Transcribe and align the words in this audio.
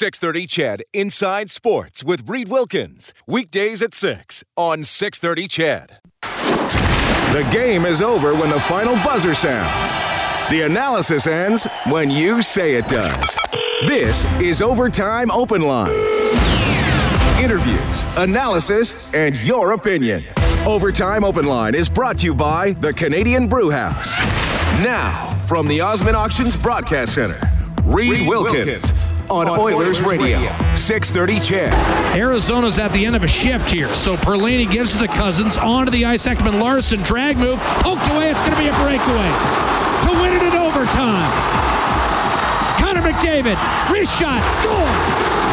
630 0.00 0.46
CHED 0.46 0.82
Inside 0.94 1.50
Sports 1.50 2.02
with 2.02 2.26
Reed 2.26 2.48
Wilkins. 2.48 3.12
Weekdays 3.26 3.82
at 3.82 3.92
6 3.92 4.42
on 4.56 4.82
630 4.82 5.46
CHED. 5.46 5.98
The 7.34 7.46
game 7.52 7.84
is 7.84 8.00
over 8.00 8.32
when 8.32 8.48
the 8.48 8.60
final 8.60 8.94
buzzer 9.04 9.34
sounds. 9.34 9.90
The 10.48 10.62
analysis 10.62 11.26
ends 11.26 11.66
when 11.90 12.10
you 12.10 12.40
say 12.40 12.76
it 12.76 12.88
does. 12.88 13.36
This 13.86 14.24
is 14.40 14.62
Overtime 14.62 15.30
Open 15.30 15.60
Line. 15.60 15.92
Interviews, 17.38 18.02
analysis, 18.16 19.12
and 19.12 19.36
your 19.42 19.72
opinion. 19.72 20.24
Overtime 20.66 21.24
Open 21.24 21.44
Line 21.44 21.74
is 21.74 21.90
brought 21.90 22.16
to 22.20 22.24
you 22.24 22.34
by 22.34 22.70
the 22.72 22.94
Canadian 22.94 23.48
Brew 23.48 23.70
House. 23.70 24.16
Now, 24.80 25.38
from 25.46 25.68
the 25.68 25.82
Osmond 25.82 26.16
Auctions 26.16 26.56
Broadcast 26.56 27.12
Center, 27.12 27.38
Reed 27.90 28.28
Wilkins 28.28 29.20
on 29.28 29.48
Oilers 29.48 30.00
Radio, 30.00 30.38
630 30.76 31.40
CHED. 31.40 31.72
Arizona's 32.16 32.78
at 32.78 32.92
the 32.92 33.04
end 33.04 33.16
of 33.16 33.24
a 33.24 33.26
shift 33.26 33.68
here, 33.68 33.92
so 33.96 34.14
Perlini 34.14 34.70
gives 34.70 34.94
it 34.94 34.98
to 35.00 35.08
Cozens, 35.08 35.58
onto 35.58 35.90
the 35.90 36.04
ice, 36.04 36.24
Ekman 36.28 36.60
Larsson, 36.60 37.02
drag 37.02 37.36
move, 37.36 37.58
poked 37.82 38.08
away, 38.10 38.30
it's 38.30 38.42
going 38.42 38.52
to 38.52 38.58
be 38.58 38.68
a 38.68 38.76
breakaway. 38.78 39.30
To 40.06 40.10
win 40.22 40.32
it 40.32 40.42
in 40.42 40.54
overtime. 40.54 41.32
Connor 42.78 43.02
McDavid, 43.02 43.58
wrist 43.90 44.16
shot, 44.20 44.40
score! 44.52 45.50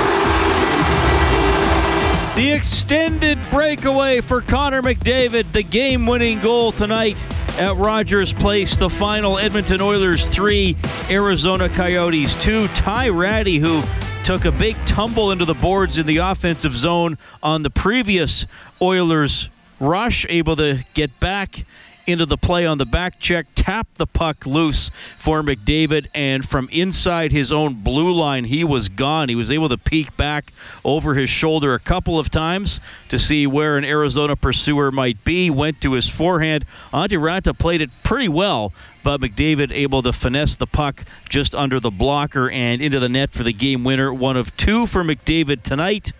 The 2.35 2.51
extended 2.51 3.39
breakaway 3.49 4.21
for 4.21 4.41
Connor 4.41 4.83
McDavid, 4.83 5.53
the 5.53 5.63
game 5.63 6.05
winning 6.05 6.39
goal 6.41 6.71
tonight 6.71 7.17
at 7.57 7.75
Rogers 7.77 8.33
Place. 8.33 8.77
The 8.77 8.89
final 8.89 9.37
Edmonton 9.37 9.81
Oilers 9.81 10.27
3, 10.29 10.75
Arizona 11.09 11.69
Coyotes 11.69 12.35
2. 12.35 12.67
Ty 12.69 13.09
Rattie, 13.09 13.57
who 13.57 13.83
took 14.23 14.45
a 14.45 14.51
big 14.51 14.75
tumble 14.85 15.31
into 15.31 15.45
the 15.45 15.53
boards 15.55 15.97
in 15.97 16.05
the 16.05 16.17
offensive 16.17 16.75
zone 16.75 17.17
on 17.41 17.63
the 17.63 17.69
previous 17.69 18.45
Oilers 18.81 19.49
rush, 19.79 20.25
able 20.29 20.55
to 20.57 20.83
get 20.93 21.19
back 21.19 21.65
into 22.07 22.25
the 22.25 22.37
play 22.37 22.65
on 22.65 22.77
the 22.77 22.85
back 22.85 23.19
check, 23.19 23.47
tapped 23.53 23.95
the 23.95 24.07
puck 24.07 24.45
loose 24.45 24.89
for 25.17 25.43
McDavid, 25.43 26.07
and 26.15 26.47
from 26.47 26.69
inside 26.71 27.31
his 27.31 27.51
own 27.51 27.83
blue 27.83 28.11
line, 28.11 28.45
he 28.45 28.63
was 28.63 28.87
gone. 28.87 29.27
He 29.29 29.35
was 29.35 29.51
able 29.51 29.67
to 29.69 29.77
peek 29.77 30.15
back 30.15 30.53
over 30.85 31.15
his 31.15 31.29
shoulder 31.29 31.73
a 31.73 31.79
couple 31.79 32.17
of 32.17 32.29
times 32.29 32.79
to 33.09 33.19
see 33.19 33.45
where 33.45 33.77
an 33.77 33.83
Arizona 33.83 34.35
pursuer 34.35 34.91
might 34.91 35.23
be. 35.23 35.49
Went 35.49 35.81
to 35.81 35.91
his 35.93 36.09
forehand. 36.09 36.65
Antti 36.93 37.19
Raanta 37.19 37.57
played 37.57 37.81
it 37.81 37.89
pretty 38.03 38.29
well, 38.29 38.71
but 39.03 39.19
McDavid 39.19 39.71
able 39.71 40.01
to 40.01 40.13
finesse 40.13 40.55
the 40.55 40.67
puck 40.67 41.03
just 41.27 41.53
under 41.53 41.79
the 41.79 41.91
blocker 41.91 42.49
and 42.49 42.81
into 42.81 42.99
the 42.99 43.09
net 43.09 43.31
for 43.31 43.43
the 43.43 43.53
game 43.53 43.83
winner. 43.83 44.13
One 44.13 44.37
of 44.37 44.55
two 44.55 44.85
for 44.85 45.03
McDavid 45.03 45.63
tonight. 45.63 46.13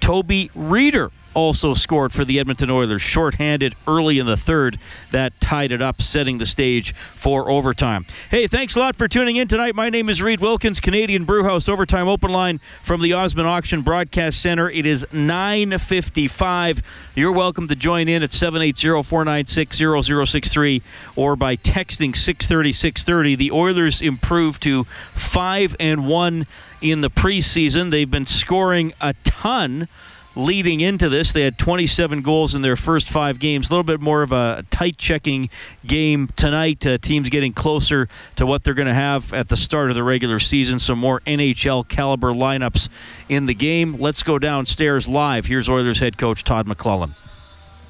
Toby 0.00 0.50
Rieder 0.54 1.10
also 1.36 1.74
scored 1.74 2.14
for 2.14 2.24
the 2.24 2.40
Edmonton 2.40 2.70
Oilers, 2.70 3.02
shorthanded 3.02 3.74
early 3.86 4.18
in 4.18 4.24
the 4.24 4.38
third. 4.38 4.78
That 5.12 5.38
tied 5.38 5.70
it 5.70 5.82
up, 5.82 6.00
setting 6.00 6.38
the 6.38 6.46
stage 6.46 6.94
for 7.14 7.50
overtime. 7.50 8.06
Hey, 8.30 8.46
thanks 8.46 8.74
a 8.74 8.78
lot 8.78 8.96
for 8.96 9.06
tuning 9.06 9.36
in 9.36 9.46
tonight. 9.46 9.74
My 9.74 9.90
name 9.90 10.08
is 10.08 10.22
Reed 10.22 10.40
Wilkins, 10.40 10.80
Canadian 10.80 11.26
Brewhouse 11.26 11.68
Overtime 11.68 12.08
Open 12.08 12.32
Line 12.32 12.58
from 12.82 13.02
the 13.02 13.12
Osmond 13.12 13.46
Auction 13.46 13.82
Broadcast 13.82 14.40
Center. 14.40 14.70
It 14.70 14.86
is 14.86 15.04
9.55. 15.12 16.80
You're 17.14 17.32
welcome 17.32 17.68
to 17.68 17.76
join 17.76 18.08
in 18.08 18.22
at 18.22 18.30
780-496-0063 18.30 20.80
or 21.16 21.36
by 21.36 21.56
texting 21.56 22.12
630-630. 22.12 23.36
The 23.36 23.52
Oilers 23.52 24.00
improved 24.00 24.62
to 24.62 24.84
5 25.12 25.76
and 25.78 26.08
1 26.08 26.46
in 26.80 27.00
the 27.00 27.10
preseason. 27.10 27.90
They've 27.90 28.10
been 28.10 28.24
scoring 28.24 28.94
a 29.02 29.12
ton 29.22 29.88
leading 30.36 30.80
into 30.80 31.08
this. 31.08 31.32
They 31.32 31.42
had 31.42 31.58
27 31.58 32.22
goals 32.22 32.54
in 32.54 32.62
their 32.62 32.76
first 32.76 33.08
five 33.08 33.38
games. 33.38 33.68
A 33.68 33.72
little 33.72 33.82
bit 33.82 34.00
more 34.00 34.22
of 34.22 34.32
a 34.32 34.64
tight 34.70 34.98
checking 34.98 35.48
game 35.84 36.28
tonight. 36.36 36.86
Uh, 36.86 36.98
teams 36.98 37.28
getting 37.28 37.52
closer 37.52 38.08
to 38.36 38.46
what 38.46 38.62
they're 38.62 38.74
going 38.74 38.86
to 38.86 38.94
have 38.94 39.32
at 39.32 39.48
the 39.48 39.56
start 39.56 39.90
of 39.90 39.96
the 39.96 40.04
regular 40.04 40.38
season. 40.38 40.78
Some 40.78 40.98
more 40.98 41.20
NHL 41.20 41.88
caliber 41.88 42.32
lineups 42.32 42.88
in 43.28 43.46
the 43.46 43.54
game. 43.54 43.96
Let's 43.98 44.22
go 44.22 44.38
downstairs 44.38 45.08
live. 45.08 45.46
Here's 45.46 45.68
Oilers 45.68 46.00
head 46.00 46.18
coach 46.18 46.44
Todd 46.44 46.66
McLellan. 46.66 47.12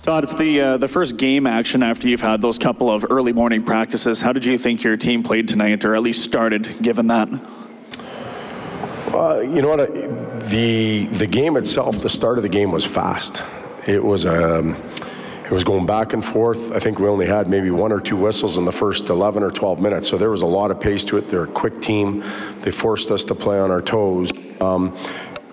Todd, 0.03 0.23
it's 0.23 0.35
the 0.35 0.61
uh, 0.61 0.77
the 0.77 0.87
first 0.87 1.17
game 1.17 1.49
action 1.49 1.83
after 1.83 2.09
you've 2.09 2.21
had 2.21 2.41
those 2.41 2.59
couple 2.59 2.89
of 2.89 3.05
early 3.11 3.33
morning 3.33 3.65
practices. 3.65 4.21
How 4.21 4.33
did 4.33 4.45
you 4.45 4.57
think 4.57 4.85
your 4.85 4.97
team 4.97 5.25
played 5.25 5.49
tonight, 5.49 5.85
or 5.85 5.97
at 5.97 6.03
least 6.03 6.23
started, 6.23 6.69
given 6.81 7.09
that? 7.09 7.29
Uh, 9.17 9.41
you 9.41 9.63
know 9.63 9.71
what? 9.71 9.95
The 10.51 11.07
the 11.07 11.27
game 11.27 11.57
itself, 11.57 12.01
the 12.01 12.11
start 12.11 12.37
of 12.37 12.43
the 12.43 12.51
game 12.51 12.71
was 12.71 12.85
fast. 12.85 13.43
It 13.87 14.05
was 14.05 14.27
um, 14.27 14.77
it 15.47 15.51
was 15.51 15.65
going 15.65 15.87
back 15.87 16.13
and 16.13 16.23
forth. 16.23 16.71
I 16.73 16.81
think 16.81 16.99
we 16.99 17.09
only 17.09 17.25
had 17.25 17.49
maybe 17.49 17.71
one 17.71 17.93
or 17.93 18.01
two 18.01 18.17
whistles 18.17 18.59
in 18.59 18.67
the 18.67 18.73
first 18.73 19.09
11 19.09 19.43
or 19.43 19.51
12 19.51 19.81
minutes, 19.81 20.09
so 20.09 20.19
there 20.19 20.31
was 20.31 20.43
a 20.43 20.47
lot 20.47 20.71
of 20.71 20.81
pace 20.81 21.03
to 21.07 21.17
it. 21.17 21.31
They're 21.31 21.45
a 21.45 21.47
quick 21.47 21.81
team. 21.81 22.23
They 22.61 22.71
forced 22.71 23.11
us 23.11 23.25
to 23.25 23.35
play 23.35 23.59
on 23.59 23.71
our 23.71 23.81
toes. 23.81 24.31
Um, 24.61 24.95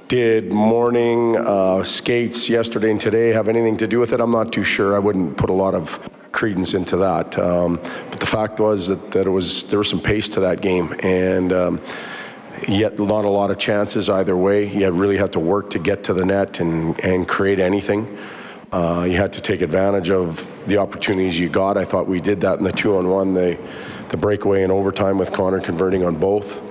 did 0.10 0.52
morning 0.52 1.38
uh, 1.38 1.86
skates 1.86 2.50
yesterday 2.50 2.92
and 2.92 3.00
today 3.00 3.30
have 3.30 3.48
anything 3.48 3.78
to 3.78 3.88
do 3.88 3.98
with 3.98 4.12
it? 4.12 4.20
I'm 4.20 4.32
not 4.32 4.52
too 4.52 4.66
sure. 4.66 4.94
I 4.94 5.00
wouldn't 5.00 5.38
put 5.38 5.50
a 5.50 5.54
lot 5.54 5.74
of 5.74 5.98
credence 6.34 6.74
into 6.74 6.98
that. 6.98 7.40
Um, 7.40 7.80
but 8.10 8.20
the 8.20 8.26
fact 8.26 8.60
was 8.60 8.88
that, 8.88 9.12
that 9.12 9.26
it 9.26 9.30
was 9.30 9.64
there 9.66 9.80
was 9.80 9.90
some 9.90 10.02
pace 10.02 10.28
to 10.30 10.42
that 10.42 10.60
game, 10.60 10.94
and 11.00 11.54
um, 11.54 11.82
yet 12.68 13.00
not 13.00 13.26
a 13.26 13.30
lot 13.30 13.52
of 13.52 13.58
chances 13.58 14.10
either 14.10 14.36
way. 14.36 14.66
You 14.68 14.92
really 14.92 15.18
had 15.18 15.34
to 15.34 15.40
work 15.40 15.70
to 15.72 15.80
get 15.80 16.04
to 16.06 16.14
the 16.14 16.26
net 16.26 16.60
and, 16.60 17.00
and 17.00 17.28
create 17.28 17.60
anything. 17.60 18.18
Uh, 18.72 19.04
you 19.04 19.18
had 19.18 19.32
to 19.34 19.42
take 19.42 19.62
advantage 19.62 20.10
of 20.10 20.52
the 20.68 20.78
opportunities 20.78 21.40
you 21.40 21.48
got. 21.48 21.78
I 21.78 21.86
thought 21.86 22.08
we 22.08 22.20
did 22.20 22.42
that 22.42 22.58
in 22.58 22.64
the 22.64 22.72
two 22.72 22.98
on 22.98 23.08
one, 23.08 23.34
the, 23.34 23.58
the 24.10 24.18
breakaway 24.18 24.64
in 24.64 24.72
overtime 24.72 25.18
with 25.18 25.32
Connor 25.32 25.60
converting 25.60 26.04
on 26.04 26.16
both. 26.16 26.62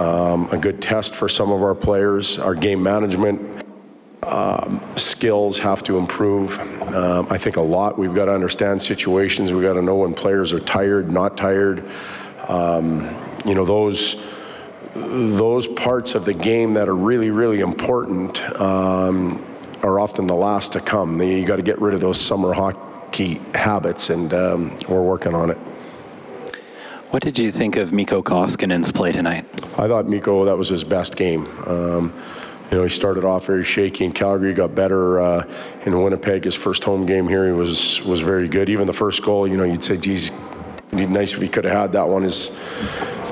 Um, 0.00 0.48
a 0.52 0.56
good 0.56 0.80
test 0.80 1.16
for 1.16 1.28
some 1.28 1.50
of 1.50 1.62
our 1.62 1.74
players. 1.74 2.38
Our 2.38 2.54
game 2.54 2.82
management 2.82 3.64
um, 4.22 4.80
skills 4.96 5.58
have 5.58 5.82
to 5.84 5.98
improve. 5.98 6.58
Um, 6.94 7.26
I 7.28 7.38
think 7.38 7.56
a 7.56 7.60
lot. 7.60 7.98
We've 7.98 8.14
got 8.14 8.26
to 8.26 8.32
understand 8.32 8.80
situations. 8.80 9.52
We've 9.52 9.64
got 9.64 9.74
to 9.74 9.82
know 9.82 9.96
when 9.96 10.14
players 10.14 10.52
are 10.52 10.60
tired, 10.60 11.10
not 11.10 11.36
tired. 11.36 11.84
Um, 12.46 13.16
you 13.44 13.54
know, 13.54 13.64
those 13.64 14.14
those 14.94 15.66
parts 15.66 16.14
of 16.14 16.24
the 16.24 16.34
game 16.34 16.74
that 16.74 16.88
are 16.88 16.96
really, 16.96 17.30
really 17.30 17.60
important 17.60 18.40
um, 18.60 19.44
are 19.82 19.98
often 19.98 20.26
the 20.26 20.34
last 20.34 20.72
to 20.74 20.80
come. 20.80 21.20
You 21.20 21.44
got 21.46 21.56
to 21.56 21.62
get 21.62 21.80
rid 21.80 21.94
of 21.94 22.00
those 22.00 22.20
summer 22.20 22.52
hockey 22.52 23.40
habits, 23.54 24.10
and 24.10 24.32
um, 24.34 24.78
we're 24.88 25.02
working 25.02 25.34
on 25.34 25.50
it. 25.50 25.58
What 27.10 27.22
did 27.22 27.38
you 27.38 27.50
think 27.50 27.76
of 27.76 27.92
Mikko 27.92 28.22
Koskinen's 28.22 28.90
play 28.90 29.12
tonight? 29.12 29.44
I 29.78 29.86
thought 29.86 30.06
Mikko, 30.06 30.46
that 30.46 30.56
was 30.56 30.68
his 30.68 30.84
best 30.84 31.16
game. 31.16 31.46
Um, 31.66 32.12
you 32.70 32.78
know, 32.78 32.84
he 32.84 32.88
started 32.88 33.22
off 33.22 33.44
very 33.44 33.64
shaky 33.64 34.06
in 34.06 34.12
Calgary, 34.12 34.54
got 34.54 34.74
better 34.74 35.20
uh, 35.20 35.46
in 35.84 36.00
Winnipeg. 36.00 36.44
His 36.44 36.54
first 36.54 36.84
home 36.84 37.04
game 37.04 37.28
here, 37.28 37.44
he 37.44 37.52
was 37.52 38.02
was 38.02 38.20
very 38.20 38.48
good. 38.48 38.70
Even 38.70 38.86
the 38.86 38.94
first 38.94 39.22
goal, 39.22 39.46
you 39.46 39.58
know, 39.58 39.64
you'd 39.64 39.84
say, 39.84 39.98
geez, 39.98 40.30
it'd 40.88 40.98
be 40.98 41.06
nice 41.06 41.34
if 41.34 41.42
he 41.42 41.48
could 41.48 41.64
have 41.64 41.74
had 41.74 41.92
that 41.92 42.08
one. 42.08 42.24
Is 42.24 42.50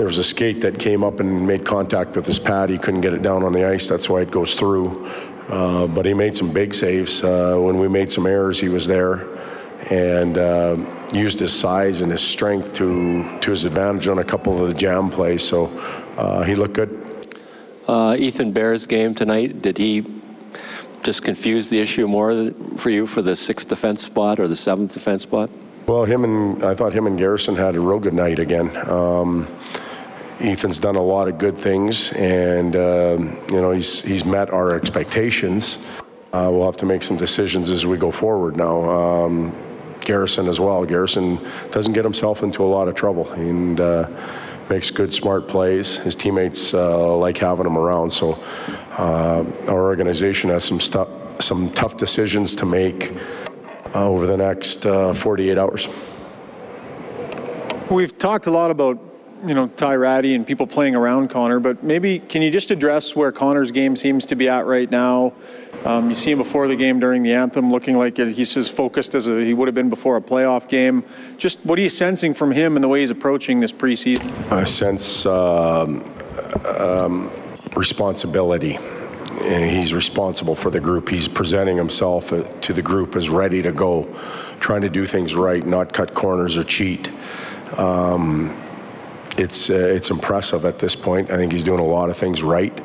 there 0.00 0.06
was 0.06 0.16
a 0.16 0.24
skate 0.24 0.62
that 0.62 0.78
came 0.78 1.04
up 1.04 1.20
and 1.20 1.46
made 1.46 1.62
contact 1.62 2.16
with 2.16 2.24
his 2.24 2.38
pad. 2.38 2.70
He 2.70 2.78
couldn't 2.78 3.02
get 3.02 3.12
it 3.12 3.20
down 3.20 3.44
on 3.44 3.52
the 3.52 3.66
ice. 3.66 3.86
That's 3.86 4.08
why 4.08 4.22
it 4.22 4.30
goes 4.30 4.54
through. 4.54 5.06
Uh, 5.50 5.86
but 5.88 6.06
he 6.06 6.14
made 6.14 6.34
some 6.34 6.54
big 6.54 6.72
saves. 6.72 7.22
Uh, 7.22 7.58
when 7.58 7.78
we 7.78 7.86
made 7.86 8.10
some 8.10 8.26
errors, 8.26 8.58
he 8.58 8.70
was 8.70 8.86
there 8.86 9.28
and 9.90 10.38
uh, 10.38 10.78
used 11.12 11.38
his 11.38 11.52
size 11.52 12.00
and 12.00 12.10
his 12.10 12.22
strength 12.22 12.72
to 12.72 13.38
to 13.40 13.50
his 13.50 13.66
advantage 13.66 14.08
on 14.08 14.20
a 14.20 14.24
couple 14.24 14.58
of 14.58 14.68
the 14.68 14.74
jam 14.74 15.10
plays. 15.10 15.42
So 15.42 15.66
uh, 16.16 16.44
he 16.44 16.54
looked 16.54 16.76
good. 16.76 16.90
Uh, 17.86 18.16
Ethan 18.18 18.52
Bear's 18.52 18.86
game 18.86 19.14
tonight, 19.14 19.60
did 19.60 19.76
he 19.76 20.06
just 21.02 21.24
confuse 21.24 21.68
the 21.68 21.78
issue 21.78 22.08
more 22.08 22.52
for 22.78 22.88
you 22.88 23.06
for 23.06 23.20
the 23.20 23.36
sixth 23.36 23.68
defense 23.68 24.00
spot 24.00 24.40
or 24.40 24.48
the 24.48 24.56
seventh 24.56 24.94
defense 24.94 25.24
spot? 25.24 25.50
Well, 25.86 26.04
him 26.04 26.24
and 26.24 26.64
I 26.64 26.74
thought 26.74 26.92
him 26.92 27.06
and 27.06 27.18
Garrison 27.18 27.56
had 27.56 27.74
a 27.74 27.80
real 27.80 27.98
good 27.98 28.14
night 28.14 28.38
again. 28.38 28.70
Um, 28.88 29.48
Ethan's 30.40 30.78
done 30.78 30.96
a 30.96 31.02
lot 31.02 31.28
of 31.28 31.36
good 31.36 31.58
things, 31.58 32.12
and 32.12 32.74
uh, 32.74 33.16
you 33.50 33.60
know 33.60 33.72
he's 33.72 34.00
he's 34.02 34.24
met 34.24 34.50
our 34.50 34.74
expectations. 34.74 35.78
uh, 36.32 36.48
we'll 36.50 36.64
have 36.64 36.76
to 36.78 36.86
make 36.86 37.02
some 37.02 37.16
decisions 37.16 37.70
as 37.70 37.84
we 37.84 37.96
go 37.96 38.10
forward 38.10 38.56
now. 38.56 38.88
Um, 38.88 39.54
Garrison 40.00 40.48
as 40.48 40.58
well. 40.58 40.84
Garrison 40.84 41.38
doesn't 41.70 41.92
get 41.92 42.04
himself 42.04 42.42
into 42.42 42.64
a 42.64 42.66
lot 42.66 42.88
of 42.88 42.94
trouble 42.94 43.30
and 43.32 43.80
uh, 43.80 44.08
makes 44.70 44.90
good, 44.90 45.12
smart 45.12 45.46
plays. 45.46 45.98
His 45.98 46.14
teammates 46.14 46.72
uh, 46.72 47.16
like 47.16 47.36
having 47.36 47.66
him 47.66 47.76
around. 47.76 48.10
So 48.10 48.32
uh, 48.98 49.44
our 49.68 49.82
organization 49.84 50.48
has 50.50 50.64
some 50.64 50.80
stuff, 50.80 51.08
some 51.40 51.70
tough 51.72 51.96
decisions 51.96 52.56
to 52.56 52.66
make 52.66 53.12
uh, 53.94 54.08
over 54.08 54.26
the 54.26 54.36
next 54.36 54.86
uh, 54.86 55.12
48 55.12 55.58
hours. 55.58 55.88
We've 57.90 58.16
talked 58.16 58.46
a 58.46 58.50
lot 58.50 58.70
about 58.70 59.09
you 59.46 59.54
know 59.54 59.68
Ty 59.68 59.96
Rattie 59.96 60.34
and 60.34 60.46
people 60.46 60.66
playing 60.66 60.94
around 60.94 61.28
Connor, 61.28 61.60
but 61.60 61.82
maybe 61.82 62.18
can 62.18 62.42
you 62.42 62.50
just 62.50 62.70
address 62.70 63.16
where 63.16 63.32
Connor's 63.32 63.70
game 63.70 63.96
seems 63.96 64.26
to 64.26 64.36
be 64.36 64.48
at 64.48 64.66
right 64.66 64.90
now? 64.90 65.32
Um, 65.84 66.10
you 66.10 66.14
see 66.14 66.32
him 66.32 66.38
before 66.38 66.68
the 66.68 66.76
game 66.76 67.00
during 67.00 67.22
the 67.22 67.32
anthem, 67.32 67.72
looking 67.72 67.96
like 67.96 68.18
he's 68.18 68.56
as 68.56 68.68
focused 68.68 69.14
as 69.14 69.26
a, 69.26 69.42
he 69.42 69.54
would 69.54 69.66
have 69.66 69.74
been 69.74 69.88
before 69.88 70.16
a 70.16 70.20
playoff 70.20 70.68
game. 70.68 71.04
Just 71.38 71.64
what 71.64 71.78
are 71.78 71.82
you 71.82 71.88
sensing 71.88 72.34
from 72.34 72.52
him 72.52 72.76
and 72.76 72.84
the 72.84 72.88
way 72.88 73.00
he's 73.00 73.10
approaching 73.10 73.60
this 73.60 73.72
preseason? 73.72 74.30
I 74.52 74.64
sense 74.64 75.24
um, 75.24 76.04
um, 76.66 77.30
responsibility. 77.74 78.78
He's 79.42 79.94
responsible 79.94 80.54
for 80.54 80.70
the 80.70 80.80
group. 80.80 81.08
He's 81.08 81.28
presenting 81.28 81.78
himself 81.78 82.30
uh, 82.30 82.42
to 82.60 82.74
the 82.74 82.82
group 82.82 83.16
as 83.16 83.30
ready 83.30 83.62
to 83.62 83.72
go, 83.72 84.14
trying 84.60 84.82
to 84.82 84.90
do 84.90 85.06
things 85.06 85.34
right, 85.34 85.66
not 85.66 85.94
cut 85.94 86.12
corners 86.12 86.58
or 86.58 86.64
cheat. 86.64 87.10
Um, 87.78 88.54
it's 89.38 89.70
uh, 89.70 89.74
it's 89.74 90.10
impressive 90.10 90.64
at 90.64 90.78
this 90.78 90.96
point. 90.96 91.30
I 91.30 91.36
think 91.36 91.52
he's 91.52 91.64
doing 91.64 91.80
a 91.80 91.84
lot 91.84 92.10
of 92.10 92.16
things 92.16 92.42
right. 92.42 92.76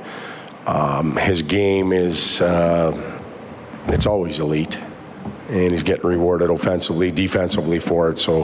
Um, 0.66 1.16
his 1.16 1.42
game 1.42 1.94
is 1.94 2.42
uh, 2.42 3.22
it's 3.88 4.06
always 4.06 4.40
elite, 4.40 4.78
and 5.50 5.72
he's 5.72 5.84
getting 5.84 6.08
rewarded 6.08 6.50
offensively, 6.50 7.12
defensively 7.12 7.80
for 7.80 8.10
it. 8.10 8.18
So 8.18 8.44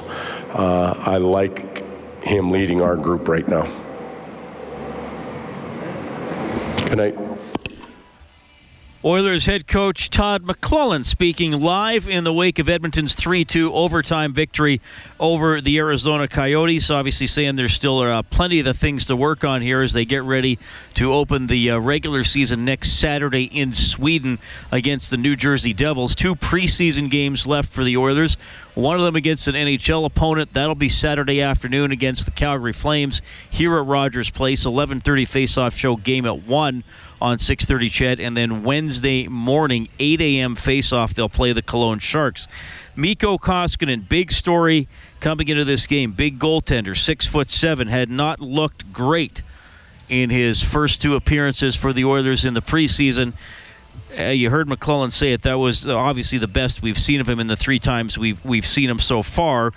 uh, 0.53 0.93
I 0.97 1.17
like 1.17 1.83
him 2.23 2.51
leading 2.51 2.81
our 2.81 2.95
group 2.95 3.27
right 3.27 3.47
now. 3.47 3.63
Good 6.85 6.97
night. 6.97 7.30
Oilers 9.03 9.47
head 9.47 9.65
coach 9.65 10.11
Todd 10.11 10.43
McLellan 10.43 11.03
speaking 11.03 11.59
live 11.59 12.07
in 12.07 12.23
the 12.23 12.31
wake 12.31 12.59
of 12.59 12.69
Edmonton's 12.69 13.15
3 13.15 13.43
2 13.43 13.73
overtime 13.73 14.31
victory 14.31 14.79
over 15.19 15.59
the 15.59 15.79
Arizona 15.79 16.27
Coyotes. 16.27 16.91
Obviously, 16.91 17.25
saying 17.25 17.55
there's 17.55 17.73
still 17.73 17.97
uh, 17.97 18.21
plenty 18.21 18.59
of 18.59 18.65
the 18.65 18.75
things 18.75 19.05
to 19.05 19.15
work 19.15 19.43
on 19.43 19.63
here 19.63 19.81
as 19.81 19.93
they 19.93 20.05
get 20.05 20.21
ready 20.21 20.59
to 20.93 21.11
open 21.13 21.47
the 21.47 21.71
uh, 21.71 21.79
regular 21.79 22.23
season 22.23 22.63
next 22.63 22.99
Saturday 22.99 23.45
in 23.45 23.73
Sweden 23.73 24.37
against 24.71 25.09
the 25.09 25.17
New 25.17 25.35
Jersey 25.35 25.73
Devils. 25.73 26.13
Two 26.13 26.35
preseason 26.35 27.09
games 27.09 27.47
left 27.47 27.73
for 27.73 27.83
the 27.83 27.97
Oilers. 27.97 28.37
One 28.75 28.97
of 28.97 29.01
them 29.03 29.15
against 29.15 29.47
an 29.47 29.55
NHL 29.55 30.05
opponent. 30.05 30.53
That'll 30.53 30.75
be 30.75 30.89
Saturday 30.89 31.41
afternoon 31.41 31.91
against 31.91 32.25
the 32.25 32.31
Calgary 32.31 32.71
Flames 32.71 33.23
here 33.49 33.75
at 33.79 33.85
Rogers 33.87 34.29
Place. 34.29 34.63
11:30 34.63 35.27
face-off 35.27 35.75
show 35.75 35.95
game 35.95 36.27
at 36.27 36.43
one 36.43 36.83
on 37.21 37.37
6:30 37.37 37.89
CHED, 37.89 38.19
and 38.19 38.35
then 38.35 38.63
Wednesday 38.63 39.27
morning 39.27 39.87
8 39.99 40.19
a.m. 40.21 40.55
face-off. 40.55 41.13
They'll 41.13 41.29
play 41.29 41.53
the 41.53 41.61
Cologne 41.61 41.99
Sharks. 41.99 42.47
Mikko 42.95 43.37
Koskinen, 43.37 44.09
big 44.09 44.31
story 44.31 44.87
coming 45.19 45.47
into 45.47 45.63
this 45.63 45.87
game. 45.87 46.11
Big 46.11 46.39
goaltender, 46.39 46.97
six 46.97 47.25
foot 47.25 47.49
seven, 47.49 47.87
had 47.87 48.09
not 48.09 48.41
looked 48.41 48.91
great 48.91 49.43
in 50.09 50.29
his 50.29 50.61
first 50.61 51.01
two 51.01 51.15
appearances 51.15 51.75
for 51.75 51.93
the 51.93 52.03
Oilers 52.03 52.43
in 52.43 52.53
the 52.53 52.61
preseason. 52.61 53.33
Uh, 54.17 54.23
you 54.25 54.49
heard 54.49 54.67
McLellan 54.67 55.11
say 55.11 55.31
it. 55.31 55.43
That 55.43 55.57
was 55.57 55.87
obviously 55.87 56.37
the 56.37 56.47
best 56.47 56.81
we've 56.81 56.97
seen 56.97 57.21
of 57.21 57.29
him 57.29 57.39
in 57.39 57.47
the 57.47 57.55
three 57.55 57.79
times 57.79 58.17
we've 58.17 58.43
we've 58.43 58.65
seen 58.65 58.89
him 58.89 58.99
so 58.99 59.23
far. 59.23 59.71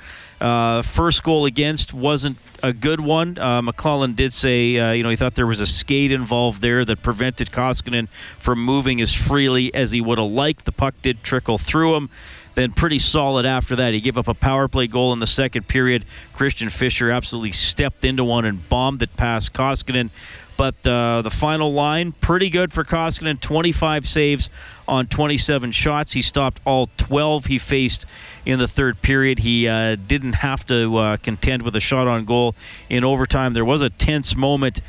Uh, 0.44 0.82
first 0.82 1.22
goal 1.22 1.46
against 1.46 1.94
wasn't 1.94 2.36
a 2.62 2.70
good 2.70 3.00
one. 3.00 3.38
Uh, 3.38 3.62
McLellan 3.62 4.14
did 4.14 4.30
say, 4.30 4.76
uh, 4.76 4.92
you 4.92 5.02
know, 5.02 5.08
he 5.08 5.16
thought 5.16 5.34
there 5.36 5.46
was 5.46 5.58
a 5.58 5.66
skate 5.66 6.12
involved 6.12 6.60
there 6.60 6.84
that 6.84 7.00
prevented 7.00 7.50
Koskinen 7.50 8.08
from 8.38 8.62
moving 8.62 9.00
as 9.00 9.14
freely 9.14 9.72
as 9.72 9.90
he 9.90 10.02
would 10.02 10.18
have 10.18 10.30
liked. 10.30 10.66
The 10.66 10.72
puck 10.72 10.96
did 11.00 11.22
trickle 11.22 11.56
through 11.56 11.94
him. 11.94 12.10
Then 12.56 12.72
pretty 12.72 12.98
solid 12.98 13.46
after 13.46 13.74
that. 13.76 13.94
He 13.94 14.02
gave 14.02 14.18
up 14.18 14.28
a 14.28 14.34
power 14.34 14.68
play 14.68 14.86
goal 14.86 15.14
in 15.14 15.18
the 15.18 15.26
second 15.26 15.66
period. 15.66 16.04
Christian 16.34 16.68
Fischer 16.68 17.10
absolutely 17.10 17.52
stepped 17.52 18.04
into 18.04 18.22
one 18.22 18.44
and 18.44 18.68
bombed 18.68 19.00
it 19.00 19.16
past 19.16 19.54
Koskinen. 19.54 20.10
But 20.56 20.86
uh, 20.86 21.22
the 21.22 21.30
final 21.30 21.72
line, 21.72 22.12
pretty 22.12 22.48
good 22.48 22.72
for 22.72 22.84
Koskinen. 22.84 23.40
25 23.40 24.06
saves 24.06 24.50
on 24.86 25.06
27 25.06 25.72
shots. 25.72 26.12
He 26.12 26.22
stopped 26.22 26.60
all 26.64 26.90
12 26.96 27.46
he 27.46 27.58
faced 27.58 28.06
in 28.46 28.58
the 28.58 28.68
third 28.68 29.02
period. 29.02 29.40
He 29.40 29.66
uh, 29.66 29.96
didn't 29.96 30.34
have 30.34 30.64
to 30.66 30.96
uh, 30.96 31.16
contend 31.16 31.62
with 31.62 31.74
a 31.74 31.80
shot 31.80 32.06
on 32.06 32.24
goal 32.24 32.54
in 32.88 33.02
overtime. 33.02 33.52
There 33.52 33.64
was 33.64 33.82
a 33.82 33.90
tense 33.90 34.36
moment 34.36 34.80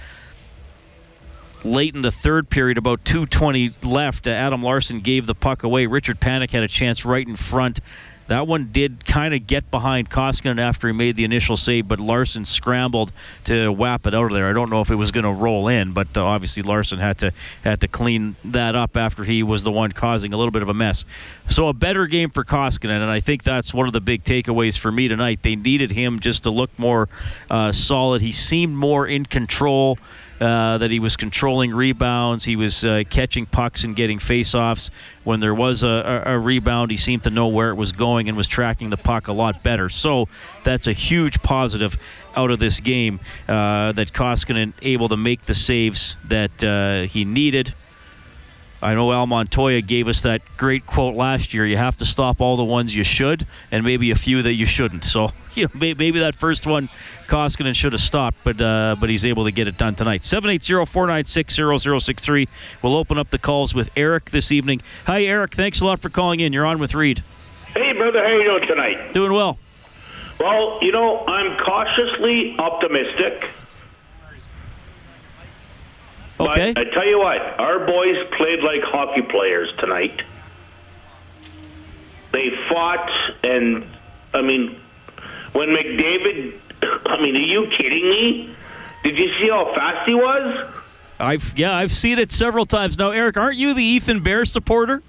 late 1.63 1.95
in 1.95 2.01
the 2.01 2.11
third 2.11 2.49
period, 2.49 2.77
about 2.77 3.03
2:20 3.03 3.73
left. 3.83 4.27
Adam 4.27 4.61
Larsson 4.61 4.99
gave 4.99 5.25
the 5.25 5.35
puck 5.35 5.63
away. 5.63 5.87
Richard 5.87 6.19
Panik 6.19 6.51
had 6.51 6.63
a 6.63 6.67
chance 6.67 7.03
right 7.05 7.27
in 7.27 7.35
front 7.35 7.79
that 8.27 8.47
one 8.47 8.69
did 8.71 9.05
kind 9.05 9.33
of 9.33 9.45
get 9.45 9.69
behind 9.69 10.09
Koskinen 10.09 10.59
after 10.59 10.87
he 10.87 10.93
made 10.93 11.15
the 11.15 11.23
initial 11.23 11.57
save, 11.57 11.87
but 11.87 11.99
Larsson 11.99 12.45
scrambled 12.45 13.11
to 13.45 13.69
whap 13.69 14.07
it 14.07 14.15
out 14.15 14.25
of 14.25 14.31
there. 14.31 14.49
I 14.49 14.53
don't 14.53 14.69
know 14.69 14.81
if 14.81 14.89
it 14.89 14.95
was 14.95 15.11
going 15.11 15.25
to 15.25 15.31
roll 15.31 15.67
in, 15.67 15.93
but 15.93 16.07
uh, 16.15 16.25
obviously 16.25 16.63
Larsson 16.63 16.99
had 16.99 17.19
to 17.19 17.31
had 17.63 17.81
to 17.81 17.87
clean 17.87 18.35
that 18.45 18.75
up 18.75 18.97
after 18.97 19.23
he 19.23 19.43
was 19.43 19.63
the 19.63 19.71
one 19.71 19.91
causing 19.91 20.33
a 20.33 20.37
little 20.37 20.51
bit 20.51 20.63
of 20.63 20.69
a 20.69 20.73
mess. 20.73 21.05
So 21.49 21.67
a 21.67 21.73
better 21.73 22.07
game 22.07 22.31
for 22.31 22.43
Koskinen, 22.43 23.01
and 23.01 23.11
I 23.11 23.19
think 23.19 23.43
that's 23.43 23.73
one 23.73 23.87
of 23.87 23.93
the 23.93 24.01
big 24.01 24.23
takeaways 24.23 24.77
for 24.77 24.91
me 24.91 25.07
tonight. 25.07 25.43
They 25.43 25.55
needed 25.55 25.91
him 25.91 26.19
just 26.19 26.43
to 26.43 26.51
look 26.51 26.71
more 26.77 27.09
uh, 27.49 27.71
solid. 27.71 28.21
He 28.21 28.31
seemed 28.31 28.75
more 28.75 29.07
in 29.07 29.25
control. 29.25 29.99
Uh, 30.39 30.77
that 30.79 30.91
he 30.91 30.99
was 30.99 31.15
controlling 31.15 31.73
rebounds. 31.73 32.43
He 32.43 32.57
was 32.57 32.83
uh, 32.83 33.03
catching 33.09 33.45
pucks 33.45 33.85
and 33.85 33.95
getting 33.95 34.19
faceoffs. 34.19 34.91
When 35.23 35.39
there 35.39 35.53
was 35.53 35.81
a, 35.81 36.23
a, 36.25 36.33
a, 36.33 36.39
rebound, 36.39 36.91
he 36.91 36.97
seemed 36.97 37.23
to 37.23 37.29
know 37.29 37.47
where 37.47 37.69
it 37.69 37.75
was 37.75 37.93
going 37.93 38.27
and 38.27 38.35
was 38.35 38.49
tracking 38.49 38.89
the 38.89 38.97
puck 38.97 39.29
a 39.29 39.31
lot 39.31 39.63
better. 39.63 39.87
So 39.87 40.27
that's 40.65 40.87
a 40.87 40.91
huge 40.91 41.41
positive 41.41 41.97
out 42.35 42.51
of 42.51 42.59
this 42.59 42.81
game 42.81 43.21
uh, 43.47 43.93
that 43.93 44.11
Koskinen 44.11 44.73
able 44.81 45.07
to 45.07 45.15
make 45.15 45.43
the 45.43 45.53
saves 45.53 46.17
that 46.25 46.61
uh, 46.61 47.07
he 47.07 47.23
needed. 47.23 47.73
I 48.85 48.93
know 48.93 49.11
Al 49.11 49.25
Montoya 49.25 49.81
gave 49.81 50.07
us 50.07 50.21
that 50.21 50.43
great 50.57 50.85
quote 50.85 51.15
last 51.15 51.55
year. 51.55 51.65
You 51.65 51.75
have 51.75 51.97
to 51.97 52.05
stop 52.05 52.39
all 52.39 52.55
the 52.55 52.63
ones 52.63 52.95
you 52.95 53.03
should, 53.03 53.47
and 53.71 53.83
maybe 53.83 54.11
a 54.11 54.15
few 54.15 54.43
that 54.43 54.53
you 54.53 54.67
shouldn't. 54.67 55.05
So, 55.05 55.31
you 55.55 55.63
know, 55.63 55.71
maybe 55.73 56.19
that 56.19 56.35
first 56.35 56.67
one 56.67 56.89
Koskinen 57.25 57.73
should 57.73 57.93
have 57.93 58.01
stopped, 58.01 58.37
but 58.43 58.61
uh, 58.61 58.95
but 58.99 59.09
he's 59.09 59.25
able 59.25 59.45
to 59.45 59.51
get 59.51 59.67
it 59.67 59.75
done 59.75 59.95
tonight. 59.95 60.21
780-496-0063. 60.21 62.47
We'll 62.83 62.95
open 62.95 63.17
up 63.17 63.31
the 63.31 63.39
calls 63.39 63.73
with 63.73 63.89
Eric 63.97 64.29
this 64.29 64.51
evening. 64.51 64.83
Hi, 65.07 65.23
Eric. 65.23 65.55
Thanks 65.55 65.81
a 65.81 65.85
lot 65.87 65.97
for 65.97 66.11
calling 66.11 66.39
in. 66.39 66.53
You're 66.53 66.67
on 66.67 66.77
with 66.77 66.93
Reed. 66.93 67.23
Hey, 67.73 67.91
brother. 67.93 68.23
How 68.23 68.37
you 68.37 68.43
doing 68.43 68.67
tonight? 68.67 69.13
Doing 69.13 69.33
well. 69.33 69.57
Well, 70.39 70.77
you 70.83 70.91
know, 70.91 71.25
I'm 71.25 71.57
cautiously 71.57 72.55
optimistic. 72.59 73.49
Okay. 76.39 76.73
But 76.73 76.87
I 76.87 76.89
tell 76.91 77.07
you 77.07 77.19
what, 77.19 77.37
our 77.59 77.85
boys 77.85 78.17
played 78.37 78.59
like 78.59 78.81
hockey 78.83 79.21
players 79.21 79.71
tonight. 79.79 80.21
They 82.31 82.49
fought, 82.69 83.09
and 83.43 83.85
I 84.33 84.41
mean, 84.41 84.77
when 85.53 85.69
McDavid, 85.69 86.59
I 87.05 87.21
mean, 87.21 87.35
are 87.35 87.39
you 87.39 87.67
kidding 87.77 88.09
me? 88.09 88.55
Did 89.03 89.17
you 89.17 89.27
see 89.39 89.49
how 89.49 89.73
fast 89.75 90.07
he 90.07 90.15
was? 90.15 90.71
I've 91.19 91.53
yeah, 91.57 91.73
I've 91.73 91.91
seen 91.91 92.19
it 92.19 92.31
several 92.31 92.65
times 92.65 92.97
now. 92.97 93.11
Eric, 93.11 93.37
aren't 93.37 93.55
you 93.55 93.73
the 93.73 93.83
Ethan 93.83 94.21
Bear 94.21 94.43
supporter? 94.45 95.01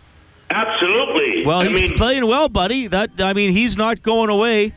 Absolutely. 0.50 1.44
Well, 1.44 1.60
I 1.60 1.68
he's 1.68 1.80
mean, 1.80 1.96
playing 1.96 2.26
well, 2.26 2.48
buddy. 2.48 2.86
That 2.86 3.20
I 3.20 3.32
mean, 3.32 3.50
he's 3.50 3.76
not 3.76 4.02
going 4.02 4.30
away. 4.30 4.74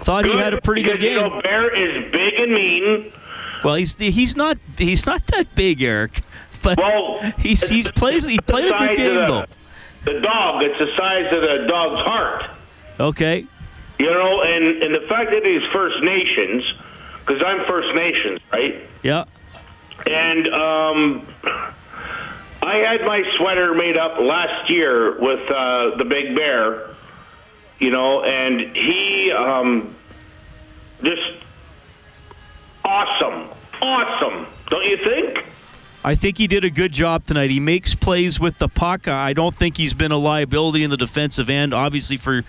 Thought 0.00 0.24
he 0.24 0.36
had 0.36 0.54
a 0.54 0.60
pretty 0.60 0.82
good 0.82 1.00
game. 1.00 1.18
You 1.18 1.28
know, 1.28 1.40
Bear 1.42 1.74
is 1.74 2.10
big 2.10 2.34
and 2.38 2.52
mean. 2.52 3.12
Well, 3.64 3.74
he's 3.76 3.98
he's 3.98 4.36
not 4.36 4.58
he's 4.78 5.06
not 5.06 5.26
that 5.28 5.54
big, 5.54 5.82
Eric. 5.82 6.20
But 6.62 6.78
Well, 6.78 7.20
he's 7.38 7.68
he's 7.68 7.90
plays 7.90 8.26
he 8.26 8.38
played 8.38 8.66
a 8.72 8.76
good 8.78 8.96
game 8.96 9.18
of 9.18 9.26
though. 9.28 9.44
the, 10.04 10.12
the 10.14 10.20
dog. 10.20 10.62
It's 10.62 10.78
the 10.78 10.88
size 10.96 11.26
of 11.32 11.40
the 11.42 11.66
dog's 11.68 12.00
heart. 12.02 12.44
Okay. 13.00 13.46
You 13.98 14.10
know, 14.10 14.42
and 14.42 14.82
and 14.82 14.94
the 14.94 15.06
fact 15.08 15.30
that 15.30 15.44
he's 15.44 15.62
First 15.72 16.02
Nations, 16.02 16.64
because 17.20 17.42
I'm 17.44 17.66
First 17.66 17.94
Nations, 17.94 18.40
right? 18.52 18.80
Yeah. 19.02 19.24
And 20.06 20.48
um, 20.48 21.26
I 22.62 22.76
had 22.78 23.02
my 23.06 23.22
sweater 23.36 23.74
made 23.74 23.96
up 23.96 24.18
last 24.18 24.70
year 24.70 25.18
with 25.20 25.48
uh, 25.50 25.96
the 25.96 26.04
Big 26.04 26.34
Bear, 26.34 26.90
you 27.78 27.90
know, 27.90 28.22
and 28.24 28.60
he 28.74 29.32
um, 29.36 29.94
just 31.02 31.22
awesome, 32.84 33.50
awesome, 33.80 34.46
don't 34.68 34.84
you 34.84 34.98
think? 35.04 35.46
I 36.04 36.16
think 36.16 36.38
he 36.38 36.48
did 36.48 36.64
a 36.64 36.70
good 36.70 36.92
job 36.92 37.24
tonight. 37.26 37.50
He 37.50 37.60
makes 37.60 37.94
plays 37.94 38.40
with 38.40 38.58
the 38.58 38.68
puck. 38.68 39.06
I 39.06 39.32
don't 39.32 39.54
think 39.54 39.76
he's 39.76 39.94
been 39.94 40.10
a 40.10 40.18
liability 40.18 40.82
in 40.82 40.90
the 40.90 40.96
defensive 40.96 41.48
end. 41.48 41.72
Obviously, 41.72 42.16
for 42.16 42.42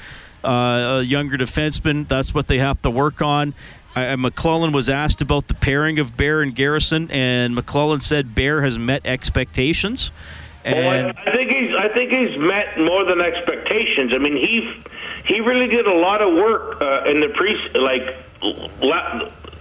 uh, 0.43 0.47
a 0.47 1.01
younger 1.03 1.37
defenseman, 1.37 2.07
that's 2.07 2.33
what 2.33 2.47
they 2.47 2.57
have 2.57 2.81
to 2.81 2.89
work 2.89 3.21
on. 3.21 3.53
I, 3.95 4.15
McLellan 4.15 4.73
was 4.73 4.89
asked 4.89 5.21
about 5.21 5.47
the 5.47 5.53
pairing 5.53 5.99
of 5.99 6.17
Bear 6.17 6.41
and 6.41 6.55
Garrison, 6.55 7.11
and 7.11 7.55
McLellan 7.55 8.01
said 8.01 8.33
Bear 8.33 8.63
has 8.63 8.79
met 8.79 9.05
expectations. 9.05 10.11
And 10.65 11.07
well, 11.07 11.13
I 11.15 11.31
think 11.35 11.51
he's 11.51 11.75
I 11.75 11.89
think 11.89 12.09
he's 12.09 12.39
met 12.39 12.79
more 12.79 13.05
than 13.05 13.21
expectations. 13.21 14.13
I 14.15 14.17
mean, 14.17 14.35
he 14.35 14.83
he 15.25 15.41
really 15.41 15.67
did 15.67 15.85
a 15.85 15.93
lot 15.93 16.21
of 16.21 16.33
work 16.33 16.81
uh, 16.81 17.03
in 17.05 17.19
the 17.19 17.29
pre 17.35 17.55
like 17.75 18.15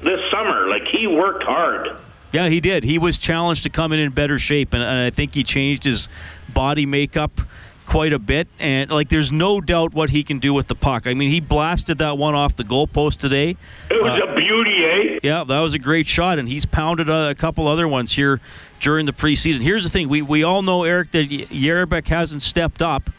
this 0.02 0.21
summer. 0.30 0.68
Like 0.68 0.82
he 0.90 1.06
worked 1.06 1.44
hard. 1.44 1.88
Yeah, 2.32 2.49
he 2.49 2.61
did. 2.61 2.82
He 2.85 2.99
was 2.99 3.18
challenged 3.18 3.64
to 3.64 3.71
come 3.71 3.92
in 3.92 3.99
in 3.99 4.11
better 4.11 4.38
shape, 4.38 4.73
and, 4.73 4.82
and 4.82 5.06
I 5.06 5.11
think 5.11 5.35
he 5.35 5.44
changed 5.44 5.85
his 5.85 6.09
body 6.49 6.87
makeup 6.87 7.42
quite 7.87 8.14
a 8.14 8.18
bit. 8.18 8.49
And 8.59 8.90
like, 8.90 9.11
there's 9.11 9.30
no 9.30 9.61
doubt 9.61 9.92
what 9.92 10.11
he 10.11 10.25
can 10.25 10.38
do 10.38 10.54
with 10.54 10.66
the 10.66 10.75
puck. 10.75 11.06
I 11.06 11.12
mean, 11.12 11.30
he 11.30 11.40
blasted 11.40 11.99
that 11.99 12.16
one 12.16 12.35
off 12.35 12.56
the 12.56 12.64
goalpost 12.64 13.18
today. 13.18 13.50
It 13.90 14.02
was 14.02 14.18
uh, 14.18 14.32
a 14.32 14.35
beauty, 14.35 14.85
eh? 14.85 15.18
Yeah, 15.23 15.44
that 15.44 15.61
was 15.61 15.75
a 15.75 15.78
great 15.78 16.06
shot, 16.06 16.38
and 16.38 16.49
he's 16.49 16.64
pounded 16.64 17.11
a, 17.11 17.30
a, 17.30 17.35
couple 17.35 17.68
other 17.68 17.87
ones 17.87 18.12
here 18.12 18.40
during 18.80 19.04
the 19.04 19.12
preseason. 19.12 19.61
Here's 19.61 19.85
the 19.85 19.90
thing: 19.90 20.09
we 20.09 20.23
we 20.23 20.42
all 20.42 20.62
know 20.62 20.85
Eric 20.85 21.11
that 21.12 21.28
Jerabek 21.28 22.09
hasn't 22.09 22.42
stepped 22.42 22.80
up. 22.80 23.11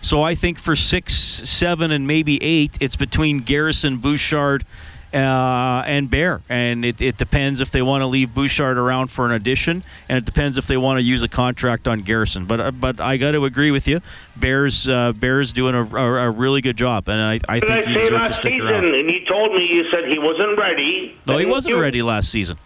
So 0.00 0.22
I 0.22 0.34
think 0.34 0.58
for 0.58 0.74
six, 0.74 1.14
seven, 1.14 1.92
and 1.92 2.08
maybe 2.08 2.42
eight, 2.42 2.76
it's 2.80 2.96
between 2.96 3.38
Garrison, 3.38 3.98
Bouchard, 3.98 4.64
uh, 5.12 5.82
and 5.86 6.08
Bear. 6.08 6.42
And 6.48 6.84
it, 6.84 7.02
it 7.02 7.16
depends 7.18 7.60
if 7.60 7.70
they 7.70 7.82
want 7.82 8.02
to 8.02 8.06
leave 8.06 8.34
Bouchard 8.34 8.78
around 8.78 9.08
for 9.08 9.26
an 9.26 9.32
addition, 9.32 9.84
and 10.08 10.18
it 10.18 10.24
depends 10.24 10.58
if 10.58 10.66
they 10.66 10.76
want 10.76 10.98
to 10.98 11.02
use 11.02 11.22
a 11.22 11.28
contract 11.28 11.86
on 11.86 12.00
Garrison. 12.00 12.46
But 12.46 12.60
uh, 12.60 12.70
but 12.70 13.00
I 13.00 13.16
got 13.16 13.32
to 13.32 13.44
agree 13.44 13.70
with 13.70 13.86
you. 13.86 14.00
Bears 14.36 14.88
uh, 14.88 15.12
Bears 15.12 15.52
doing 15.52 15.74
a, 15.74 15.84
a, 15.84 16.28
a, 16.28 16.30
really 16.30 16.60
good 16.60 16.76
job, 16.76 17.08
and 17.08 17.20
I, 17.20 17.40
I 17.48 17.60
think 17.60 17.84
he 17.84 17.94
deserves 17.94 18.28
to 18.28 18.32
stick 18.34 18.52
season, 18.54 18.66
around. 18.66 18.94
And 18.94 19.08
he 19.08 19.24
told 19.28 19.52
me 19.54 19.66
you 19.66 19.84
said 19.90 20.08
he 20.08 20.18
wasn't 20.18 20.58
ready. 20.58 21.18
No, 21.26 21.38
he 21.38 21.46
wasn't 21.46 21.76
ready 21.76 22.02
last 22.02 22.30
season. 22.30 22.58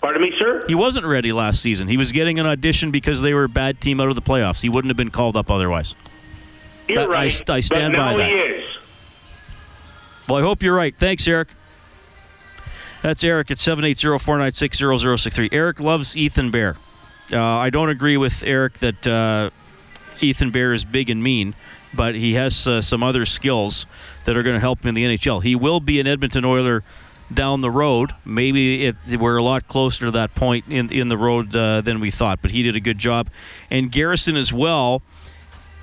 Pardon 0.00 0.22
me, 0.22 0.32
sir? 0.38 0.62
He 0.66 0.74
wasn't 0.74 1.04
ready 1.04 1.30
last 1.30 1.60
season. 1.60 1.86
He 1.86 1.98
was 1.98 2.10
getting 2.10 2.38
an 2.38 2.46
audition 2.46 2.90
because 2.90 3.20
they 3.20 3.34
were 3.34 3.44
a 3.44 3.48
bad 3.50 3.82
team 3.82 4.00
out 4.00 4.08
of 4.08 4.14
the 4.14 4.22
playoffs. 4.22 4.62
He 4.62 4.70
wouldn't 4.70 4.88
have 4.88 4.96
been 4.96 5.10
called 5.10 5.36
up 5.36 5.50
otherwise. 5.50 5.94
You're 6.88 7.02
that, 7.02 7.08
right. 7.10 7.50
I, 7.50 7.54
I 7.54 7.60
stand 7.60 7.94
by 7.94 8.16
that. 8.16 8.60
Well, 10.26 10.38
I 10.38 10.42
hope 10.42 10.62
you're 10.62 10.74
right. 10.74 10.94
Thanks, 10.96 11.26
Eric. 11.28 11.48
That's 13.02 13.24
Eric 13.24 13.50
at 13.50 13.56
780-496-0063. 13.56 15.48
Eric 15.52 15.80
loves 15.80 16.16
Ethan 16.16 16.50
Bear. 16.50 16.76
Uh, 17.32 17.40
I 17.40 17.70
don't 17.70 17.88
agree 17.88 18.16
with 18.16 18.42
Eric 18.44 18.74
that 18.80 19.06
uh, 19.06 19.50
Ethan 20.20 20.50
Bear 20.50 20.72
is 20.74 20.84
big 20.84 21.08
and 21.08 21.22
mean, 21.22 21.54
but 21.94 22.14
he 22.14 22.34
has 22.34 22.68
uh, 22.68 22.82
some 22.82 23.02
other 23.02 23.24
skills 23.24 23.86
that 24.24 24.36
are 24.36 24.42
going 24.42 24.56
to 24.56 24.60
help 24.60 24.84
him 24.84 24.90
in 24.90 24.94
the 24.94 25.04
NHL. 25.16 25.42
He 25.42 25.54
will 25.54 25.80
be 25.80 25.98
an 25.98 26.06
Edmonton 26.06 26.44
Oiler 26.44 26.82
down 27.32 27.62
the 27.62 27.70
road. 27.70 28.12
Maybe 28.24 28.86
it, 28.86 28.96
we're 29.18 29.36
a 29.36 29.42
lot 29.42 29.66
closer 29.68 30.06
to 30.06 30.10
that 30.12 30.34
point 30.34 30.66
in 30.68 30.92
in 30.92 31.08
the 31.08 31.16
road 31.16 31.54
uh, 31.54 31.80
than 31.80 32.00
we 32.00 32.10
thought, 32.10 32.40
but 32.42 32.50
he 32.50 32.62
did 32.62 32.76
a 32.76 32.80
good 32.80 32.98
job. 32.98 33.30
And 33.70 33.90
Garrison 33.90 34.36
as 34.36 34.52
well. 34.52 35.02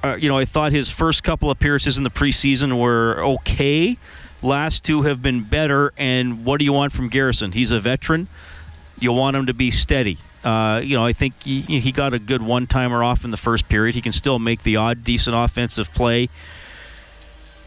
Uh, 0.03 0.15
you 0.15 0.29
know, 0.29 0.38
I 0.38 0.45
thought 0.45 0.71
his 0.71 0.91
first 0.91 1.24
couple 1.24 1.50
appearances 1.50 1.97
in 1.97 2.03
the 2.03 2.12
preseason 2.12 2.79
were 2.79 3.19
okay 3.24 3.97
Last 4.41 4.84
two 4.84 5.03
have 5.03 5.22
been 5.22 5.44
better. 5.44 5.94
And 5.98 6.46
what 6.46 6.60
do 6.60 6.65
you 6.65 6.74
want 6.74 6.94
from 6.94 7.10
Garrison? 7.10 7.51
He's 7.51 7.72
a 7.72 7.79
veteran. 7.79 8.27
You 9.00 9.12
want 9.12 9.36
him 9.36 9.48
to 9.48 9.53
be 9.53 9.72
steady. 9.72 10.17
Uh, 10.44 10.79
you 10.84 10.96
know, 10.96 11.06
I 11.06 11.13
think 11.13 11.44
he, 11.44 11.62
he 11.62 11.91
got 11.91 12.13
a 12.13 12.20
good 12.20 12.41
one 12.41 12.67
timer 12.67 13.03
off 13.03 13.25
in 13.25 13.32
the 13.32 13.38
first 13.38 13.67
period. 13.67 13.96
He 13.96 14.01
can 14.01 14.12
still 14.13 14.39
make 14.39 14.63
the 14.63 14.77
odd 14.77 15.03
decent 15.03 15.36
offensive 15.36 15.91
play. 15.94 16.29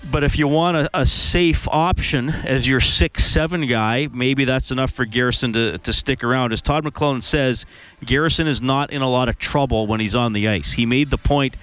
But 0.08 0.24
if 0.24 0.38
you 0.38 0.48
want 0.48 0.78
a, 0.78 0.90
a, 0.94 1.04
safe 1.04 1.68
option 1.68 2.30
as 2.30 2.66
your 2.66 2.80
six 2.80 3.24
seven 3.24 3.66
guy, 3.66 4.08
maybe 4.10 4.46
that's 4.46 4.70
enough 4.70 4.90
for 4.90 5.04
Garrison 5.04 5.52
to, 5.52 5.76
to 5.76 5.92
stick 5.92 6.24
around. 6.24 6.52
As 6.52 6.62
Todd 6.62 6.84
McLellan 6.84 7.22
says, 7.22 7.66
Garrison 8.02 8.46
is 8.46 8.62
not 8.62 8.90
in 8.90 9.02
a 9.02 9.10
lot 9.10 9.28
of 9.28 9.38
trouble 9.38 9.86
when 9.86 10.00
he's 10.00 10.14
on 10.14 10.32
the 10.32 10.48
ice. 10.48 10.72
He 10.72 10.86
made 10.86 11.10
the 11.10 11.18
point 11.18 11.54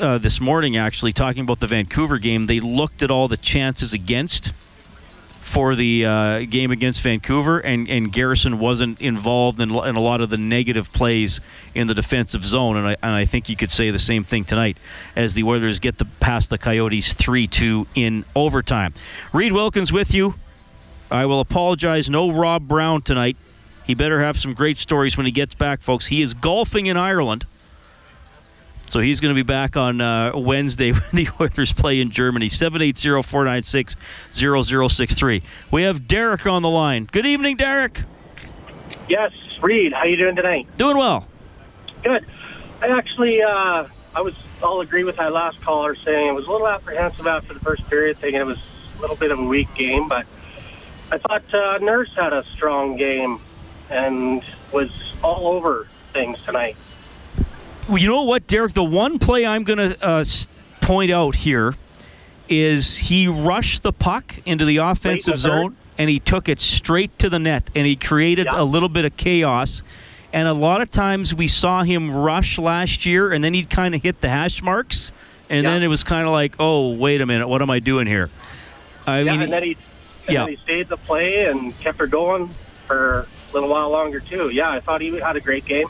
uh, 0.00 0.18
this 0.18 0.40
morning, 0.40 0.76
actually, 0.76 1.12
talking 1.12 1.42
about 1.42 1.60
the 1.60 1.66
Vancouver 1.66 2.18
game. 2.18 2.46
They 2.46 2.60
looked 2.60 3.02
at 3.02 3.10
all 3.10 3.28
the 3.28 3.36
chances 3.36 3.92
against 3.92 4.52
for 5.40 5.74
the 5.74 6.06
uh, 6.06 6.38
game 6.40 6.70
against 6.70 7.00
Vancouver, 7.02 7.58
and, 7.58 7.88
and 7.88 8.12
Garrison 8.12 8.58
wasn't 8.58 9.00
involved 9.00 9.60
in, 9.60 9.70
in, 9.70 9.96
a 9.96 10.00
lot 10.00 10.20
of 10.20 10.30
the 10.30 10.38
negative 10.38 10.92
plays 10.92 11.40
in 11.74 11.88
the 11.88 11.94
defensive 11.94 12.44
zone. 12.44 12.76
And 12.76 12.86
I, 12.86 12.96
and 13.02 13.12
I 13.12 13.24
think 13.24 13.48
you 13.48 13.56
could 13.56 13.70
say 13.70 13.90
the 13.90 13.98
same 13.98 14.24
thing 14.24 14.44
tonight 14.44 14.78
as 15.16 15.34
the 15.34 15.42
Oilers 15.42 15.78
get 15.78 15.98
the, 15.98 16.06
past 16.20 16.48
the 16.48 16.58
Coyotes 16.58 17.12
3 17.12 17.46
2 17.46 17.86
in 17.94 18.24
overtime. 18.34 18.94
Reed 19.32 19.52
Wilkins 19.52 19.92
with 19.92 20.14
you. 20.14 20.36
I 21.10 21.26
will 21.26 21.40
apologize. 21.40 22.08
No 22.08 22.30
Rob 22.30 22.66
Brown 22.66 23.02
tonight. 23.02 23.36
He 23.84 23.94
better 23.94 24.22
have 24.22 24.38
some 24.38 24.54
great 24.54 24.78
stories 24.78 25.16
when 25.16 25.26
he 25.26 25.32
gets 25.32 25.54
back, 25.54 25.82
folks. 25.82 26.06
He 26.06 26.22
is 26.22 26.32
golfing 26.32 26.86
in 26.86 26.96
Ireland. 26.96 27.44
So 28.92 29.00
he's 29.00 29.18
going 29.20 29.34
to 29.34 29.34
be 29.34 29.42
back 29.42 29.78
on 29.78 30.02
uh, 30.02 30.32
Wednesday 30.34 30.92
when 30.92 31.02
the 31.14 31.28
Oilers 31.40 31.72
play 31.72 32.02
in 32.02 32.10
Germany. 32.10 32.48
780-496-0063. 32.48 35.42
We 35.70 35.84
have 35.84 36.06
Derek 36.06 36.46
on 36.46 36.60
the 36.60 36.68
line. 36.68 37.08
Good 37.10 37.24
evening, 37.24 37.56
Derek. 37.56 38.02
Yes, 39.08 39.32
Reed. 39.62 39.94
How 39.94 40.04
you 40.04 40.18
doing 40.18 40.36
tonight? 40.36 40.68
Doing 40.76 40.98
well. 40.98 41.26
Good. 42.04 42.26
I 42.82 42.88
actually, 42.88 43.40
uh, 43.40 43.88
I 44.14 44.20
was. 44.20 44.34
I'll 44.62 44.80
agree 44.80 45.04
with 45.04 45.16
that 45.16 45.32
last 45.32 45.62
caller 45.62 45.94
saying 45.94 46.28
it 46.28 46.34
was 46.34 46.46
a 46.46 46.50
little 46.50 46.68
apprehensive 46.68 47.26
after 47.26 47.54
the 47.54 47.60
first 47.60 47.88
period, 47.88 48.18
thinking 48.18 48.42
it 48.42 48.46
was 48.46 48.58
a 48.98 49.00
little 49.00 49.16
bit 49.16 49.30
of 49.30 49.38
a 49.38 49.44
weak 49.44 49.72
game, 49.72 50.06
but 50.06 50.26
I 51.10 51.16
thought 51.16 51.54
uh, 51.54 51.78
Nurse 51.78 52.14
had 52.14 52.34
a 52.34 52.44
strong 52.52 52.98
game 52.98 53.40
and 53.88 54.44
was 54.70 54.90
all 55.22 55.48
over 55.48 55.88
things 56.12 56.36
tonight 56.44 56.76
you 57.90 58.08
know 58.08 58.22
what, 58.24 58.46
Derek? 58.46 58.72
The 58.72 58.84
one 58.84 59.18
play 59.18 59.46
I'm 59.46 59.64
going 59.64 59.78
to 59.78 60.04
uh, 60.04 60.24
point 60.80 61.10
out 61.10 61.36
here 61.36 61.74
is 62.48 62.96
he 62.96 63.28
rushed 63.28 63.82
the 63.82 63.92
puck 63.92 64.34
into 64.44 64.64
the 64.64 64.78
offensive 64.78 65.38
zone 65.38 65.76
and 65.98 66.10
he 66.10 66.18
took 66.18 66.48
it 66.48 66.60
straight 66.60 67.18
to 67.18 67.30
the 67.30 67.38
net 67.38 67.70
and 67.74 67.86
he 67.86 67.96
created 67.96 68.46
a 68.46 68.64
little 68.64 68.88
bit 68.88 69.04
of 69.04 69.16
chaos. 69.16 69.82
And 70.32 70.48
a 70.48 70.54
lot 70.54 70.80
of 70.80 70.90
times 70.90 71.34
we 71.34 71.46
saw 71.46 71.82
him 71.82 72.10
rush 72.10 72.58
last 72.58 73.06
year 73.06 73.32
and 73.32 73.42
then 73.42 73.54
he'd 73.54 73.70
kind 73.70 73.94
of 73.94 74.02
hit 74.02 74.20
the 74.20 74.28
hash 74.28 74.62
marks. 74.62 75.10
And 75.48 75.66
then 75.66 75.82
it 75.82 75.88
was 75.88 76.02
kind 76.02 76.26
of 76.26 76.32
like, 76.32 76.56
oh, 76.58 76.94
wait 76.94 77.20
a 77.20 77.26
minute, 77.26 77.46
what 77.46 77.60
am 77.60 77.70
I 77.70 77.78
doing 77.78 78.06
here? 78.06 78.30
I 79.06 79.20
yeah, 79.20 79.32
mean, 79.32 79.42
and 79.42 79.52
then 79.52 79.62
he, 79.62 79.76
and 80.26 80.34
yeah. 80.34 80.40
Then 80.40 80.48
he 80.48 80.56
stayed 80.56 80.88
the 80.88 80.96
play 80.96 81.46
and 81.46 81.78
kept 81.80 81.98
her 81.98 82.06
going 82.06 82.50
for 82.86 83.26
a 83.50 83.52
little 83.52 83.68
while 83.68 83.90
longer 83.90 84.20
too. 84.20 84.50
Yeah, 84.50 84.70
I 84.70 84.80
thought 84.80 85.00
he 85.00 85.18
had 85.18 85.36
a 85.36 85.40
great 85.40 85.64
game. 85.64 85.88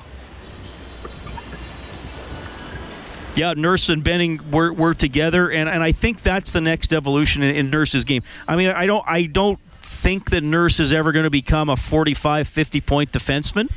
Yeah, 3.35 3.55
Nurse 3.57 3.89
and 3.89 4.05
Benning 4.05 4.51
were, 4.51 4.73
were 4.73 4.93
together, 4.93 5.51
and, 5.51 5.69
and 5.69 5.83
I 5.83 5.93
think 5.93 6.23
that's 6.23 6.53
the 6.53 6.61
next 6.61 6.93
evolution 6.93 7.43
in, 7.43 7.57
in 7.57 7.71
Nurse's 7.71 8.05
game. 8.05 8.23
I 8.47 8.57
mean, 8.57 8.69
I 8.69 8.85
don't 8.87 9.05
I 9.07 9.25
don't 9.25 9.59
think 9.71 10.31
that 10.31 10.43
Nurse 10.43 10.81
is 10.81 10.93
ever 10.93 11.13
going 11.13 11.25
to 11.25 11.31
become 11.31 11.71
a 11.71 11.77
45, 11.77 12.47
50 12.47 12.81
point 12.83 13.13
defenseman, 13.13 13.71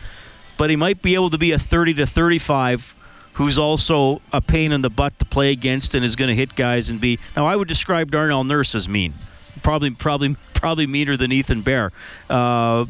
but 0.57 0.69
he 0.69 0.75
might 0.75 1.01
be 1.01 1.13
able 1.13 1.29
to 1.29 1.37
be 1.37 1.51
a 1.51 1.59
30 1.59 1.93
to 1.95 2.05
35 2.05 2.95
who's 3.35 3.59
also 3.59 4.21
a 4.31 4.41
pain 4.41 4.71
in 4.71 4.81
the 4.81 4.89
butt 4.89 5.17
to 5.19 5.25
play 5.25 5.51
against 5.51 5.93
and 5.93 6.05
is 6.05 6.15
going 6.15 6.29
to 6.29 6.35
hit 6.35 6.55
guys 6.55 6.89
and 6.89 6.99
be. 6.99 7.19
Now, 7.35 7.45
I 7.45 7.55
would 7.55 7.67
describe 7.67 8.11
Darnell 8.11 8.43
Nurse 8.43 8.75
as 8.75 8.89
mean, 8.89 9.13
probably 9.61 9.91
probably 9.91 10.35
probably 10.53 10.87
meaner 10.87 11.15
than 11.15 11.31
Ethan 11.31 11.61
Bear. 11.61 11.91
Uh, 12.29 12.85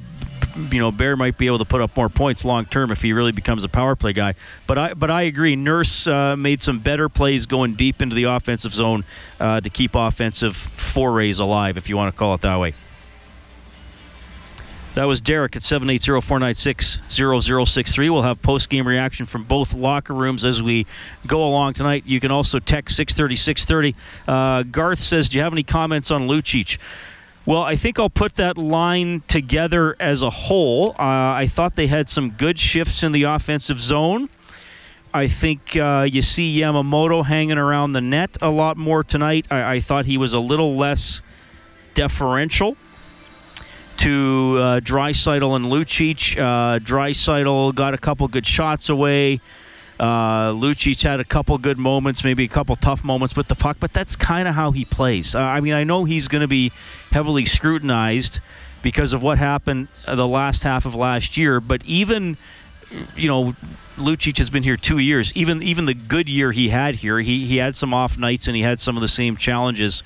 you 0.56 0.80
know 0.80 0.92
Bear 0.92 1.16
might 1.16 1.38
be 1.38 1.48
able 1.48 1.60
to 1.60 1.66
put 1.66 1.82
up 1.82 1.96
more 1.96 2.10
points 2.10 2.46
long 2.46 2.66
term 2.66 2.92
if 2.92 3.02
he 3.02 3.14
really 3.14 3.32
becomes 3.32 3.64
a 3.64 3.70
power 3.70 3.96
play 3.96 4.14
guy. 4.14 4.36
But 4.68 4.78
I 4.78 4.94
but 4.94 5.12
I 5.12 5.24
agree. 5.24 5.56
Nurse 5.56 6.08
uh, 6.08 6.36
made 6.36 6.62
some 6.62 6.80
better 6.80 7.10
plays 7.10 7.46
going 7.46 7.76
deep 7.76 8.02
into 8.02 8.16
the 8.16 8.26
offensive 8.26 8.74
zone 8.74 9.04
uh, 9.40 9.62
to 9.62 9.70
keep 9.70 9.96
offensive 9.96 10.56
forays 10.56 11.40
alive, 11.40 11.78
if 11.78 11.90
you 11.90 11.98
want 11.98 12.14
to 12.14 12.18
call 12.18 12.34
it 12.34 12.42
that 12.42 12.60
way. 12.60 12.74
That 14.96 15.06
was 15.06 15.20
Derek 15.20 15.58
at 15.58 15.62
780-496-0063. 15.62 18.10
We'll 18.10 18.22
have 18.22 18.42
post-game 18.42 18.88
reaction 18.88 19.26
from 19.26 19.44
both 19.44 19.74
locker 19.74 20.14
rooms 20.14 20.46
as 20.46 20.64
we 20.64 20.88
go 21.28 21.46
along 21.46 21.74
tonight. 21.74 22.06
You 22.06 22.22
can 22.22 22.32
also 22.32 22.60
text 22.60 22.98
630-630. 22.98 23.94
Uh, 24.26 24.64
Garth 24.64 25.00
says, 25.00 25.28
do 25.28 25.38
you 25.38 25.44
have 25.44 25.52
any 25.52 25.64
comments 25.64 26.12
on 26.12 26.30
Lucic? 26.30 26.78
Well, 27.46 27.62
I 27.62 27.76
think 27.76 28.00
I'll 28.00 28.10
put 28.10 28.36
that 28.36 28.58
line 28.58 29.22
together 29.28 29.96
as 30.00 30.24
a 30.24 30.32
whole. 30.32 30.92
Uh, 30.92 30.96
I 30.98 31.48
thought 31.48 31.76
they 31.76 31.86
had 31.86 32.10
some 32.10 32.32
good 32.32 32.58
shifts 32.58 33.04
in 33.04 33.12
the 33.12 33.24
offensive 33.24 33.80
zone. 33.80 34.30
I 35.14 35.28
think 35.28 35.78
uh, 35.78 36.08
you 36.12 36.24
see 36.24 36.60
Yamamoto 36.60 37.24
hanging 37.24 37.60
around 37.60 37.92
the 37.92 38.02
net 38.02 38.38
a 38.42 38.50
lot 38.50 38.78
more 38.78 39.04
tonight. 39.04 39.46
I, 39.52 39.76
I 39.76 39.80
thought 39.80 40.08
he 40.08 40.18
was 40.18 40.34
a 40.34 40.40
little 40.40 40.76
less 40.76 41.22
deferential. 41.94 42.76
to 43.98 44.58
uh, 44.60 44.80
and 45.56 45.66
Lucic. 45.66 46.38
Uh, 46.38 47.72
got 47.72 47.94
a 47.94 47.98
couple 47.98 48.28
good 48.28 48.46
shots 48.46 48.90
away. 48.90 49.40
Uh, 50.00 50.52
Lucic 50.52 51.02
had 51.04 51.20
a 51.20 51.24
couple 51.24 51.58
good 51.58 51.78
moments, 51.78 52.24
maybe 52.24 52.44
a 52.44 52.50
couple 52.50 52.76
tough 52.76 53.04
moments 53.04 53.36
with 53.36 53.48
the 53.48 53.56
puck, 53.56 53.78
but 53.80 53.94
that's 53.94 54.16
kind 54.16 54.48
of 54.48 54.56
how 54.56 54.72
he 54.72 54.84
plays. 54.84 55.36
Uh, 55.36 55.40
I 55.40 55.62
mean, 55.62 55.74
I 55.74 55.84
know 55.84 56.04
he's 56.04 56.28
going 56.28 56.42
to 56.42 56.48
be 56.48 56.72
heavily 57.12 57.46
scrutinized 57.46 58.40
because 58.82 59.14
of 59.14 59.24
what 59.24 59.38
happened 59.38 59.88
uh, 60.06 60.16
the 60.16 60.28
last 60.28 60.64
half 60.64 60.86
of 60.86 60.96
last 60.96 61.38
year, 61.38 61.60
but 61.60 61.84
even 61.86 62.38
you 63.16 63.28
know, 63.28 63.56
Lucic 63.98 64.38
has 64.38 64.50
been 64.50 64.64
here 64.64 64.78
two 64.78 65.00
years. 65.00 65.34
Even 65.36 65.62
even 65.64 65.86
the 65.86 65.94
good 65.94 66.30
year 66.30 66.52
he 66.52 66.70
had 66.70 66.96
here, 66.98 67.20
he 67.20 67.46
he 67.46 67.58
had 67.58 67.76
some 67.76 67.94
off 67.94 68.18
nights 68.18 68.48
and 68.48 68.56
he 68.56 68.62
had 68.62 68.80
some 68.80 68.96
of 68.98 69.02
the 69.02 69.08
same 69.08 69.36
challenges 69.36 70.04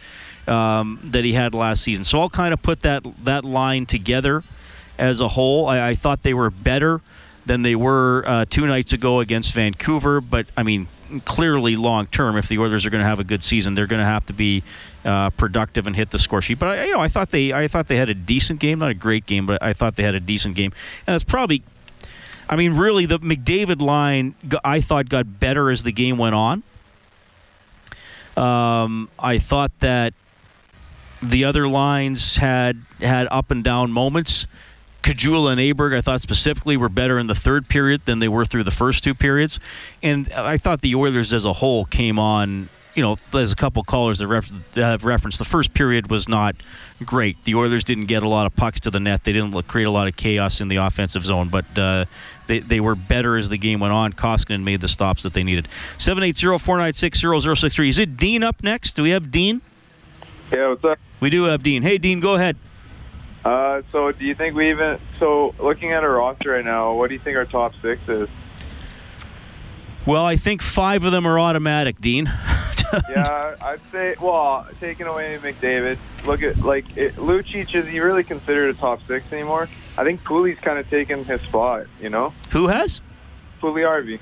um, 0.48 1.00
that 1.04 1.24
he 1.24 1.34
had 1.34 1.54
last 1.54 1.84
season. 1.84 2.04
So 2.04 2.20
I'll 2.20 2.30
kind 2.30 2.54
of 2.54 2.62
put 2.62 2.82
that 2.84 3.04
that 3.24 3.44
line 3.44 3.86
together 3.86 4.44
as 4.98 5.22
a 5.22 5.28
whole. 5.28 5.68
I, 5.68 5.90
I 5.90 5.96
thought 5.96 6.24
they 6.24 6.34
were 6.34 6.50
better 6.50 7.02
than 7.50 7.64
they 7.64 7.76
were 7.76 8.24
uh, 8.26 8.46
two 8.50 8.66
nights 8.66 8.94
ago 8.94 9.20
against 9.20 9.54
Vancouver, 9.54 10.22
but 10.22 10.48
I 10.56 10.64
mean. 10.64 10.88
Clearly, 11.26 11.76
long 11.76 12.06
term, 12.06 12.38
if 12.38 12.48
the 12.50 12.60
Oilers 12.60 12.86
are 12.86 12.92
going 12.92 13.02
to 13.02 13.08
have 13.08 13.20
a 13.20 13.24
good 13.24 13.44
season, 13.44 13.74
they're 13.74 13.88
going 13.88 14.00
to 14.00 14.06
have 14.06 14.28
to 14.28 14.34
be 14.34 14.62
uh, 15.04 15.32
productive 15.32 15.88
and 15.88 15.96
hit 15.96 16.12
the 16.12 16.20
score 16.20 16.40
sheet. 16.40 16.60
But 16.60 16.70
I, 16.70 16.86
you 16.86 16.92
know, 16.92 17.00
I 17.00 17.08
thought 17.08 17.32
they, 17.32 17.52
I 17.52 17.68
thought 17.68 17.88
they 17.88 17.96
had 17.96 18.12
a 18.12 18.14
decent 18.14 18.60
game, 18.60 18.78
not 18.78 18.92
a 18.92 18.94
great 18.94 19.26
game, 19.26 19.48
but 19.48 19.58
I 19.60 19.74
thought 19.74 19.96
they 19.96 20.04
had 20.04 20.14
a 20.14 20.20
decent 20.20 20.54
game, 20.54 20.72
and 21.08 21.14
that's 21.16 21.24
probably 21.24 21.64
I 22.50 22.56
mean, 22.56 22.74
really, 22.74 23.06
the 23.06 23.20
McDavid 23.20 23.80
line 23.80 24.34
I 24.64 24.82
thought 24.82 25.08
got 25.08 25.40
better 25.40 25.70
as 25.70 25.84
the 25.84 25.92
game 25.92 26.18
went 26.18 26.34
on. 26.34 26.64
Um, 28.36 29.10
I 29.20 29.38
thought 29.38 29.72
that 29.82 30.14
the 31.22 31.44
other 31.44 31.68
lines 31.68 32.38
had 32.38 32.82
had 33.00 33.28
up 33.30 33.52
and 33.52 33.64
down 33.64 33.92
moments. 33.92 34.48
Caggiula 35.04 35.52
and 35.52 35.62
Aberg, 35.62 35.96
I 35.96 36.02
thought 36.02 36.22
specifically, 36.22 36.78
were 36.78 36.90
better 36.90 37.18
in 37.18 37.28
the 37.28 37.36
third 37.36 37.70
period 37.70 38.02
than 38.06 38.20
they 38.20 38.28
were 38.28 38.46
through 38.46 38.64
the 38.64 38.72
first 38.72 39.04
two 39.04 39.14
periods, 39.16 39.60
and 40.04 40.32
I 40.34 40.58
thought 40.58 40.82
the 40.82 40.96
Oilers 40.96 41.34
as 41.34 41.46
a 41.46 41.54
whole 41.54 41.86
came 41.86 42.20
on. 42.20 42.70
You 42.96 43.04
know, 43.04 43.18
there's 43.32 43.54
a 43.54 43.56
couple 43.56 43.82
callers 43.84 44.18
that, 44.20 44.28
ref- 44.28 44.52
have 44.76 45.06
referenced 45.06 45.40
the 45.40 45.46
first 45.46 45.74
period 45.74 46.12
was 46.12 46.28
not 46.28 46.56
great. 47.06 47.42
The 47.46 47.56
Oilers 47.56 47.86
didn't 47.86 48.08
get 48.08 48.24
a 48.24 48.28
lot 48.28 48.46
of 48.46 48.56
pucks 48.56 48.82
to 48.82 48.92
the 48.92 49.00
net. 49.00 49.24
They 49.24 49.32
didn't 49.32 49.54
create 49.68 49.86
a 49.86 49.92
lot 49.92 50.10
of 50.10 50.18
chaos 50.18 50.60
in 50.60 50.68
the 50.68 50.78
offensive 50.78 51.24
zone, 51.24 51.48
but 51.48 51.78
uh, 51.78 52.06
they, 52.48 52.60
they 52.60 52.82
were 52.82 52.96
better 52.96 53.38
as 53.38 53.48
the 53.48 53.58
game 53.58 53.80
went 53.80 53.94
on. 53.94 54.12
Koskinen 54.12 54.64
made 54.64 54.82
the 54.82 54.90
stops 54.90 55.24
that 55.24 55.34
they 55.34 55.44
needed. 55.44 55.70
780-496-0063. 56.00 57.90
Is 57.90 58.00
it 58.00 58.18
Dean 58.18 58.44
up 58.44 58.64
next? 58.64 58.96
Do 58.96 59.04
we 59.04 59.12
have 59.12 59.32
Dean? 59.32 59.62
Yeah, 60.52 60.70
what's 60.70 60.84
up? 60.84 61.00
We 61.20 61.30
do 61.30 61.44
have 61.44 61.64
Dean. 61.64 61.84
Hey, 61.84 62.00
Dean, 62.00 62.20
go 62.20 62.36
ahead. 62.36 62.58
Uh, 63.44 63.82
so 63.92 64.12
do 64.12 64.26
you 64.26 64.36
think 64.36 64.56
we 64.56 64.70
even 64.70 65.00
so 65.18 65.56
looking 65.60 65.92
at 65.94 66.04
our 66.04 66.12
roster 66.12 66.52
right 66.52 66.66
now, 66.66 66.94
what 66.94 67.08
do 67.08 67.14
you 67.14 67.20
think 67.20 67.38
our 67.38 67.46
top 67.46 67.74
six 67.82 68.08
is? 68.10 68.30
Well, 70.06 70.26
I 70.26 70.36
think 70.38 70.62
five 70.62 71.06
of 71.06 71.12
them 71.12 71.28
are 71.28 71.40
automatic, 71.40 72.02
Dean. 72.02 72.26
yeah, 73.10 73.56
I'd 73.62 73.82
say. 73.92 74.16
Well, 74.20 74.68
taking 74.80 75.06
away 75.06 75.38
McDavid, 75.38 75.98
look 76.26 76.42
at 76.42 76.58
like 76.60 76.98
it, 76.98 77.16
Lucic. 77.16 77.76
Is 77.76 77.86
he 77.86 78.00
really 78.00 78.24
considered 78.24 78.76
a 78.76 78.78
top 78.78 79.06
six 79.08 79.32
anymore? 79.32 79.70
I 79.98 80.04
think 80.04 80.24
Pooley's 80.24 80.60
kind 80.60 80.80
of 80.80 80.90
taken 80.90 81.26
his 81.26 81.42
spot. 81.42 81.88
You 82.02 82.10
know, 82.10 82.34
who 82.50 82.68
has? 82.68 83.02
Puljujarvi. 83.62 84.20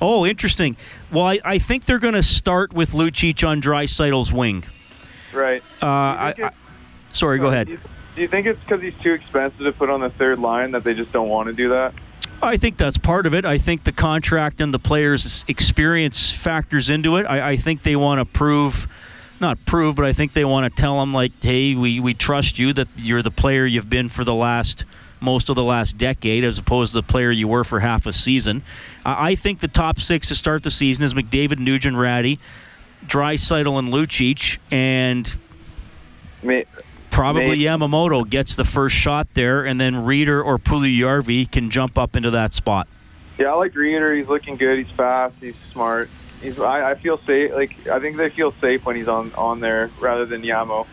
Oh, 0.00 0.26
interesting. 0.26 0.76
Well, 1.10 1.24
I, 1.24 1.40
I 1.44 1.58
think 1.58 1.86
they're 1.86 1.98
going 1.98 2.14
to 2.14 2.22
start 2.22 2.72
with 2.72 2.92
Lucic 2.92 3.46
on 3.46 3.62
Draisaitl's 3.62 4.32
wing. 4.32 4.64
Right. 5.32 5.62
Uh, 5.82 5.86
I, 5.86 6.34
I, 6.38 6.50
sorry, 7.12 7.38
go 7.38 7.46
ahead. 7.46 7.78
Do 8.16 8.22
you, 8.22 8.28
think 8.28 8.46
it's 8.46 8.58
because 8.60 8.80
he's 8.80 8.96
too 8.98 9.12
expensive 9.12 9.58
to 9.58 9.72
put 9.72 9.90
on 9.90 10.00
the 10.00 10.08
third 10.08 10.38
line 10.38 10.70
that 10.70 10.84
they 10.84 10.94
just 10.94 11.12
don't 11.12 11.28
want 11.28 11.48
to 11.48 11.52
do 11.52 11.68
that? 11.68 11.92
I 12.42 12.56
think 12.56 12.78
that's 12.78 12.96
part 12.96 13.26
of 13.26 13.34
it. 13.34 13.44
I 13.44 13.58
think 13.58 13.84
the 13.84 13.92
contract 13.92 14.60
and 14.60 14.72
the 14.72 14.78
player's 14.78 15.44
experience 15.48 16.32
factors 16.32 16.88
into 16.88 17.16
it. 17.16 17.24
I, 17.24 17.50
I 17.50 17.56
think 17.56 17.82
they 17.82 17.94
want 17.94 18.20
to 18.20 18.24
prove, 18.24 18.88
not 19.38 19.62
prove, 19.66 19.96
but 19.96 20.06
I 20.06 20.14
think 20.14 20.32
they 20.32 20.46
want 20.46 20.64
to 20.64 20.82
tell 20.82 21.00
him 21.02 21.12
like, 21.12 21.32
hey, 21.42 21.74
we, 21.74 22.00
we 22.00 22.14
trust 22.14 22.58
you 22.58 22.72
that 22.72 22.88
you're 22.96 23.22
the 23.22 23.30
player 23.30 23.66
you've 23.66 23.90
been 23.90 24.08
for 24.08 24.24
the 24.24 24.34
last 24.34 24.84
most 25.20 25.48
of 25.48 25.56
the 25.56 25.64
last 25.64 25.98
decade, 25.98 26.44
as 26.44 26.58
opposed 26.58 26.92
to 26.92 27.00
the 27.00 27.06
player 27.06 27.30
you 27.30 27.48
were 27.48 27.64
for 27.64 27.80
half 27.80 28.06
a 28.06 28.12
season. 28.12 28.62
I, 29.04 29.30
I 29.30 29.34
think 29.34 29.60
the 29.60 29.68
top 29.68 30.00
six 30.00 30.28
to 30.28 30.34
start 30.34 30.62
the 30.62 30.70
season 30.70 31.04
is 31.04 31.14
McDavid, 31.14 31.58
Nugent, 31.58 31.96
Rattie, 31.96 32.38
Draisaitl, 33.06 33.78
and 33.78 33.88
Lucic, 33.88 34.58
and. 34.70 35.34
May, 36.42 36.64
Probably 37.16 37.48
Maybe. 37.48 37.60
Yamamoto 37.62 38.28
gets 38.28 38.56
the 38.56 38.64
first 38.66 38.94
shot 38.94 39.26
there, 39.32 39.64
and 39.64 39.80
then 39.80 39.94
Rieder 39.94 40.44
or 40.44 40.58
Puljujarvi 40.58 41.50
can 41.50 41.70
jump 41.70 41.96
up 41.96 42.14
into 42.14 42.30
that 42.32 42.52
spot. 42.52 42.86
Yeah, 43.38 43.52
I 43.52 43.54
like 43.54 43.72
Rieder. 43.72 44.14
He's 44.14 44.28
looking 44.28 44.56
good. 44.56 44.78
He's 44.84 44.94
fast. 44.94 45.34
He's 45.40 45.56
smart. 45.72 46.10
He's. 46.42 46.60
I, 46.60 46.90
I 46.90 46.94
feel 46.94 47.16
safe. 47.26 47.52
Like 47.54 47.86
I 47.88 48.00
think 48.00 48.18
they 48.18 48.28
feel 48.28 48.52
safe 48.60 48.84
when 48.84 48.96
he's 48.96 49.08
on 49.08 49.32
on 49.34 49.60
there 49.60 49.90
rather 49.98 50.26
than 50.26 50.42
Yamo. 50.42 50.86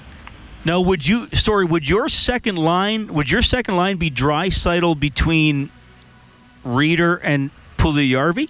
Now, 0.64 0.80
would 0.80 1.06
you? 1.06 1.28
Sorry, 1.34 1.66
would 1.66 1.90
your 1.90 2.08
second 2.08 2.58
line? 2.58 3.14
Would 3.14 3.30
your 3.30 3.42
second 3.42 3.76
line 3.76 3.98
be 3.98 4.10
Draisaitl 4.10 4.98
between 5.02 5.72
Rieder 6.66 7.20
and 7.22 7.52
Puljujarvi? 7.78 8.48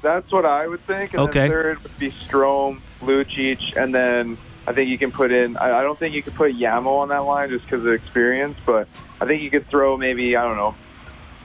That's 0.00 0.30
what 0.30 0.46
I 0.46 0.68
would 0.68 0.86
think. 0.86 1.12
And 1.14 1.22
Okay. 1.22 1.48
third 1.48 1.82
would 1.82 1.98
be 1.98 2.12
Strome, 2.12 2.78
Lucic, 3.02 3.76
and 3.76 3.92
then 3.92 4.38
I 4.66 4.72
think 4.72 4.90
you 4.90 4.98
can 4.98 5.12
put 5.12 5.30
in. 5.30 5.56
I, 5.56 5.78
I 5.78 5.82
don't 5.82 5.98
think 5.98 6.14
you 6.14 6.22
could 6.22 6.34
put 6.34 6.52
Yamo 6.52 6.98
on 6.98 7.08
that 7.08 7.24
line 7.24 7.50
just 7.50 7.64
because 7.64 7.84
of 7.84 7.92
experience, 7.92 8.58
but 8.66 8.88
I 9.20 9.26
think 9.26 9.42
you 9.42 9.50
could 9.50 9.66
throw 9.68 9.96
maybe 9.96 10.36
I 10.36 10.42
don't 10.42 10.56
know, 10.56 10.74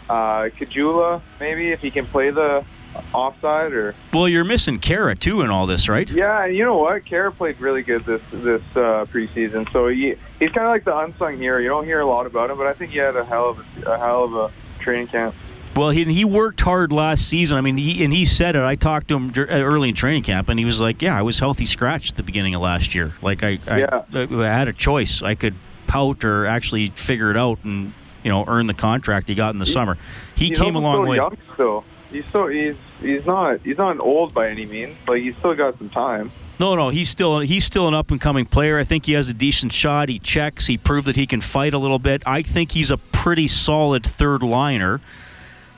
uh, 0.10 0.50
Caggiula 0.50 1.22
maybe 1.40 1.70
if 1.72 1.82
he 1.82 1.92
can 1.92 2.06
play 2.06 2.32
the 2.32 2.66
offside 3.14 3.72
or 3.74 3.96
Well, 4.12 4.28
you're 4.28 4.44
missing 4.44 4.80
Khaira 4.80 5.18
too 5.18 5.42
in 5.44 5.50
all 5.50 5.66
this, 5.66 5.88
right? 5.88 6.10
yeah. 6.10 6.44
And 6.46 6.56
you 6.56 6.66
know 6.66 6.78
what? 6.78 7.06
Khaira 7.06 7.36
played 7.36 7.60
really 7.62 7.84
good 7.84 8.04
this 8.06 8.22
this 8.32 8.62
uh, 8.76 9.06
preseason, 9.06 9.72
so 9.72 9.88
he 9.88 10.16
he's 10.40 10.52
kind 10.52 10.66
of 10.66 10.72
like 10.72 10.84
the 10.84 10.98
unsung 10.98 11.38
hero. 11.38 11.60
You 11.60 11.70
don't 11.70 11.86
hear 11.86 12.00
a 12.00 12.06
lot 12.06 12.26
about 12.26 12.50
him, 12.50 12.58
but 12.58 12.68
I 12.68 12.74
think 12.74 12.92
he 12.92 12.98
had 12.98 13.16
a 13.16 13.24
hell 13.24 13.50
of 13.50 13.60
a, 13.86 13.92
a 13.92 13.98
hell 13.98 14.24
of 14.24 14.34
a 14.36 14.52
training 14.80 15.08
camp. 15.08 15.36
Well, 15.76 15.90
he 15.92 16.04
he 16.06 16.26
worked 16.26 16.60
hard 16.62 16.92
last 16.92 17.28
season. 17.28 17.58
I 17.58 17.62
mean, 17.62 17.78
he 17.78 18.04
and 18.04 18.14
he 18.14 18.26
said 18.26 18.56
it. 18.56 18.64
I 18.64 18.76
talked 18.76 19.08
to 19.08 19.16
him 19.16 19.32
uh, 19.36 19.42
early 19.50 19.90
in 19.90 19.96
training 19.96 20.24
camp, 20.24 20.50
and 20.50 20.60
he 20.60 20.66
was 20.66 20.82
like, 20.82 21.02
"Yeah, 21.02 21.18
I 21.18 21.22
was 21.22 21.40
healthy 21.40 21.66
scratch 21.66 22.10
at 22.10 22.18
the 22.18 22.24
beginning 22.24 22.56
of 22.56 22.62
last 22.62 22.94
year. 22.94 23.14
Like 23.22 23.42
I, 23.42 23.60
I, 23.68 23.80
Yeah. 23.80 24.04
I 24.14 24.26
had 24.46 24.68
a 24.68 24.74
choice. 24.74 25.22
I 25.22 25.36
could 25.36 25.56
pout 25.88 26.24
or 26.26 26.46
actually 26.46 26.88
figure 26.90 27.32
it 27.32 27.38
out 27.38 27.60
and 27.64 27.94
you 28.24 28.30
know 28.30 28.44
earn 28.48 28.68
the 28.68 28.74
contract 28.74 29.30
he 29.30 29.36
got 29.36 29.54
in 29.54 29.60
the 29.60 29.66
summer. 29.66 29.98
He 30.36 30.52
came 30.52 30.76
a 30.76 30.80
long 30.80 31.06
so 31.06 31.10
way. 31.10 31.18
Young 31.18 31.38
still. 31.54 31.84
He's 32.12 32.26
so 32.32 32.48
he's 32.48 32.76
he's 33.02 33.26
not 33.26 33.62
he's 33.62 33.78
not 33.78 34.00
old 34.02 34.34
by 34.34 34.50
any 34.50 34.66
means. 34.66 34.98
Like 35.08 35.22
he's 35.22 35.38
still 35.38 35.56
got 35.56 35.78
some 35.78 35.90
time. 35.90 36.32
No, 36.60 36.76
no, 36.76 36.90
he's 36.90 37.10
still 37.10 37.40
he's 37.40 37.64
still 37.64 37.88
an 37.88 37.94
up 37.94 38.12
and 38.12 38.20
coming 38.20 38.46
player. 38.46 38.78
I 38.78 38.84
think 38.84 39.06
he 39.06 39.14
has 39.14 39.30
a 39.30 39.34
decent 39.34 39.72
shot. 39.74 40.10
He 40.10 40.20
checks. 40.20 40.68
He 40.68 40.78
proved 40.78 41.08
that 41.08 41.16
he 41.16 41.26
can 41.26 41.42
fight 41.42 41.74
a 41.74 41.78
little 41.78 41.98
bit. 41.98 42.24
I 42.26 42.42
think 42.42 42.74
he's 42.74 42.92
a 42.92 42.98
pretty 42.98 43.48
solid 43.48 44.06
third 44.06 44.44
liner. 44.44 45.00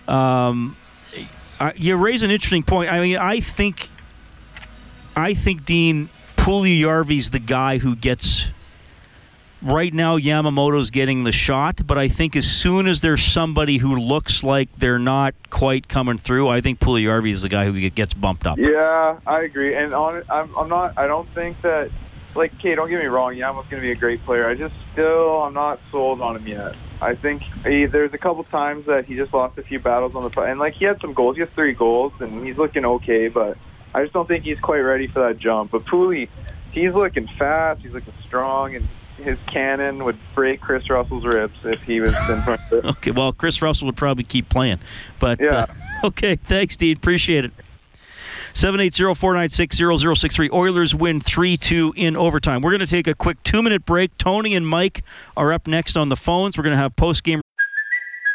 Um, 0.08 0.76
you 1.76 1.96
raise 1.96 2.24
an 2.24 2.32
interesting 2.32 2.64
point. 2.64 2.92
I 2.92 3.00
mean, 3.00 3.18
I 3.18 3.40
think 3.40 3.90
I 5.16 5.34
think 5.34 5.66
Dean 5.66 6.10
Puljujarvi's 6.38 7.32
the 7.32 7.40
guy 7.40 7.78
who 7.78 7.96
gets. 7.96 8.48
Right 9.62 9.94
now, 9.94 10.18
Yamamoto's 10.18 10.90
getting 10.90 11.24
the 11.24 11.32
shot, 11.32 11.88
but 11.88 11.98
I 11.98 12.10
think 12.10 12.36
as 12.36 12.46
soon 12.46 12.86
as 12.86 13.00
there's 13.00 13.24
somebody 13.24 13.78
who 13.78 13.98
looks 13.98 14.44
like 14.44 14.68
they're 14.78 15.00
not 15.00 15.36
quite 15.50 15.88
coming 15.88 16.18
through, 16.18 16.50
I 16.50 16.60
think 16.60 16.82
Puljujarvi 16.82 17.32
is 17.32 17.44
the 17.44 17.50
guy 17.50 17.64
who 17.64 17.90
gets 17.90 18.14
bumped 18.14 18.46
up. 18.46 18.58
Yeah, 18.58 19.20
I 19.26 19.44
agree. 19.44 19.74
And 19.74 19.94
on 19.94 20.22
I'm 20.30 20.54
I'm 20.58 20.68
not. 20.68 20.98
I 20.98 21.08
don't 21.08 21.30
think 21.30 21.62
that. 21.62 21.92
Like, 22.36 22.54
okay, 22.56 22.76
don't 22.76 22.90
get 22.90 23.00
me 23.00 23.08
wrong. 23.08 23.36
Yamo's 23.36 23.68
going 23.68 23.82
to 23.82 23.88
be 23.88 23.92
a 23.92 23.96
great 23.96 24.24
player. 24.26 24.48
I 24.48 24.56
just 24.56 24.76
still 24.92 25.44
I'm 25.44 25.54
not 25.54 25.80
sold 25.92 26.22
on 26.22 26.36
him 26.38 26.48
yet. 26.48 26.76
I 27.02 27.16
think 27.16 27.44
he, 27.66 27.86
there's 27.86 28.14
a 28.14 28.18
couple 28.18 28.44
times 28.46 28.86
that 28.86 29.06
he 29.06 29.16
just 29.16 29.34
lost 29.34 29.58
a 29.58 29.64
few 29.64 29.80
battles 29.80 30.16
on 30.16 30.30
the 30.30 30.42
and 30.42 30.60
like 30.60 30.74
he 30.74 30.86
had 30.86 31.02
some 31.02 31.14
goals. 31.14 31.36
He 31.36 31.42
has 31.42 31.50
three 31.50 31.74
goals 31.74 32.14
and 32.20 32.46
he's 32.46 32.58
looking 32.58 32.86
okay, 32.86 33.28
but 33.28 33.58
I 33.94 34.04
just 34.04 34.14
don't 34.14 34.28
think 34.28 34.44
he's 34.44 34.60
quite 34.60 34.80
ready 34.80 35.08
for 35.08 35.28
that 35.28 35.38
jump. 35.38 35.72
But 35.72 35.86
Pooley, 35.86 36.30
he's 36.72 36.94
looking 36.94 37.28
fast. 37.28 37.82
He's 37.82 37.94
looking 37.94 38.14
strong, 38.26 38.76
and 38.76 38.88
his 39.18 39.38
cannon 39.46 40.04
would 40.06 40.18
break 40.34 40.62
Chris 40.62 40.90
Russell's 40.90 41.26
ribs 41.26 41.58
if 41.64 41.84
he 41.84 42.02
was 42.02 42.14
in 42.30 42.42
front 42.42 42.62
of 42.72 42.74
it. 42.74 42.86
Okay, 42.94 43.12
well, 43.12 43.32
Chris 43.34 43.62
Russell 43.62 43.86
would 43.88 43.96
probably 43.98 44.24
keep 44.24 44.50
playing. 44.50 44.80
But 45.20 45.40
Yeah. 45.40 45.68
uh, 46.04 46.06
okay, 46.08 46.36
thanks, 46.36 46.76
Dean. 46.76 46.98
Appreciate 46.98 47.46
it. 47.46 47.52
780-496-0063. 48.54 50.52
Oilers 50.52 50.96
win 50.96 51.20
3-2 51.20 51.94
in 51.96 52.16
overtime. 52.16 52.62
We're 52.62 52.72
going 52.72 52.80
to 52.82 52.88
take 52.88 53.08
a 53.08 53.16
quick 53.16 53.42
two-minute 53.44 53.86
break. 53.86 54.18
Tony 54.18 54.56
and 54.56 54.68
Mike 54.68 55.04
are 55.36 55.52
up 55.52 55.68
next 55.68 55.98
on 55.98 56.10
the 56.10 56.16
phones. 56.16 56.58
We're 56.58 56.64
going 56.64 56.76
to 56.76 56.82
have 56.82 56.96
post-game 56.96 57.42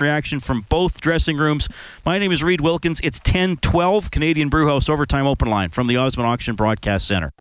Reaction 0.00 0.40
from 0.40 0.64
both 0.68 1.00
dressing 1.00 1.36
rooms. 1.36 1.68
My 2.04 2.18
name 2.18 2.32
is 2.32 2.42
Reed 2.42 2.60
Wilkins. 2.62 2.98
It's 3.04 3.20
10-12 3.20 4.10
Canadian 4.10 4.48
Brewhouse 4.48 4.88
Overtime 4.88 5.26
Open 5.26 5.48
Line 5.48 5.68
from 5.68 5.86
the 5.86 5.98
Osmond 5.98 6.28
Auction 6.28 6.56
Broadcast 6.56 7.06
Center. 7.06 7.32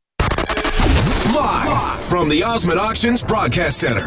Live 1.33 2.03
from 2.03 2.27
the 2.27 2.43
Osmond 2.45 2.79
Auctions 2.79 3.23
Broadcast 3.23 3.79
Center. 3.79 4.05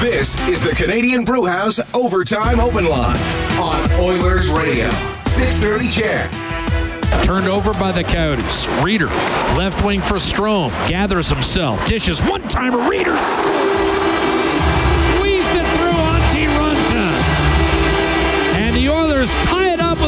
This 0.00 0.40
is 0.48 0.62
the 0.62 0.74
Canadian 0.74 1.24
Brewhouse 1.24 1.78
Overtime 1.94 2.58
Open 2.58 2.86
Line 2.86 3.20
on 3.58 3.92
Oilers 4.00 4.48
Radio. 4.50 4.88
630 5.26 5.88
CHED. 5.90 7.22
Turned 7.22 7.48
over 7.48 7.72
by 7.74 7.92
the 7.92 8.02
Coyotes. 8.02 8.64
Rieder, 8.82 9.10
left 9.56 9.84
wing 9.84 10.00
for 10.00 10.14
Strome. 10.14 10.70
Gathers 10.88 11.28
himself. 11.28 11.86
Dishes 11.86 12.22
one 12.22 12.42
timer. 12.48 12.88
Readers. 12.88 13.20
Squeezed 13.20 13.75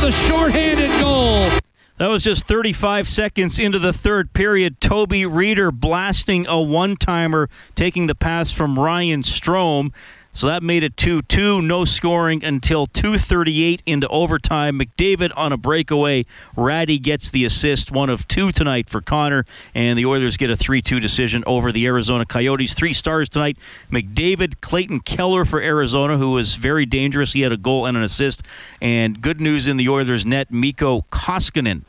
a 0.09 0.11
shorthanded 0.11 0.90
goal. 1.01 1.51
That 1.99 2.09
was 2.09 2.25
just 2.25 2.47
35 2.47 3.07
seconds 3.07 3.59
into 3.59 3.79
the 3.79 3.92
third 3.92 4.33
period. 4.33 4.81
Toby 4.81 5.25
Rieder 5.25 5.71
blasting 5.71 6.47
a 6.47 6.59
one 6.59 6.97
timer, 6.97 7.51
taking 7.75 8.07
the 8.07 8.14
pass 8.14 8.51
from 8.51 8.79
Ryan 8.79 9.21
Strome. 9.21 9.92
So 10.38 10.46
that 10.46 10.62
made 10.62 10.85
it 10.85 10.96
2 10.96 11.22
2. 11.22 11.62
No 11.62 11.85
scoring 11.85 12.44
until 12.44 12.87
2.38 12.87 13.81
into 13.87 14.07
overtime. 14.07 14.79
McDavid 14.79 15.33
on 15.35 15.53
a 15.53 15.57
breakaway. 15.57 16.27
Rattie 16.57 17.01
gets 17.01 17.33
the 17.33 17.44
assist, 17.44 17.90
one 17.90 18.09
of 18.09 18.29
two 18.29 18.53
tonight 18.53 18.88
for 18.88 19.01
Connor. 19.01 19.46
And 19.74 19.98
the 19.98 20.07
Oilers 20.07 20.37
get 20.37 20.48
a 20.48 20.55
3 20.55 20.81
2 20.81 21.01
decision 21.01 21.42
over 21.44 21.72
the 21.72 21.85
Arizona 21.87 22.24
Coyotes. 22.24 22.72
Three 22.72 22.92
stars 22.92 23.29
tonight 23.29 23.59
McDavid, 23.90 24.61
Clayton 24.61 25.01
Keller 25.01 25.44
for 25.44 25.61
Arizona, 25.61 26.18
who 26.18 26.31
was 26.31 26.55
very 26.55 26.87
dangerous. 26.87 27.33
He 27.33 27.40
had 27.40 27.51
a 27.51 27.57
goal 27.57 27.87
and 27.87 27.96
an 27.96 28.05
assist. 28.05 28.44
And 28.81 29.20
good 29.20 29.40
news 29.40 29.66
in 29.66 29.77
the 29.77 29.88
Oilers 29.88 30.24
net 30.24 30.53
Mikko 30.53 31.01
Koskinen 31.11 31.83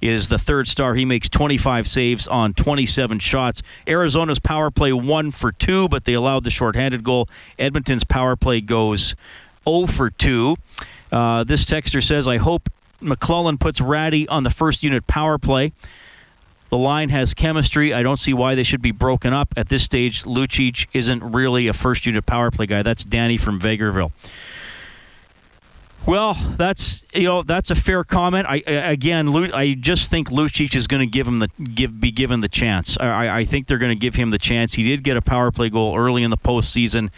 is 0.00 0.28
the 0.28 0.38
third 0.38 0.68
star. 0.68 0.94
He 0.94 1.04
makes 1.04 1.28
25 1.28 1.88
saves 1.88 2.28
on 2.28 2.54
27 2.54 3.18
shots. 3.18 3.62
Arizona's 3.86 4.38
power 4.38 4.70
play 4.70 4.92
one 4.92 5.30
for 5.30 5.52
two, 5.52 5.88
but 5.88 6.04
they 6.04 6.14
allowed 6.14 6.44
the 6.44 6.50
shorthanded 6.50 7.04
goal. 7.04 7.28
Edmonton's 7.58 8.04
power 8.04 8.36
play 8.36 8.60
goes 8.60 9.14
0 9.68 9.86
for 9.86 10.10
2. 10.10 10.56
Uh, 11.10 11.44
this 11.44 11.64
texter 11.64 12.02
says, 12.02 12.28
I 12.28 12.36
hope 12.36 12.68
McLellan 13.02 13.58
puts 13.58 13.80
Rattie 13.80 14.28
on 14.28 14.42
the 14.42 14.50
first 14.50 14.82
unit 14.82 15.06
power 15.06 15.38
play. 15.38 15.72
The 16.70 16.76
line 16.76 17.08
has 17.08 17.32
chemistry. 17.32 17.94
I 17.94 18.02
don't 18.02 18.18
see 18.18 18.34
why 18.34 18.54
they 18.54 18.62
should 18.62 18.82
be 18.82 18.90
broken 18.90 19.32
up. 19.32 19.54
At 19.56 19.70
this 19.70 19.82
stage, 19.82 20.24
Lucic 20.24 20.86
isn't 20.92 21.22
really 21.24 21.66
a 21.66 21.72
first 21.72 22.04
unit 22.04 22.26
power 22.26 22.50
play 22.50 22.66
guy. 22.66 22.82
That's 22.82 23.04
Danny 23.04 23.38
from 23.38 23.58
Vegreville. 23.58 24.12
Well, 26.06 26.34
that's 26.56 27.04
you 27.12 27.24
know 27.24 27.42
that's 27.42 27.70
a 27.70 27.74
fair 27.74 28.02
comment. 28.02 28.46
I, 28.48 28.62
I 28.66 28.70
again, 28.70 29.30
Lu, 29.30 29.50
I 29.52 29.74
just 29.74 30.10
think 30.10 30.30
Lucic 30.30 30.74
is 30.74 30.86
going 30.86 31.00
to 31.00 31.06
give 31.06 31.28
him 31.28 31.38
the 31.38 31.48
give 31.48 32.00
be 32.00 32.10
given 32.10 32.40
the 32.40 32.48
chance. 32.48 32.96
I, 32.98 33.40
I 33.40 33.44
think 33.44 33.66
they're 33.66 33.78
going 33.78 33.96
to 33.96 34.00
give 34.00 34.14
him 34.14 34.30
the 34.30 34.38
chance. 34.38 34.74
He 34.74 34.82
did 34.82 35.04
get 35.04 35.16
a 35.16 35.22
power 35.22 35.50
play 35.50 35.68
goal 35.68 35.96
early 35.96 36.22
in 36.22 36.30
the 36.30 36.38
postseason. 36.38 37.10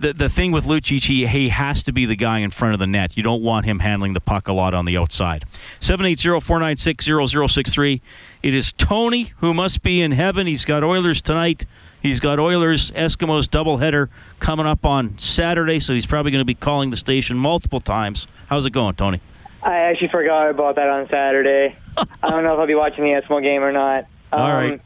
The 0.00 0.12
the 0.14 0.30
thing 0.30 0.50
with 0.50 0.64
Lucic, 0.64 1.08
he, 1.08 1.26
he 1.26 1.50
has 1.50 1.82
to 1.82 1.92
be 1.92 2.06
the 2.06 2.16
guy 2.16 2.38
in 2.38 2.50
front 2.50 2.72
of 2.72 2.80
the 2.80 2.86
net. 2.86 3.18
You 3.18 3.22
don't 3.22 3.42
want 3.42 3.66
him 3.66 3.80
handling 3.80 4.14
the 4.14 4.20
puck 4.20 4.48
a 4.48 4.54
lot 4.54 4.72
on 4.72 4.86
the 4.86 4.96
outside. 4.96 5.44
780-496-0063. 5.80 8.00
It 8.42 8.54
is 8.54 8.72
Tony 8.72 9.34
who 9.40 9.52
must 9.52 9.82
be 9.82 10.00
in 10.00 10.12
heaven. 10.12 10.46
He's 10.46 10.64
got 10.64 10.82
Oilers 10.82 11.20
tonight. 11.20 11.66
He's 12.00 12.18
got 12.18 12.38
Oilers 12.38 12.92
Eskimos 12.92 13.46
doubleheader 13.46 14.08
coming 14.38 14.64
up 14.64 14.86
on 14.86 15.18
Saturday, 15.18 15.78
so 15.80 15.92
he's 15.92 16.06
probably 16.06 16.32
going 16.32 16.40
to 16.40 16.46
be 16.46 16.54
calling 16.54 16.88
the 16.88 16.96
station 16.96 17.36
multiple 17.36 17.82
times. 17.82 18.26
How's 18.46 18.64
it 18.64 18.70
going, 18.70 18.94
Tony? 18.94 19.20
I 19.62 19.80
actually 19.80 20.08
forgot 20.08 20.48
about 20.48 20.76
that 20.76 20.88
on 20.88 21.10
Saturday. 21.10 21.76
I 22.22 22.30
don't 22.30 22.42
know 22.42 22.54
if 22.54 22.58
I'll 22.58 22.66
be 22.66 22.74
watching 22.74 23.04
the 23.04 23.10
Eskimo 23.10 23.42
game 23.42 23.62
or 23.62 23.72
not. 23.72 24.06
Um, 24.32 24.40
All 24.40 24.50
right. 24.50 24.80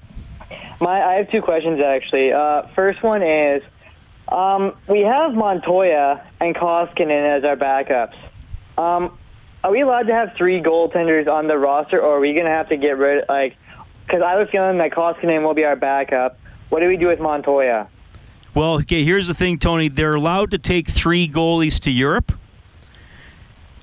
My, 0.80 1.04
I 1.04 1.12
have 1.14 1.30
two 1.30 1.40
questions 1.40 1.80
actually. 1.80 2.32
Uh, 2.32 2.62
first 2.74 3.00
one 3.00 3.22
is, 3.22 3.62
um, 4.28 4.74
we 4.88 5.00
have 5.00 5.34
Montoya 5.34 6.26
and 6.40 6.54
Koskinen 6.54 7.38
as 7.38 7.44
our 7.44 7.56
backups. 7.56 8.16
Um, 8.78 9.16
are 9.62 9.70
we 9.70 9.80
allowed 9.80 10.06
to 10.08 10.14
have 10.14 10.34
three 10.36 10.60
goaltenders 10.60 11.28
on 11.28 11.46
the 11.46 11.56
roster, 11.56 12.00
or 12.00 12.16
are 12.16 12.20
we 12.20 12.32
going 12.32 12.46
to 12.46 12.50
have 12.50 12.68
to 12.68 12.76
get 12.76 12.98
rid? 12.98 13.22
Of 13.22 13.28
like, 13.28 13.56
because 14.06 14.22
I 14.22 14.40
a 14.40 14.46
feeling 14.46 14.78
that 14.78 14.90
Koskinen 14.90 15.42
will 15.42 15.54
be 15.54 15.64
our 15.64 15.76
backup. 15.76 16.38
What 16.68 16.80
do 16.80 16.88
we 16.88 16.96
do 16.96 17.06
with 17.06 17.20
Montoya? 17.20 17.88
Well, 18.54 18.74
okay, 18.80 19.04
here's 19.04 19.26
the 19.26 19.34
thing, 19.34 19.58
Tony. 19.58 19.88
They're 19.88 20.14
allowed 20.14 20.50
to 20.52 20.58
take 20.58 20.88
three 20.88 21.28
goalies 21.28 21.78
to 21.80 21.90
Europe. 21.90 22.32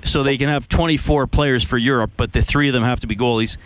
So 0.03 0.23
they 0.23 0.37
can 0.37 0.49
have 0.49 0.67
24 0.67 1.27
players 1.27 1.63
for 1.63 1.77
Europe, 1.77 2.11
but 2.17 2.31
the 2.31 2.41
three 2.41 2.67
of 2.67 2.73
them 2.73 2.83
have 2.83 3.01
to 3.01 3.07
be 3.07 3.15
goalies. 3.15 3.57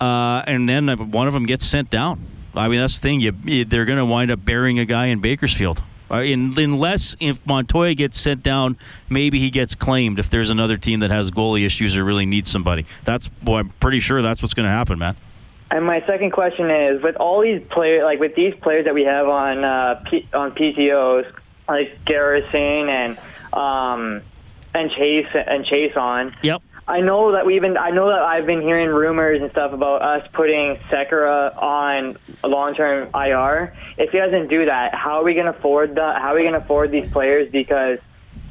Uh, 0.00 0.42
and 0.46 0.68
then 0.68 0.88
one 1.10 1.26
of 1.26 1.34
them 1.34 1.46
gets 1.46 1.66
sent 1.66 1.90
down. 1.90 2.26
I 2.54 2.68
mean, 2.68 2.80
that's 2.80 2.98
the 2.98 3.02
thing. 3.02 3.20
You, 3.20 3.64
they're 3.64 3.84
going 3.84 3.98
to 3.98 4.04
wind 4.04 4.30
up 4.30 4.44
burying 4.44 4.78
a 4.78 4.84
guy 4.84 5.06
in 5.06 5.20
Bakersfield. 5.20 5.82
Uh, 6.12 6.18
unless 6.18 7.16
if 7.20 7.44
Montoya 7.46 7.94
gets 7.94 8.20
sent 8.20 8.42
down, 8.42 8.76
maybe 9.08 9.38
he 9.38 9.50
gets 9.50 9.74
claimed 9.74 10.18
if 10.18 10.28
there's 10.28 10.50
another 10.50 10.76
team 10.76 11.00
that 11.00 11.10
has 11.10 11.30
goalie 11.30 11.64
issues 11.64 11.96
or 11.96 12.04
really 12.04 12.26
needs 12.26 12.50
somebody. 12.50 12.84
That's 13.04 13.30
well, 13.42 13.56
I'm 13.56 13.70
pretty 13.80 13.98
sure 13.98 14.20
that's 14.20 14.42
what's 14.42 14.54
going 14.54 14.66
to 14.66 14.72
happen, 14.72 14.98
man. 14.98 15.16
And 15.70 15.86
my 15.86 16.04
second 16.06 16.32
question 16.32 16.70
is, 16.70 17.02
with 17.02 17.16
all 17.16 17.40
these 17.40 17.62
players, 17.70 18.04
like 18.04 18.20
with 18.20 18.34
these 18.34 18.54
players 18.60 18.84
that 18.84 18.92
we 18.92 19.04
have 19.04 19.26
on 19.26 19.64
uh, 19.64 20.04
P- 20.10 20.28
on 20.34 20.52
PTOS, 20.52 21.32
like 21.66 22.04
Garrison 22.04 22.90
and 22.90 23.18
um, 23.54 24.20
and 24.74 24.90
Chase 24.90 25.28
and 25.32 25.64
Chase 25.64 25.96
on. 25.96 26.36
Yep. 26.42 26.62
I 26.86 27.00
know 27.00 27.32
that 27.32 27.46
we've 27.46 27.60
been. 27.60 27.76
I 27.76 27.90
know 27.90 28.08
that 28.08 28.22
I've 28.22 28.46
been 28.46 28.60
hearing 28.60 28.88
rumors 28.88 29.40
and 29.40 29.50
stuff 29.52 29.72
about 29.72 30.02
us 30.02 30.28
putting 30.32 30.76
Sekera 30.90 31.56
on 31.56 32.16
long-term 32.42 33.10
IR. 33.14 33.72
If 33.98 34.10
he 34.10 34.18
doesn't 34.18 34.48
do 34.48 34.64
that, 34.66 34.94
how 34.94 35.20
are 35.20 35.24
we 35.24 35.34
going 35.34 35.46
to 35.46 35.56
afford 35.56 35.94
the? 35.94 36.02
How 36.02 36.32
are 36.32 36.34
we 36.34 36.42
going 36.42 36.54
to 36.54 36.58
afford 36.58 36.90
these 36.90 37.10
players? 37.10 37.50
Because 37.50 37.98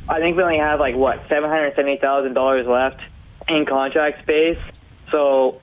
I 0.07 0.19
think 0.19 0.37
we 0.37 0.43
only 0.43 0.57
have 0.59 0.79
like 0.79 0.95
what 0.95 1.21
seven 1.27 1.49
hundred 1.49 1.75
seventy 1.75 1.97
thousand 1.97 2.33
dollars 2.33 2.65
left 2.67 3.01
in 3.49 3.65
contract 3.65 4.21
space. 4.21 4.59
So, 5.09 5.59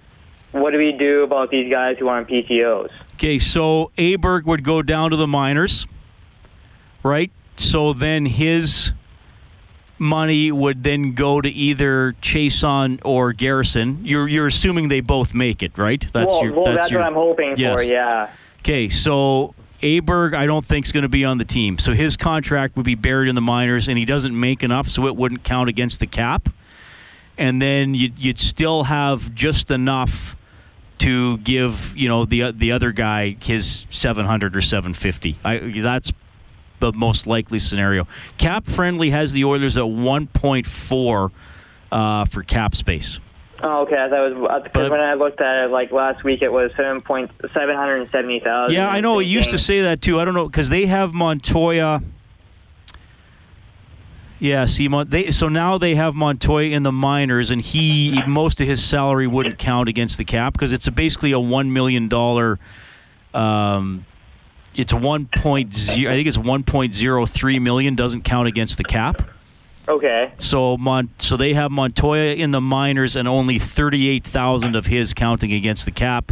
what 0.53 0.73
do 0.73 0.79
we 0.79 0.93
do 0.93 1.23
about 1.23 1.51
these 1.51 1.71
guys 1.71 1.97
who 1.99 2.09
are 2.09 2.19
on 2.19 2.27
PTOS? 2.27 2.91
Okay, 3.15 3.39
so 3.39 3.91
Aberg 3.97 4.45
would 4.45 4.63
go 4.63 4.83
down 4.83 5.11
to 5.11 5.17
the 5.17 5.27
minors, 5.27 5.87
right? 7.03 7.33
So 7.57 7.93
then 7.93 8.27
his 8.27 8.93
money 9.99 10.53
would 10.53 10.85
then 10.85 11.13
go 11.13 11.41
to 11.41 11.49
either 11.49 12.15
Chiasson 12.23 13.01
or 13.05 13.33
Garrison. 13.33 14.05
You're 14.05 14.29
you're 14.29 14.47
assuming 14.47 14.89
they 14.89 15.01
both 15.01 15.35
make 15.35 15.63
it, 15.63 15.77
right? 15.77 16.07
That's 16.13 16.33
well, 16.33 16.45
your 16.45 16.53
well, 16.55 16.65
that's, 16.65 16.77
that's 16.77 16.91
your, 16.91 17.01
what 17.01 17.07
I'm 17.09 17.15
hoping 17.15 17.57
yes. 17.57 17.83
for. 17.83 17.93
Yeah. 17.93 18.31
Okay, 18.61 18.89
so 18.89 19.55
Aberg, 19.83 20.35
I 20.35 20.47
don't 20.47 20.65
think 20.65 20.87
is 20.87 20.93
going 20.93 21.03
to 21.03 21.09
be 21.09 21.25
on 21.25 21.39
the 21.39 21.45
team. 21.45 21.79
So 21.79 21.93
his 21.93 22.17
contract 22.17 22.77
would 22.77 22.87
be 22.87 22.97
buried 22.97 23.29
in 23.29 23.35
the 23.35 23.41
minors, 23.41 23.89
and 23.89 23.97
he 23.97 24.05
doesn't 24.05 24.39
make 24.39 24.63
enough, 24.63 24.89
so 24.89 25.07
it 25.07 25.17
wouldn't 25.17 25.45
count 25.45 25.69
against 25.69 26.01
the 26.01 26.07
cap. 26.07 26.49
And 27.37 27.63
then 27.63 27.95
you'd, 27.95 28.19
you'd 28.19 28.39
still 28.39 28.85
have 28.85 29.33
just 29.35 29.71
enough 29.71 30.37
to 30.99 31.39
give 31.39 31.97
you 31.97 32.09
know 32.09 32.25
the 32.25 32.51
the 32.51 32.73
other 32.73 32.93
guy 32.93 33.37
his 33.41 33.87
700 33.91 34.57
or 34.57 34.61
750. 34.61 35.39
I, 35.45 35.81
that's 35.81 36.13
the 36.81 36.93
most 36.93 37.27
likely 37.27 37.59
scenario. 37.59 38.07
Cap 38.37 38.67
friendly 38.67 39.11
has 39.11 39.33
the 39.33 39.45
Oilers 39.45 39.77
at 39.77 39.85
1.4 39.85 41.31
uh, 41.91 42.25
for 42.25 42.43
cap 42.43 42.75
space. 42.75 43.21
Oh, 43.61 43.83
okay. 43.83 43.97
I 43.97 44.09
thought 44.09 44.31
it 44.31 44.37
was 44.37 44.63
because 44.63 44.91
when 44.91 45.01
I 45.01 45.15
looked 45.15 45.41
at 45.41 45.65
it 45.65 45.71
like 45.71 45.91
last 45.91 46.23
week, 46.23 46.43
it 46.43 46.53
was 46.53 46.71
seven 46.77 47.01
point 47.01 47.31
seven 47.53 47.75
hundred 47.75 48.09
seventy 48.13 48.39
thousand. 48.39 48.75
Yeah, 48.75 48.89
I 48.89 49.01
know. 49.01 49.19
It 49.19 49.25
used 49.25 49.51
to 49.51 49.59
say 49.59 49.83
that 49.83 50.01
too. 50.01 50.21
I 50.21 50.25
don't 50.25 50.35
know 50.35 50.47
because 50.47 50.69
they 50.69 50.87
have 50.87 51.13
Montoya. 51.13 52.03
Yeah, 54.39 54.67
see, 54.67 54.87
Mon- 54.87 55.09
they 55.09 55.33
so 55.33 55.49
now 55.49 55.79
they 55.79 55.97
have 55.97 56.15
Montoya 56.15 56.69
in 56.71 56.85
the 56.85 56.93
minors, 56.93 57.51
and 57.51 57.61
he 57.61 58.23
most 58.29 58.61
of 58.61 58.69
his 58.69 58.83
salary 58.83 59.27
wouldn't 59.27 59.59
count 59.59 59.89
against 59.89 60.19
the 60.19 60.25
cap 60.25 60.53
because 60.53 60.73
it's 60.73 60.87
a, 60.87 60.93
basically 60.93 61.33
a 61.33 61.41
one 61.41 61.73
million 61.73 62.07
dollar. 62.07 62.61
Um, 63.35 64.07
it's 64.79 64.95
one 64.95 65.27
point 65.27 65.75
zero. 65.75 66.13
I 66.13 66.15
think 66.15 66.29
it's 66.29 66.39
one 66.39 66.63
point 66.63 66.95
zero 66.95 67.27
three 67.27 67.59
million. 67.59 67.97
Doesn't 67.97 68.23
count 68.23 68.49
against 68.49 68.79
the 68.79 68.85
cap. 68.85 69.29
Okay. 69.89 70.33
So 70.39 70.77
Mon- 70.77 71.11
so 71.19 71.37
they 71.37 71.55
have 71.55 71.71
Montoya 71.71 72.35
in 72.35 72.53
the 72.53 72.61
minors 72.61 73.17
and 73.17 73.27
only 73.27 73.59
38,000 73.59 74.77
of 74.77 74.87
his 74.87 75.15
counting 75.15 75.53
against 75.53 75.87
the 75.87 75.91
cap. 75.91 76.31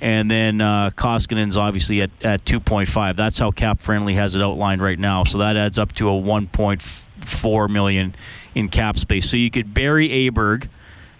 And 0.00 0.30
then 0.30 0.60
uh, 0.60 0.90
Koskinen's 0.90 1.56
obviously 1.56 2.02
at, 2.02 2.10
at 2.22 2.44
2.5. 2.44 3.16
That's 3.16 3.38
how 3.38 3.50
cap 3.50 3.80
friendly 3.80 4.14
has 4.14 4.36
it 4.36 4.42
outlined 4.42 4.82
right 4.82 4.98
now. 4.98 5.24
So 5.24 5.38
that 5.38 5.56
adds 5.56 5.78
up 5.78 5.92
to 5.94 6.08
a 6.08 6.12
1.4 6.12 7.70
million 7.70 8.14
in 8.54 8.68
cap 8.68 8.98
space. 8.98 9.30
So 9.30 9.36
you 9.36 9.50
could 9.50 9.72
bury 9.72 10.08
Aberg 10.08 10.68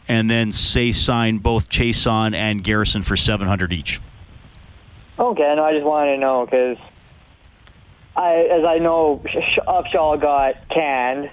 and 0.09 0.29
then 0.29 0.53
say 0.53 0.93
sign 0.93 1.39
both 1.39 1.71
Chiasson 1.71 2.35
and 2.35 2.63
Garrison 2.63 3.03
for 3.03 3.17
700 3.17 3.73
each. 3.73 4.01
Okay, 5.23 5.55
no, 5.55 5.63
I 5.63 5.73
just 5.73 5.85
wanted 5.87 6.15
to 6.15 6.19
know 6.19 6.45
because 6.45 6.79
I, 8.17 8.49
as 8.51 8.65
I 8.65 8.79
know, 8.79 9.23
Sh- 9.25 9.59
Upshaw 9.69 10.21
got 10.21 10.69
canned 10.69 11.31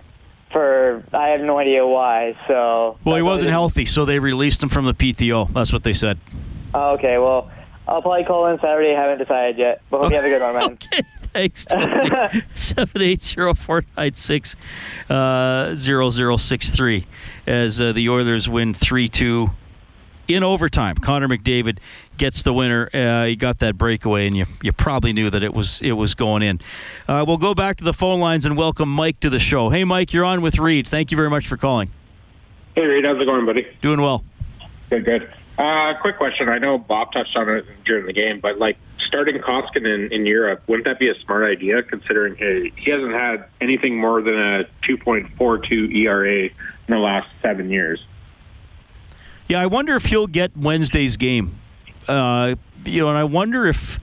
for 0.52 1.04
I 1.12 1.30
have 1.30 1.42
no 1.42 1.58
idea 1.58 1.86
why. 1.88 2.38
So 2.48 2.98
Well, 3.04 3.16
he 3.16 3.24
wasn't 3.24 3.50
healthy, 3.50 3.86
so 3.86 4.06
they 4.06 4.20
released 4.20 4.62
him 4.62 4.70
from 4.70 4.86
the 4.86 4.94
PTO. 4.94 5.52
That's 5.54 5.74
what 5.74 5.84
they 5.84 5.94
said. 5.94 6.20
Oh, 6.74 6.92
okay, 6.94 7.18
well, 7.18 7.50
I'll 7.88 8.04
probably 8.04 8.26
call 8.26 8.46
in 8.48 8.60
Saturday. 8.60 8.96
I 8.96 9.02
haven't 9.02 9.18
decided 9.18 9.58
yet, 9.58 9.82
but 9.90 10.02
hope 10.02 10.12
you 10.12 10.18
have 10.18 10.26
a 10.26 10.30
good 10.30 10.42
one, 10.42 10.54
man. 10.54 10.78
Okay. 10.94 11.02
Thanks. 11.32 11.66
Seven 12.56 13.02
eight 13.04 13.22
zero 13.22 13.54
four 13.54 13.84
nine 13.98 14.14
six 14.16 14.56
uh, 15.10 15.76
zero 15.76 16.10
zero 16.10 16.38
six 16.38 16.72
three 16.72 17.06
as 17.46 17.80
uh, 17.82 17.92
the 17.92 18.10
Oilers 18.10 18.50
win 18.50 18.74
three 18.74 19.08
two 19.08 19.52
in 20.30 20.44
overtime. 20.44 20.96
Connor 20.96 21.28
McDavid 21.28 21.80
gets 22.18 22.44
the 22.44 22.54
winner. 22.54 22.90
Uh, 22.94 23.26
he 23.26 23.36
got 23.36 23.60
that 23.60 23.78
breakaway, 23.78 24.28
and 24.28 24.38
you 24.38 24.46
you 24.62 24.72
probably 24.72 25.12
knew 25.12 25.30
that 25.30 25.44
it 25.44 25.54
was 25.54 25.82
it 25.82 25.94
was 25.94 26.14
going 26.14 26.44
in. 26.44 26.62
Uh, 27.08 27.26
we'll 27.28 27.38
go 27.38 27.54
back 27.54 27.78
to 27.78 27.84
the 27.84 27.94
phone 27.94 28.22
lines 28.22 28.46
and 28.46 28.56
welcome 28.56 28.88
Mike 28.88 29.20
to 29.22 29.30
the 29.30 29.40
show. 29.40 29.70
Hey, 29.70 29.84
Mike, 29.84 30.14
you're 30.14 30.26
on 30.26 30.42
with 30.42 30.60
Reed. 30.60 30.88
Thank 30.88 31.12
you 31.12 31.18
very 31.18 31.30
much 31.30 31.48
for 31.48 31.58
calling. 31.58 31.90
Hey, 32.76 32.86
Reed, 32.86 33.04
how's 33.04 33.20
it 33.20 33.26
going, 33.26 33.46
buddy? 33.46 33.68
Doing 33.82 34.02
well. 34.02 34.24
Good, 34.90 35.04
good. 35.04 35.34
Uh, 35.58 35.94
quick 36.00 36.18
question. 36.18 36.48
I 36.48 36.60
know 36.60 36.78
Bob 36.78 37.12
touched 37.12 37.36
on 37.36 37.50
it 37.50 37.66
during 37.84 38.06
the 38.06 38.14
game, 38.14 38.40
but 38.40 38.60
like 38.60 38.78
starting 39.06 39.40
Koskinen 39.40 40.12
in 40.12 40.26
Europe, 40.26 40.62
wouldn't 40.68 40.86
that 40.86 41.00
be 41.00 41.10
a 41.10 41.16
smart 41.26 41.44
idea 41.44 41.82
considering 41.84 42.36
hey, 42.36 42.72
he 42.78 42.92
hasn't 42.92 43.12
had 43.12 43.46
anything 43.60 44.00
more 44.00 44.22
than 44.22 44.36
a 44.36 44.64
2.42 44.88 45.96
ERA 45.96 46.46
in 46.46 46.52
the 46.88 46.98
last 46.98 47.28
seven 47.42 47.70
years? 47.70 48.00
Yeah, 49.50 49.60
I 49.60 49.66
wonder 49.66 49.96
if 49.96 50.06
he'll 50.06 50.28
get 50.28 50.56
Wednesday's 50.56 51.18
game. 51.18 51.56
Uh, 52.08 52.56
you 52.86 53.02
know, 53.02 53.10
and 53.10 53.18
I 53.18 53.24
wonder 53.24 53.66
if 53.66 54.00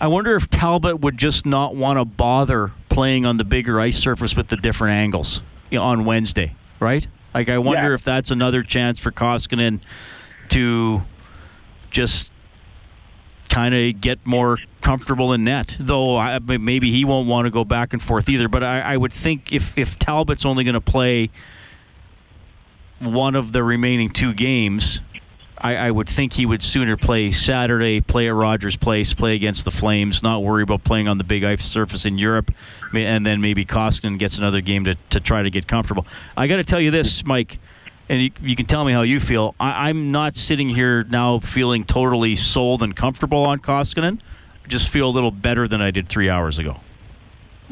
I 0.00 0.06
wonder 0.08 0.34
if 0.34 0.50
Talbot 0.50 1.00
would 1.00 1.16
just 1.18 1.46
not 1.46 1.76
want 1.76 1.98
to 1.98 2.04
bother 2.04 2.72
playing 2.88 3.24
on 3.26 3.36
the 3.36 3.44
bigger 3.44 3.78
ice 3.78 3.96
surface 3.98 4.34
with 4.34 4.48
the 4.48 4.56
different 4.56 4.94
angles 4.96 5.42
you 5.70 5.78
know, 5.78 5.84
on 5.84 6.04
Wednesday, 6.04 6.56
right? 6.80 7.06
Like, 7.32 7.48
I 7.48 7.58
wonder 7.58 7.90
Yeah. 7.90 7.94
if 7.94 8.02
that's 8.02 8.30
another 8.30 8.62
chance 8.62 8.98
for 8.98 9.12
Koskinen 9.12 9.80
to 10.48 11.02
just 11.90 12.30
kind 13.48 13.74
of 13.74 14.00
get 14.00 14.18
more 14.26 14.58
comfortable 14.80 15.32
in 15.32 15.44
net. 15.44 15.76
Though 15.78 16.16
I, 16.16 16.38
maybe 16.40 16.90
he 16.90 17.04
won't 17.04 17.28
want 17.28 17.44
to 17.46 17.50
go 17.50 17.64
back 17.64 17.92
and 17.92 18.02
forth 18.02 18.28
either. 18.28 18.48
But 18.48 18.64
I, 18.64 18.80
I 18.80 18.96
would 18.96 19.12
think 19.12 19.52
if 19.52 19.76
if 19.78 19.98
Talbot's 19.98 20.44
only 20.44 20.64
going 20.64 20.74
to 20.74 20.80
play 20.80 21.30
one 23.02 23.34
of 23.34 23.52
the 23.52 23.62
remaining 23.62 24.10
two 24.10 24.32
games, 24.32 25.00
I, 25.58 25.76
I 25.76 25.90
would 25.90 26.08
think 26.08 26.32
he 26.32 26.46
would 26.46 26.62
sooner 26.62 26.96
play 26.96 27.30
Saturday, 27.30 28.00
play 28.00 28.28
at 28.28 28.34
Rogers 28.34 28.76
Place, 28.76 29.14
play 29.14 29.34
against 29.34 29.64
the 29.64 29.70
Flames, 29.70 30.22
not 30.22 30.42
worry 30.42 30.62
about 30.62 30.84
playing 30.84 31.08
on 31.08 31.18
the 31.18 31.24
big 31.24 31.44
ice 31.44 31.64
surface 31.64 32.04
in 32.04 32.18
Europe, 32.18 32.52
and 32.94 33.24
then 33.24 33.40
maybe 33.40 33.64
Koskinen 33.64 34.18
gets 34.18 34.38
another 34.38 34.60
game 34.60 34.84
to, 34.84 34.96
to 35.10 35.20
try 35.20 35.42
to 35.42 35.50
get 35.50 35.66
comfortable. 35.66 36.06
I 36.36 36.46
got 36.46 36.56
to 36.56 36.64
tell 36.64 36.80
you 36.80 36.90
this, 36.90 37.24
Mike, 37.24 37.58
and 38.08 38.22
you, 38.22 38.30
you 38.40 38.56
can 38.56 38.66
tell 38.66 38.84
me 38.84 38.92
how 38.92 39.02
you 39.02 39.20
feel. 39.20 39.54
I, 39.60 39.88
I'm 39.88 40.10
not 40.10 40.34
sitting 40.34 40.68
here 40.68 41.04
now 41.04 41.38
feeling 41.38 41.84
totally 41.84 42.34
sold 42.36 42.82
and 42.82 42.94
comfortable 42.94 43.44
on 43.44 43.60
Koskinen. 43.60 44.20
I 44.64 44.68
just 44.68 44.88
feel 44.88 45.08
a 45.08 45.10
little 45.10 45.30
better 45.30 45.68
than 45.68 45.80
I 45.80 45.90
did 45.90 46.08
three 46.08 46.28
hours 46.28 46.58
ago. 46.58 46.80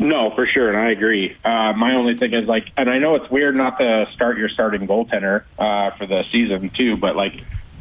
No, 0.00 0.30
for 0.34 0.46
sure, 0.46 0.70
and 0.70 0.78
I 0.78 0.92
agree. 0.92 1.36
Uh, 1.44 1.74
my 1.74 1.94
only 1.94 2.16
thing 2.16 2.32
is 2.32 2.48
like, 2.48 2.72
and 2.78 2.88
I 2.88 2.98
know 2.98 3.16
it's 3.16 3.30
weird 3.30 3.54
not 3.54 3.78
to 3.80 4.06
start 4.14 4.38
your 4.38 4.48
starting 4.48 4.86
goaltender 4.86 5.44
uh, 5.58 5.90
for 5.98 6.06
the 6.06 6.24
season 6.32 6.70
too, 6.70 6.96
but 6.96 7.16
like, 7.16 7.34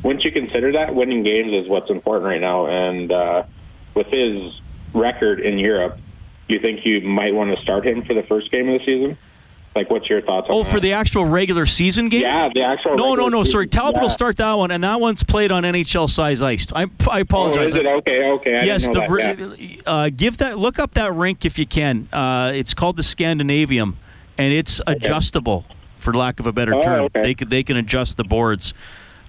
wouldn't 0.03 0.25
you 0.25 0.31
consider 0.33 0.73
that 0.73 0.93
winning 0.93 1.23
games 1.23 1.53
is 1.53 1.69
what's 1.69 1.89
important 1.89 2.25
right 2.25 2.41
now? 2.41 2.67
And 2.67 3.09
uh, 3.09 3.43
with 3.93 4.07
his 4.07 4.59
record 4.93 5.39
in 5.39 5.59
Europe, 5.59 5.97
you 6.49 6.59
think 6.59 6.85
you 6.85 6.99
might 6.99 7.33
want 7.33 7.55
to 7.55 7.63
start 7.63 7.87
him 7.87 8.03
for 8.03 8.13
the 8.13 8.23
first 8.23 8.51
game 8.51 8.67
of 8.67 8.79
the 8.79 8.85
season? 8.85 9.17
Like, 9.75 9.89
what's 9.89 10.09
your 10.09 10.21
thoughts 10.21 10.47
on 10.49 10.55
Oh, 10.55 10.63
that? 10.63 10.71
for 10.71 10.79
the 10.79 10.93
actual 10.93 11.25
regular 11.25 11.65
season 11.65 12.09
game? 12.09 12.21
Yeah, 12.21 12.49
the 12.53 12.63
actual. 12.63 12.95
No, 12.95 13.13
no, 13.15 13.27
no. 13.29 13.43
Sorry. 13.43 13.67
Talbot 13.67 14.01
will 14.01 14.09
start 14.09 14.37
that 14.37 14.53
one, 14.53 14.71
and 14.71 14.83
that 14.83 14.99
one's 14.99 15.23
played 15.23 15.51
on 15.51 15.63
NHL 15.63 16.09
size 16.09 16.41
ice. 16.41 16.67
I, 16.73 16.87
I 17.09 17.19
apologize. 17.19 17.57
Oh, 17.59 17.61
is 17.63 17.73
it? 17.75 17.85
Okay, 17.85 18.29
okay. 18.31 18.57
I 18.57 18.63
yes, 18.63 18.83
didn't 18.89 18.93
the 18.95 18.99
that, 19.35 19.39
ri- 19.59 19.81
uh, 19.85 20.09
give 20.09 20.37
that 20.37 20.57
look 20.57 20.79
up 20.79 20.95
that 20.95 21.13
rink 21.13 21.45
if 21.45 21.59
you 21.59 21.65
can. 21.67 22.09
Uh, 22.11 22.51
it's 22.53 22.73
called 22.73 22.97
the 22.97 23.03
Scandinavium, 23.03 23.93
and 24.37 24.53
it's 24.53 24.81
adjustable, 24.87 25.65
for 25.99 26.13
lack 26.13 26.39
of 26.39 26.47
a 26.47 26.51
better 26.51 26.73
Oh, 26.75 26.81
term. 26.81 27.03
okay. 27.05 27.21
They 27.21 27.33
could 27.35 27.49
they 27.51 27.63
can 27.63 27.77
adjust 27.77 28.17
the 28.17 28.23
boards. 28.23 28.73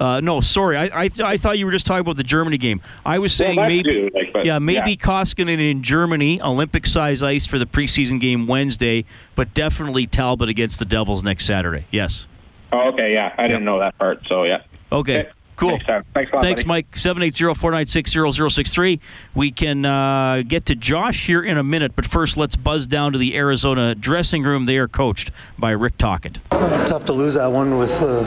Uh, 0.01 0.19
no, 0.19 0.41
sorry, 0.41 0.79
I, 0.79 0.85
I 1.05 1.11
I 1.23 1.37
thought 1.37 1.59
you 1.59 1.67
were 1.67 1.73
just 1.73 1.85
talking 1.85 2.01
about 2.01 2.17
the 2.17 2.25
Germany 2.25 2.57
game. 2.57 2.81
I 3.05 3.19
was 3.19 3.35
saying 3.35 3.57
that 3.57 3.69
maybe 3.69 3.83
too, 3.83 4.11
like, 4.15 4.47
yeah 4.47 4.59
maybe 4.59 4.93
yeah. 4.93 4.97
Koskinen 4.97 5.61
in 5.61 5.83
Germany, 5.83 6.41
Olympic 6.41 6.87
size 6.87 7.23
ice 7.23 7.47
for 7.47 7.59
the 7.59 7.67
preseason 7.67 8.19
game 8.19 8.47
Wednesday, 8.47 9.05
but 9.35 9.53
definitely 9.53 10.07
Talbot 10.07 10.49
against 10.49 10.79
the 10.79 10.87
Devils 10.87 11.23
next 11.23 11.45
Saturday. 11.45 11.85
Yes. 11.91 12.27
Oh, 12.73 12.89
okay, 12.93 13.13
yeah. 13.13 13.35
I 13.37 13.47
didn't 13.47 13.65
know 13.65 13.79
that 13.81 13.99
part, 13.99 14.23
so 14.27 14.45
yeah. 14.45 14.63
Okay. 14.91 15.29
Cool. 15.61 15.73
Makes 15.73 15.87
sense. 15.87 16.07
Thanks 16.15 16.33
a 16.33 16.37
lot, 16.37 16.43
Thanks. 16.43 16.65
Mike. 16.65 16.91
780-496-0063. 16.93 18.99
We 19.35 19.51
can 19.51 19.85
uh, 19.85 20.43
get 20.49 20.65
to 20.67 20.75
Josh 20.75 21.27
here 21.27 21.43
in 21.43 21.59
a 21.59 21.63
minute, 21.63 21.95
but 21.95 22.07
first 22.07 22.39
let's 22.39 22.57
buzz 22.57 22.87
down 22.87 23.13
to 23.13 23.19
the 23.19 23.37
Arizona 23.37 23.95
dressing 23.95 24.43
room. 24.43 24.65
They 24.65 24.79
are 24.79 24.89
coached 24.89 25.31
by 25.59 25.73
Rick 25.73 25.99
Tocchet. 25.99 26.39
Tough 26.51 27.05
to 27.05 27.13
lose 27.13 27.35
that 27.35 27.53
one 27.53 27.77
with 27.77 28.01
uh, 28.01 28.23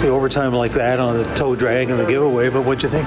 the 0.00 0.08
overtime 0.08 0.54
like 0.54 0.72
that 0.72 0.98
on 0.98 1.18
the 1.18 1.24
toe 1.34 1.54
drag 1.54 1.90
and 1.90 2.00
the 2.00 2.06
giveaway, 2.06 2.48
but 2.48 2.64
what'd 2.64 2.82
you 2.82 2.88
think? 2.88 3.06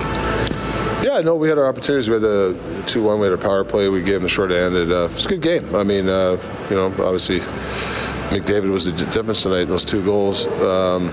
Yeah, 1.04 1.20
no, 1.22 1.36
we 1.36 1.50
had 1.50 1.58
our 1.58 1.66
opportunities. 1.66 2.08
We 2.08 2.14
had 2.14 2.22
the 2.22 2.84
2 2.86 3.02
1, 3.02 3.20
we 3.20 3.26
had 3.26 3.34
a 3.34 3.38
power 3.42 3.64
play. 3.64 3.90
We 3.90 4.04
gave 4.04 4.14
them 4.16 4.24
the 4.24 4.30
short 4.30 4.52
end. 4.52 4.76
And, 4.76 4.92
uh, 4.92 5.10
it's 5.12 5.26
a 5.26 5.30
good 5.30 5.42
game. 5.42 5.74
I 5.76 5.84
mean, 5.84 6.08
uh, 6.08 6.38
you 6.70 6.76
know, 6.76 6.86
obviously, 6.86 7.40
McDavid 8.30 8.72
was 8.72 8.86
the 8.86 8.92
difference 8.92 9.42
tonight 9.42 9.66
those 9.66 9.84
two 9.84 10.06
goals. 10.06 10.46
Um, 10.62 11.10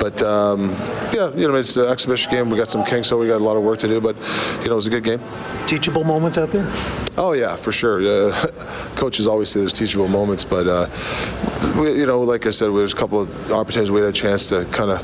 but, 0.00 0.22
um, 0.22 0.70
yeah, 1.12 1.30
you 1.34 1.48
know, 1.48 1.54
it's 1.54 1.76
an 1.76 1.86
exhibition 1.86 2.30
game. 2.30 2.50
We 2.50 2.56
got 2.56 2.68
some 2.68 2.84
kinks, 2.84 3.08
so 3.08 3.18
we 3.18 3.28
got 3.28 3.40
a 3.40 3.44
lot 3.44 3.56
of 3.56 3.62
work 3.62 3.78
to 3.80 3.88
do. 3.88 4.00
But, 4.00 4.16
you 4.62 4.66
know, 4.66 4.72
it 4.72 4.76
was 4.76 4.86
a 4.86 4.90
good 4.90 5.04
game. 5.04 5.20
Teachable 5.66 6.04
moments 6.04 6.38
out 6.38 6.50
there? 6.50 6.70
Oh 7.16 7.32
yeah, 7.32 7.56
for 7.56 7.72
sure. 7.72 8.00
Uh, 8.00 8.32
coaches 8.94 9.26
always 9.26 9.48
say 9.50 9.60
there's 9.60 9.72
teachable 9.72 10.08
moments, 10.08 10.44
but 10.44 10.66
uh, 10.66 10.88
we, 11.80 11.98
you 11.98 12.06
know, 12.06 12.20
like 12.20 12.46
I 12.46 12.50
said, 12.50 12.68
there's 12.74 12.92
a 12.92 12.96
couple 12.96 13.22
of 13.22 13.50
opportunities 13.50 13.90
we 13.90 14.00
had 14.00 14.10
a 14.10 14.12
chance 14.12 14.46
to 14.48 14.64
kind 14.66 14.90
of 14.90 15.00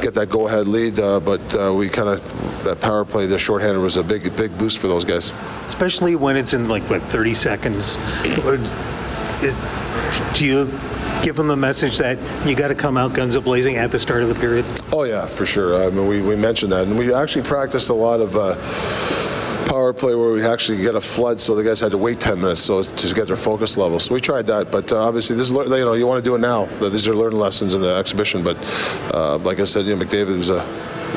get 0.00 0.14
that 0.14 0.30
go-ahead 0.30 0.66
lead, 0.66 0.98
uh, 0.98 1.20
but 1.20 1.42
uh, 1.54 1.74
we 1.74 1.88
kind 1.88 2.08
of 2.08 2.22
that 2.64 2.80
power 2.80 3.04
play, 3.04 3.26
the 3.26 3.38
shorthanded 3.38 3.82
was 3.82 3.96
a 3.96 4.02
big, 4.02 4.34
big 4.36 4.56
boost 4.58 4.78
for 4.78 4.88
those 4.88 5.04
guys. 5.04 5.32
Especially 5.66 6.14
when 6.16 6.36
it's 6.36 6.52
in 6.52 6.68
like, 6.68 6.82
what, 6.84 7.02
30 7.04 7.34
seconds? 7.34 7.96
Is, 9.42 9.56
do 10.34 10.44
you 10.44 10.66
give 11.22 11.36
them 11.36 11.48
the 11.48 11.56
message 11.56 11.98
that 11.98 12.18
you 12.46 12.54
got 12.54 12.68
to 12.68 12.74
come 12.74 12.96
out 12.96 13.12
guns 13.14 13.34
a-blazing 13.34 13.76
at 13.76 13.90
the 13.90 13.98
start 13.98 14.22
of 14.22 14.28
the 14.28 14.34
period? 14.34 14.64
Oh 14.92 15.04
yeah, 15.04 15.26
for 15.26 15.46
sure. 15.46 15.82
I 15.82 15.90
mean, 15.90 16.06
we, 16.06 16.20
we 16.22 16.36
mentioned 16.36 16.72
that, 16.72 16.86
and 16.86 16.98
we 16.98 17.12
actually 17.12 17.44
practiced 17.44 17.88
a 17.88 17.94
lot 17.94 18.20
of. 18.20 18.36
Uh, 18.36 18.56
Power 19.70 19.92
play 19.92 20.16
where 20.16 20.32
we 20.32 20.44
actually 20.44 20.78
get 20.78 20.96
a 20.96 21.00
flood, 21.00 21.38
so 21.38 21.54
the 21.54 21.62
guys 21.62 21.78
had 21.78 21.92
to 21.92 21.96
wait 21.96 22.18
10 22.18 22.40
minutes 22.40 22.60
so 22.60 22.82
to 22.82 23.14
get 23.14 23.28
their 23.28 23.36
focus 23.36 23.76
level. 23.76 24.00
So 24.00 24.12
we 24.12 24.20
tried 24.20 24.46
that, 24.46 24.72
but 24.72 24.90
uh, 24.90 24.98
obviously 24.98 25.36
this 25.36 25.48
is 25.48 25.56
you 25.56 25.68
know 25.68 25.92
you 25.92 26.08
want 26.08 26.24
to 26.24 26.28
do 26.28 26.34
it 26.34 26.40
now. 26.40 26.64
These 26.64 27.06
are 27.06 27.14
learning 27.14 27.38
lessons 27.38 27.72
in 27.72 27.80
the 27.80 27.94
exhibition, 27.94 28.42
but 28.42 28.56
uh, 29.14 29.38
like 29.38 29.60
I 29.60 29.64
said, 29.64 29.86
you 29.86 29.94
know, 29.94 30.04
McDavid 30.04 30.36
was 30.36 30.50
a 30.50 30.66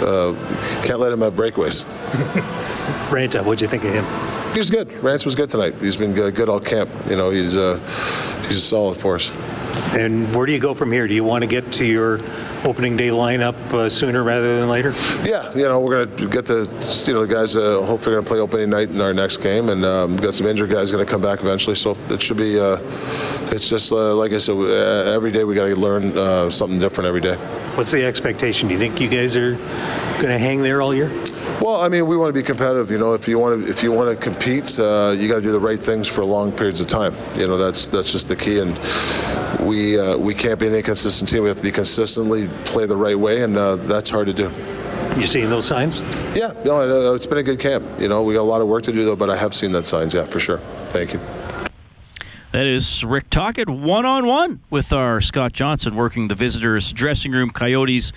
uh, 0.01 0.35
can't 0.83 0.99
let 0.99 1.11
him 1.11 1.21
have 1.21 1.33
breakaways. 1.33 1.83
Raanta, 3.09 3.43
what'd 3.43 3.61
you 3.61 3.67
think 3.67 3.85
of 3.85 3.93
him? 3.93 4.05
He 4.53 4.59
was 4.59 4.69
good. 4.69 4.93
Rance 5.03 5.25
was 5.25 5.33
good 5.33 5.49
tonight. 5.49 5.73
He's 5.81 5.97
been 5.97 6.13
good, 6.13 6.35
good 6.35 6.47
all 6.47 6.59
camp. 6.59 6.87
You 7.09 7.15
know, 7.15 7.31
he's 7.31 7.57
uh, 7.57 7.77
he's 8.47 8.57
a 8.57 8.61
solid 8.61 8.99
for 8.99 9.15
us. 9.15 9.31
And 9.95 10.33
where 10.35 10.45
do 10.45 10.51
you 10.51 10.59
go 10.59 10.75
from 10.75 10.91
here? 10.91 11.07
Do 11.07 11.15
you 11.15 11.23
want 11.23 11.41
to 11.41 11.47
get 11.47 11.71
to 11.73 11.85
your 11.85 12.19
opening 12.63 12.95
day 12.95 13.09
lineup 13.09 13.55
uh, 13.73 13.89
sooner 13.89 14.23
rather 14.23 14.59
than 14.59 14.69
later? 14.69 14.93
Yeah, 15.23 15.51
you 15.55 15.63
know, 15.63 15.79
we're 15.79 16.05
going 16.05 16.17
to 16.17 16.29
get 16.29 16.45
the, 16.45 16.69
you 17.07 17.13
know, 17.13 17.25
the 17.25 17.33
guys 17.33 17.55
uh, 17.55 17.81
hopefully 17.81 18.15
going 18.15 18.25
to 18.25 18.29
play 18.29 18.39
opening 18.39 18.69
night 18.69 18.89
in 18.89 19.01
our 19.01 19.13
next 19.13 19.37
game, 19.37 19.69
and 19.69 19.83
um, 19.83 20.11
we've 20.11 20.21
got 20.21 20.35
some 20.35 20.45
injured 20.45 20.69
guys 20.69 20.91
going 20.91 21.03
to 21.03 21.11
come 21.11 21.21
back 21.21 21.39
eventually. 21.41 21.75
So 21.75 21.97
it 22.09 22.21
should 22.21 22.37
be, 22.37 22.59
uh, 22.59 22.77
it's 23.51 23.69
just 23.69 23.91
uh, 23.91 24.13
like 24.15 24.33
I 24.33 24.37
said, 24.37 24.55
uh, 24.55 25.11
every 25.11 25.31
day 25.31 25.43
we 25.43 25.55
got 25.55 25.65
to 25.65 25.75
learn 25.75 26.15
uh, 26.15 26.51
something 26.51 26.79
different 26.79 27.07
every 27.07 27.21
day. 27.21 27.35
What's 27.75 27.91
the 27.91 28.05
expectation? 28.05 28.67
Do 28.67 28.75
you 28.75 28.79
think 28.79 29.01
you 29.01 29.09
guys 29.09 29.35
are 29.35 29.55
going 29.55 30.29
to 30.29 30.37
hang 30.37 30.61
there 30.61 30.81
all 30.81 30.93
year? 30.93 31.09
Well, 31.61 31.81
I 31.81 31.87
mean, 31.87 32.07
we 32.07 32.17
want 32.17 32.29
to 32.29 32.33
be 32.33 32.43
competitive. 32.43 32.91
You 32.91 32.97
know, 32.97 33.13
if 33.13 33.27
you 33.27 33.39
want 33.39 33.63
to, 33.63 33.69
if 33.69 33.83
you 33.83 33.91
want 33.91 34.09
to 34.09 34.15
compete, 34.29 34.77
uh, 34.79 35.15
you 35.17 35.27
got 35.27 35.35
to 35.35 35.41
do 35.41 35.51
the 35.51 35.59
right 35.59 35.79
things 35.79 36.07
for 36.07 36.25
long 36.25 36.51
periods 36.51 36.81
of 36.81 36.87
time. 36.87 37.15
You 37.35 37.47
know, 37.47 37.57
that's 37.57 37.87
that's 37.87 38.11
just 38.11 38.27
the 38.27 38.35
key. 38.35 38.59
And 38.59 38.77
we 39.65 39.99
uh, 39.99 40.17
we 40.17 40.33
can't 40.33 40.59
be 40.59 40.67
an 40.67 40.73
inconsistent 40.73 41.29
team. 41.29 41.43
We 41.43 41.49
have 41.49 41.57
to 41.57 41.63
be 41.63 41.71
consistently 41.71 42.49
play 42.65 42.85
the 42.85 42.97
right 42.97 43.17
way, 43.17 43.43
and 43.43 43.57
uh, 43.57 43.77
that's 43.77 44.09
hard 44.09 44.27
to 44.27 44.33
do. 44.33 44.51
You 45.19 45.27
seeing 45.27 45.49
those 45.49 45.65
signs? 45.65 45.99
Yeah, 46.35 46.53
no, 46.65 47.11
uh, 47.11 47.13
it's 47.13 47.27
been 47.27 47.37
a 47.37 47.43
good 47.43 47.59
camp. 47.59 47.85
You 47.99 48.07
know, 48.07 48.23
we 48.23 48.33
got 48.33 48.41
a 48.41 48.43
lot 48.43 48.61
of 48.61 48.67
work 48.67 48.83
to 48.83 48.91
do 48.91 49.05
though, 49.05 49.15
but 49.15 49.29
I 49.29 49.37
have 49.37 49.53
seen 49.53 49.71
that 49.73 49.85
signs. 49.85 50.13
Yeah, 50.13 50.25
for 50.25 50.39
sure. 50.39 50.57
Thank 50.89 51.13
you. 51.13 51.19
That 52.51 52.67
is 52.67 53.03
Rick 53.03 53.29
Tocchet 53.31 53.67
one 53.67 54.05
on 54.05 54.27
one 54.27 54.61
with 54.69 54.93
our 54.93 55.21
Scott 55.21 55.53
Johnson 55.53 55.95
working 55.95 56.27
the 56.27 56.35
visitors' 56.35 56.91
dressing 56.91 57.31
room. 57.31 57.49
Coyotes 57.49 58.13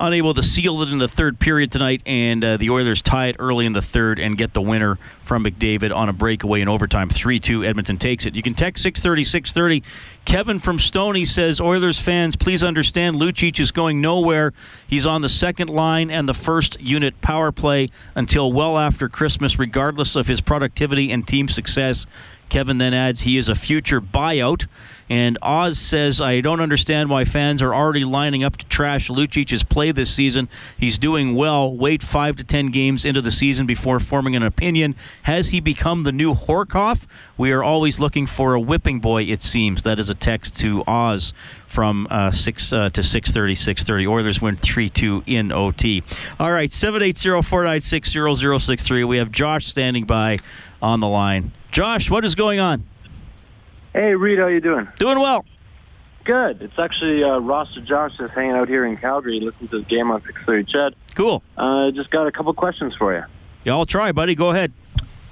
unable 0.00 0.34
to 0.34 0.42
seal 0.42 0.82
it 0.82 0.90
in 0.90 0.98
the 0.98 1.08
third 1.08 1.38
period 1.38 1.70
tonight, 1.70 2.02
and 2.04 2.44
uh, 2.44 2.56
the 2.56 2.70
Oilers 2.70 3.00
tie 3.02 3.28
it 3.28 3.36
early 3.38 3.66
in 3.66 3.72
the 3.72 3.82
third 3.82 4.18
and 4.18 4.36
get 4.36 4.52
the 4.52 4.60
winner 4.60 4.98
from 5.22 5.44
McDavid 5.44 5.94
on 5.94 6.08
a 6.08 6.12
breakaway 6.12 6.60
in 6.60 6.68
overtime. 6.68 7.08
3 7.08 7.38
2, 7.38 7.64
Edmonton 7.64 7.96
takes 7.96 8.26
it. 8.26 8.34
You 8.34 8.42
can 8.42 8.54
text 8.54 8.82
630 8.82 9.24
630. 9.24 9.82
Kevin 10.24 10.58
from 10.58 10.78
Stony 10.78 11.24
says, 11.24 11.60
Oilers 11.60 11.98
fans, 11.98 12.36
please 12.36 12.64
understand 12.64 13.16
Lucic 13.16 13.60
is 13.60 13.70
going 13.70 14.00
nowhere. 14.00 14.52
He's 14.86 15.06
on 15.06 15.22
the 15.22 15.28
second 15.28 15.68
line 15.68 16.10
and 16.10 16.28
the 16.28 16.34
first 16.34 16.80
unit 16.80 17.20
power 17.20 17.52
play 17.52 17.90
until 18.14 18.52
well 18.52 18.78
after 18.78 19.08
Christmas, 19.08 19.58
regardless 19.58 20.16
of 20.16 20.26
his 20.26 20.40
productivity 20.40 21.12
and 21.12 21.26
team 21.26 21.48
success. 21.48 22.06
Kevin 22.48 22.78
then 22.78 22.94
adds 22.94 23.22
he 23.22 23.36
is 23.36 23.48
a 23.48 23.54
future 23.54 24.00
buyout. 24.00 24.66
And 25.08 25.38
Oz 25.42 25.78
says, 25.78 26.20
I 26.20 26.40
don't 26.40 26.60
understand 26.60 27.10
why 27.10 27.24
fans 27.24 27.62
are 27.62 27.74
already 27.74 28.04
lining 28.04 28.42
up 28.42 28.56
to 28.56 28.66
trash 28.66 29.10
Lucic's 29.10 29.62
play 29.62 29.92
this 29.92 30.12
season. 30.12 30.48
He's 30.78 30.98
doing 30.98 31.34
well. 31.34 31.74
Wait 31.74 32.02
five 32.02 32.36
to 32.36 32.44
ten 32.44 32.68
games 32.68 33.04
into 33.04 33.20
the 33.20 33.30
season 33.30 33.66
before 33.66 34.00
forming 34.00 34.34
an 34.34 34.42
opinion. 34.42 34.94
Has 35.24 35.50
he 35.50 35.60
become 35.60 36.04
the 36.04 36.12
new 36.12 36.34
Horcoff? 36.34 37.06
We 37.36 37.52
are 37.52 37.62
always 37.62 38.00
looking 38.00 38.26
for 38.26 38.54
a 38.54 38.60
whipping 38.60 39.00
boy, 39.00 39.24
it 39.24 39.42
seems. 39.42 39.82
That 39.82 39.98
is 39.98 40.08
a 40.08 40.14
text 40.14 40.56
to 40.58 40.82
Oz 40.86 41.34
from 41.66 42.06
uh, 42.10 42.30
6 42.30 42.72
uh, 42.72 42.88
to 42.90 43.00
6.30, 43.00 43.52
6.30. 43.52 44.08
Oilers 44.08 44.40
win 44.40 44.56
3-2 44.56 45.24
in 45.26 45.50
OT. 45.52 46.04
All 46.38 46.52
right, 46.52 46.70
780-496-0063. 46.70 49.04
We 49.06 49.18
have 49.18 49.32
Josh 49.32 49.66
standing 49.66 50.04
by 50.04 50.38
on 50.80 51.00
the 51.00 51.08
line. 51.08 51.50
Josh, 51.72 52.08
what 52.10 52.24
is 52.24 52.36
going 52.36 52.60
on? 52.60 52.84
Hey, 53.94 54.16
Reed, 54.16 54.40
how 54.40 54.48
you 54.48 54.60
doing? 54.60 54.88
Doing 54.96 55.20
well. 55.20 55.44
Good. 56.24 56.62
It's 56.62 56.78
actually 56.80 57.22
uh, 57.22 57.38
Josh 57.84 58.16
just 58.16 58.34
hanging 58.34 58.56
out 58.56 58.68
here 58.68 58.84
in 58.84 58.96
Calgary, 58.96 59.38
listening 59.38 59.68
to 59.68 59.78
the 59.78 59.84
game 59.84 60.10
on 60.10 60.20
630 60.22 60.64
CHED. 60.72 60.96
Cool. 61.14 61.44
Uh, 61.56 61.92
just 61.92 62.10
got 62.10 62.26
a 62.26 62.32
couple 62.32 62.52
questions 62.54 62.92
for 62.96 63.14
you. 63.14 63.22
Yeah, 63.62 63.74
I'll 63.74 63.86
try, 63.86 64.10
buddy. 64.10 64.34
Go 64.34 64.50
ahead. 64.50 64.72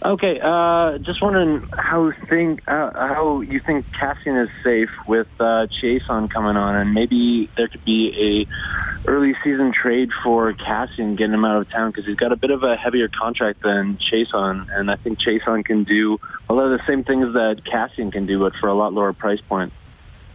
Okay, 0.05 0.41
uh, 0.43 0.99
just 0.99 1.23
wondering 1.23 1.69
how 1.79 2.11
think 2.29 2.67
uh, 2.67 2.91
how 2.93 3.41
you 3.41 3.61
think 3.61 3.87
Kassian 3.93 4.43
is 4.43 4.51
safe 4.65 4.91
with 5.07 5.29
uh, 5.39 5.67
Chiasson 5.67 6.29
coming 6.29 6.57
on, 6.57 6.75
and 6.75 6.93
maybe 6.93 7.49
there 7.57 7.69
could 7.69 7.85
be 7.85 8.47
a 8.49 9.09
early 9.09 9.37
season 9.45 9.73
trade 9.73 10.11
for 10.25 10.53
Kassian, 10.55 11.17
getting 11.17 11.35
him 11.35 11.45
out 11.45 11.57
of 11.57 11.71
town 11.71 11.93
because 11.93 12.05
he's 12.05 12.17
got 12.17 12.33
a 12.33 12.37
bit 12.37 12.51
of 12.51 12.65
a 12.65 12.77
heavier 12.77 13.09
contract 13.09 13.63
than 13.63 13.97
Chiasson, 13.99 14.67
and 14.77 14.91
I 14.91 14.97
think 14.97 15.21
Chiasson 15.21 15.65
can 15.65 15.85
do 15.85 16.19
a 16.49 16.55
lot 16.55 16.73
of 16.73 16.81
the 16.81 16.85
same 16.85 17.05
things 17.05 17.33
that 17.35 17.63
Kassian 17.65 18.11
can 18.11 18.27
do, 18.27 18.41
but 18.41 18.57
for 18.57 18.69
a 18.69 18.75
lot 18.75 18.93
lower 18.93 19.13
price 19.13 19.41
point. 19.41 19.73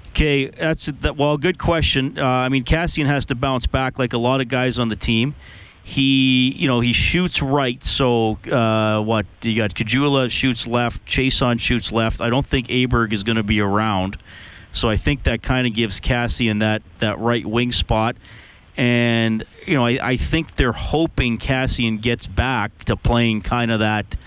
Okay, 0.10 0.48
that's 0.48 0.86
that. 0.86 1.18
Well, 1.18 1.38
good 1.38 1.60
question. 1.60 2.18
Uh, 2.18 2.26
I 2.26 2.48
mean, 2.48 2.64
Kassian 2.64 3.06
has 3.08 3.26
to 3.28 3.36
bounce 3.36 3.68
back 3.68 4.00
like 4.00 4.14
a 4.14 4.18
lot 4.18 4.40
of 4.40 4.48
guys 4.48 4.80
on 4.80 4.88
the 4.88 4.96
team. 4.96 5.36
He, 5.88 6.52
you 6.52 6.68
know, 6.68 6.82
he 6.82 6.92
shoots 6.92 7.42
right. 7.42 7.82
So 7.82 8.38
uh, 8.52 9.02
what? 9.02 9.26
You 9.42 9.56
got 9.56 9.74
Caggiula 9.74 10.30
shoots 10.30 10.68
left. 10.68 11.06
Chiasson 11.06 11.62
shoots 11.62 11.94
left. 11.94 12.20
I 12.20 12.30
don't 12.30 12.46
think 12.46 12.68
Aberg 12.68 13.14
is 13.14 13.24
going 13.24 13.38
to 13.38 13.44
be 13.44 13.62
around. 13.62 14.18
So 14.74 14.90
I 14.90 14.98
think 14.98 15.24
that 15.24 15.42
kind 15.42 15.66
of 15.66 15.74
gives 15.74 16.02
Kassian 16.02 16.60
that 16.60 16.82
that 17.00 17.18
right 17.20 17.46
wing 17.46 17.72
spot. 17.72 18.18
And 18.76 19.46
you 19.66 19.76
know, 19.76 19.86
I, 19.86 19.98
I 20.02 20.18
think 20.18 20.58
they're 20.58 20.74
hoping 20.74 21.38
Kassian 21.38 22.02
gets 22.02 22.28
back 22.28 22.84
to 22.84 22.98
playing 22.98 23.44
kind 23.44 23.72
of 23.72 23.80
that, 23.80 24.18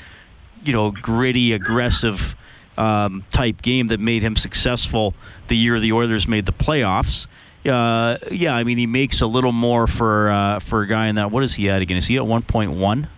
you 0.65 0.73
know, 0.73 0.91
gritty, 0.93 1.53
aggressive 1.53 2.37
um, 2.79 3.23
type 3.33 3.61
game 3.61 3.89
that 3.89 4.01
made 4.01 4.23
him 4.23 4.35
successful 4.35 5.15
the 5.49 5.59
year 5.59 5.79
the 5.79 5.93
Oilers 5.93 6.27
made 6.27 6.47
the 6.47 6.55
playoffs. 6.55 7.27
Uh, 7.67 8.17
yeah, 8.31 8.55
I 8.55 8.65
mean 8.65 8.79
he 8.79 8.87
makes 8.87 9.21
a 9.21 9.27
little 9.27 9.53
more 9.53 9.87
for 9.87 10.31
uh, 10.31 10.59
for 10.61 10.83
a 10.83 10.87
guy 10.87 11.09
in 11.09 11.17
that. 11.17 11.31
What 11.31 11.43
is 11.43 11.55
he 11.55 11.69
at 11.69 11.83
again? 11.83 11.97
Is 11.99 12.07
he 12.07 12.17
at 12.17 12.27
one 12.27 12.43
point 12.43 12.73
one? 12.73 13.09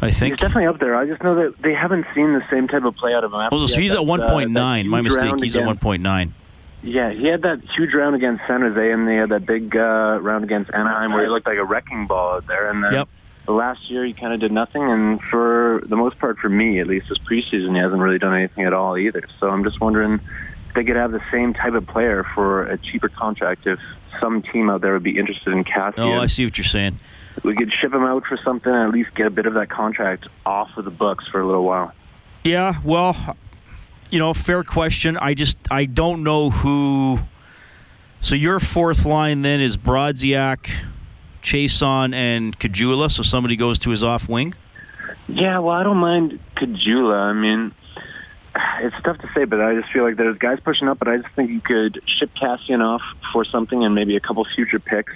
I 0.00 0.10
think 0.10 0.32
he's 0.34 0.40
definitely 0.40 0.66
up 0.66 0.80
there. 0.80 0.96
I 0.96 1.06
just 1.06 1.22
know 1.22 1.36
that 1.36 1.62
they 1.62 1.72
haven't 1.72 2.06
seen 2.14 2.32
the 2.32 2.44
same 2.50 2.66
type 2.66 2.82
of 2.82 2.96
play 2.96 3.14
out 3.14 3.22
of 3.22 3.32
him. 3.32 3.38
Well, 3.52 3.66
so 3.68 3.80
he's 3.80 3.92
He 3.92 3.96
had 3.96 3.98
at 3.98 3.98
that, 3.98 4.00
uh, 4.00 4.02
one 4.02 4.28
point 4.28 4.50
nine. 4.50 4.88
My 4.88 5.00
mistake. 5.00 5.34
He's 5.40 5.54
at 5.54 5.64
one 5.64 5.78
point 5.78 6.02
nine. 6.02 6.34
Yeah, 6.82 7.12
he 7.12 7.26
had 7.28 7.42
that 7.42 7.60
huge 7.76 7.94
round 7.94 8.16
against 8.16 8.44
San 8.48 8.62
Jose, 8.62 8.90
and 8.90 9.06
they 9.06 9.14
had 9.14 9.28
that 9.28 9.46
big 9.46 9.76
uh, 9.76 10.18
round 10.20 10.42
against 10.42 10.72
Anaheim 10.74 11.12
where 11.12 11.22
he 11.22 11.28
looked 11.30 11.46
like 11.46 11.58
a 11.58 11.64
wrecking 11.64 12.08
ball 12.08 12.34
out 12.38 12.48
there. 12.48 12.68
And 12.70 12.82
then 12.82 12.92
Yep. 12.92 13.08
the 13.46 13.52
last 13.52 13.88
year, 13.88 14.04
he 14.04 14.12
kind 14.12 14.32
of 14.34 14.40
did 14.40 14.50
nothing. 14.50 14.82
And 14.90 15.22
for 15.22 15.80
the 15.86 15.94
most 15.94 16.18
part, 16.18 16.38
for 16.38 16.48
me 16.48 16.80
at 16.80 16.88
least, 16.88 17.08
this 17.08 17.18
preseason, 17.18 17.76
he 17.76 17.78
hasn't 17.78 18.02
really 18.02 18.18
done 18.18 18.34
anything 18.34 18.64
at 18.64 18.72
all 18.72 18.98
either. 18.98 19.22
So 19.38 19.48
I'm 19.48 19.62
just 19.62 19.80
wondering 19.80 20.18
they 20.74 20.84
could 20.84 20.96
have 20.96 21.12
the 21.12 21.22
same 21.30 21.54
type 21.54 21.74
of 21.74 21.86
player 21.86 22.24
for 22.34 22.64
a 22.64 22.78
cheaper 22.78 23.08
contract. 23.08 23.66
If 23.66 23.80
some 24.20 24.42
team 24.42 24.70
out 24.70 24.80
there 24.80 24.92
would 24.94 25.02
be 25.02 25.18
interested 25.18 25.52
in 25.52 25.64
Kassian, 25.64 25.98
Oh, 25.98 26.20
I 26.20 26.26
see 26.26 26.44
what 26.44 26.56
you're 26.58 26.64
saying. 26.64 26.98
we 27.42 27.54
could 27.56 27.72
ship 27.72 27.92
him 27.92 28.02
out 28.04 28.24
for 28.26 28.36
something 28.38 28.72
and 28.72 28.88
at 28.88 28.90
least 28.92 29.14
get 29.14 29.26
a 29.26 29.30
bit 29.30 29.46
of 29.46 29.54
that 29.54 29.68
contract 29.70 30.26
off 30.46 30.76
of 30.76 30.84
the 30.84 30.90
books 30.90 31.26
for 31.28 31.40
a 31.40 31.46
little 31.46 31.64
while. 31.64 31.92
Yeah, 32.44 32.74
well, 32.84 33.36
you 34.10 34.18
know, 34.18 34.34
fair 34.34 34.62
question. 34.64 35.16
I 35.16 35.34
just 35.34 35.58
I 35.70 35.84
don't 35.86 36.22
know 36.22 36.50
who. 36.50 37.20
So 38.20 38.34
your 38.34 38.60
fourth 38.60 39.04
line 39.04 39.42
then 39.42 39.60
is 39.60 39.76
Brodziak, 39.76 40.70
Chiasson, 41.42 42.14
and 42.14 42.58
Caggiula. 42.58 43.10
So 43.10 43.22
somebody 43.22 43.56
goes 43.56 43.78
to 43.80 43.90
his 43.90 44.04
off 44.04 44.28
wing. 44.28 44.54
Yeah, 45.28 45.58
well, 45.60 45.74
I 45.74 45.82
don't 45.82 45.96
mind 45.98 46.38
Caggiula. 46.56 47.16
I 47.16 47.32
mean, 47.32 47.72
it's 48.80 48.96
tough 49.04 49.18
to 49.18 49.28
say, 49.34 49.44
but 49.44 49.60
I 49.60 49.74
just 49.74 49.92
feel 49.92 50.04
like 50.04 50.16
there's 50.16 50.38
guys 50.38 50.58
pushing 50.60 50.88
up, 50.88 50.98
but 50.98 51.08
I 51.08 51.18
just 51.18 51.34
think 51.34 51.50
you 51.50 51.60
could 51.60 52.02
ship 52.06 52.30
Kassian 52.34 52.80
off 52.84 53.02
for 53.32 53.44
something 53.44 53.84
and 53.84 53.94
maybe 53.94 54.16
a 54.16 54.20
couple 54.20 54.44
future 54.54 54.78
picks 54.78 55.12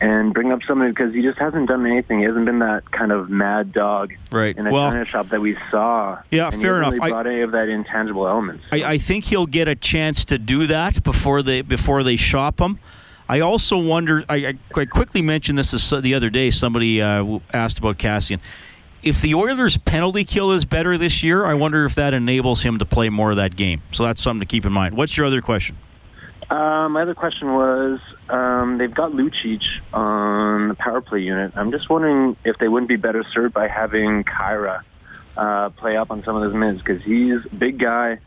and 0.00 0.32
bring 0.32 0.52
up 0.52 0.60
somebody 0.62 0.92
because 0.92 1.12
he 1.12 1.22
just 1.22 1.38
hasn't 1.38 1.68
done 1.68 1.84
anything. 1.84 2.20
He 2.20 2.24
hasn't 2.24 2.46
been 2.46 2.60
that 2.60 2.88
kind 2.92 3.10
of 3.10 3.28
mad 3.30 3.72
dog 3.72 4.12
Right. 4.30 4.56
in 4.56 4.66
a 4.66 4.70
Well- 4.72 4.90
China 4.90 5.04
shop 5.04 5.30
that 5.30 5.40
we 5.40 5.56
saw. 5.72 6.18
Yeah, 6.30 6.50
fair 6.50 6.76
enough. 6.78 6.92
Really 6.92 7.06
I- 7.06 7.08
brought 7.10 7.26
any 7.26 7.40
of 7.40 7.50
that 7.50 7.68
intangible 7.68 8.28
elements. 8.28 8.64
I, 8.70 8.84
I 8.84 8.98
think 8.98 9.24
he'll 9.24 9.46
get 9.46 9.66
a 9.66 9.74
chance 9.74 10.24
to 10.26 10.38
do 10.38 10.68
that 10.68 11.02
before 11.02 11.42
they 11.42 11.62
before 11.62 12.04
they 12.04 12.14
shop 12.16 12.60
him. 12.60 12.78
I 13.28 13.40
also 13.40 13.76
wonder. 13.76 14.24
I, 14.28 14.36
I, 14.36 14.54
I 14.76 14.84
quickly 14.84 15.20
mentioned 15.20 15.58
this 15.58 15.72
this- 15.72 15.90
the 15.90 16.14
other 16.14 16.30
day. 16.30 16.50
Somebody 16.50 17.02
uh, 17.02 17.40
asked 17.52 17.78
about 17.80 17.98
Kassian. 17.98 18.38
If 19.02 19.20
the 19.22 19.34
Oilers' 19.34 19.76
penalty 19.76 20.24
kill 20.24 20.52
is 20.52 20.64
better 20.64 20.98
this 20.98 21.22
year, 21.22 21.46
I 21.46 21.54
wonder 21.54 21.84
if 21.84 21.94
that 21.94 22.14
enables 22.14 22.62
him 22.62 22.78
to 22.78 22.84
play 22.84 23.08
more 23.08 23.30
of 23.30 23.36
that 23.36 23.54
game. 23.54 23.82
So 23.92 24.04
that's 24.04 24.20
something 24.20 24.40
to 24.40 24.46
keep 24.46 24.64
in 24.64 24.72
mind. 24.72 24.96
What's 24.96 25.16
your 25.16 25.26
other 25.26 25.40
question? 25.40 25.76
Uh, 26.50 26.88
my 26.88 27.02
other 27.02 27.14
question 27.14 27.52
was 27.54 28.00
um, 28.28 28.78
they've 28.78 28.94
got 28.94 29.12
Lucic 29.12 29.62
on 29.92 30.68
the 30.68 30.74
power 30.74 31.00
play 31.00 31.20
unit. 31.20 31.52
I'm 31.56 31.70
just 31.70 31.88
wondering 31.90 32.36
if 32.44 32.58
they 32.58 32.68
wouldn't 32.68 32.88
be 32.88 32.96
better 32.96 33.22
served 33.32 33.54
by 33.54 33.68
having 33.68 34.24
Khaira 34.24 34.82
uh, 35.36 35.68
play 35.70 35.96
up 35.96 36.10
on 36.10 36.24
some 36.24 36.36
of 36.36 36.42
those 36.42 36.54
minutes 36.54 36.82
because 36.82 37.02
he's 37.02 37.44
a 37.44 37.54
big 37.54 37.78
guy. 37.78 38.18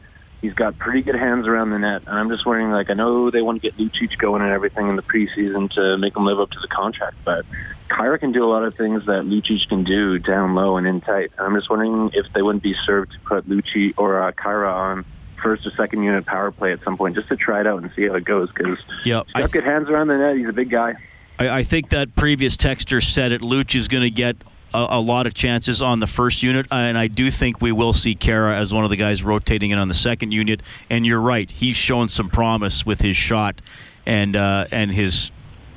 He's 0.42 0.54
got 0.54 0.78
pretty 0.80 1.02
good 1.02 1.16
hands 1.16 1.46
around 1.48 1.70
the 1.70 1.78
net, 1.78 2.04
and 2.08 2.18
I'm 2.18 2.30
just 2.30 2.48
wondering. 2.48 2.72
Like, 2.72 2.90
I 2.90 2.94
know 2.94 3.30
they 3.30 3.44
want 3.44 3.62
to 3.62 3.70
get 3.70 3.78
Lucic 3.78 4.18
going 4.18 4.42
and 4.42 4.52
everything 4.52 4.88
in 4.88 4.96
the 4.96 5.04
preseason 5.04 5.70
to 5.74 5.98
make 5.98 6.16
him 6.16 6.26
live 6.26 6.40
up 6.40 6.50
to 6.52 6.60
the 6.60 6.68
contract, 6.68 7.18
but 7.24 7.46
Khaira 7.92 8.20
can 8.20 8.32
do 8.32 8.44
a 8.44 8.50
lot 8.50 8.64
of 8.64 8.76
things 8.76 9.06
that 9.06 9.24
Lucic 9.24 9.68
can 9.68 9.84
do 9.84 10.18
down 10.18 10.56
low 10.56 10.78
and 10.78 10.88
in 10.88 11.02
tight. 11.02 11.32
I'm 11.38 11.54
just 11.56 11.70
wondering 11.70 12.12
if 12.14 12.32
they 12.34 12.42
wouldn't 12.42 12.64
be 12.64 12.74
served 12.86 13.12
to 13.12 13.20
put 13.20 13.50
Lucic 13.50 13.96
or 13.98 14.22
uh, 14.24 14.32
Khaira 14.32 14.74
on 14.74 15.06
first 15.42 15.66
or 15.66 15.72
second 15.72 16.04
unit 16.04 16.26
power 16.26 16.52
play 16.52 16.72
at 16.72 16.84
some 16.84 16.96
point 16.96 17.16
just 17.16 17.28
to 17.28 17.36
try 17.36 17.60
it 17.60 17.68
out 17.68 17.82
and 17.82 17.92
see 17.96 18.08
how 18.08 18.14
it 18.14 18.24
goes 18.24 18.50
because 18.52 18.78
Yeah, 19.04 19.24
he's 19.36 19.44
got 19.44 19.52
good 19.52 19.64
hands 19.64 19.90
around 19.90 20.08
the 20.08 20.18
net. 20.18 20.38
He's 20.38 20.48
a 20.48 20.54
big 20.54 20.70
guy. 20.70 20.94
I, 21.38 21.50
I 21.50 21.64
think 21.64 21.90
that 21.90 22.16
previous 22.16 22.56
texter 22.56 23.04
said 23.04 23.32
it. 23.32 23.42
Luch 23.42 23.76
is 23.76 23.88
going 23.88 24.04
to 24.04 24.12
get 24.12 24.38
a, 24.74 24.88
a 24.92 25.02
lot 25.02 25.28
of 25.28 25.34
chances 25.34 25.82
on 25.82 26.00
the 26.00 26.08
first 26.08 26.44
unit, 26.44 26.68
and 26.72 26.98
I 26.98 27.08
do 27.08 27.30
think 27.30 27.62
we 27.62 27.72
will 27.72 27.94
see 27.94 28.16
Khaira 28.16 28.56
as 28.56 28.74
one 28.74 28.86
of 28.86 28.90
the 28.90 28.96
guys 28.96 29.24
rotating 29.24 29.72
in 29.72 29.80
on 29.80 29.90
the 29.90 29.94
second 29.94 30.32
unit. 30.32 30.62
And 30.90 31.06
you're 31.06 31.20
right; 31.20 31.50
he's 31.52 31.76
shown 31.76 32.08
some 32.08 32.30
promise 32.30 32.86
with 32.86 33.02
his 33.02 33.18
shot 33.18 33.62
and 34.06 34.36
uh, 34.36 34.68
and 34.72 34.92
his 34.92 35.32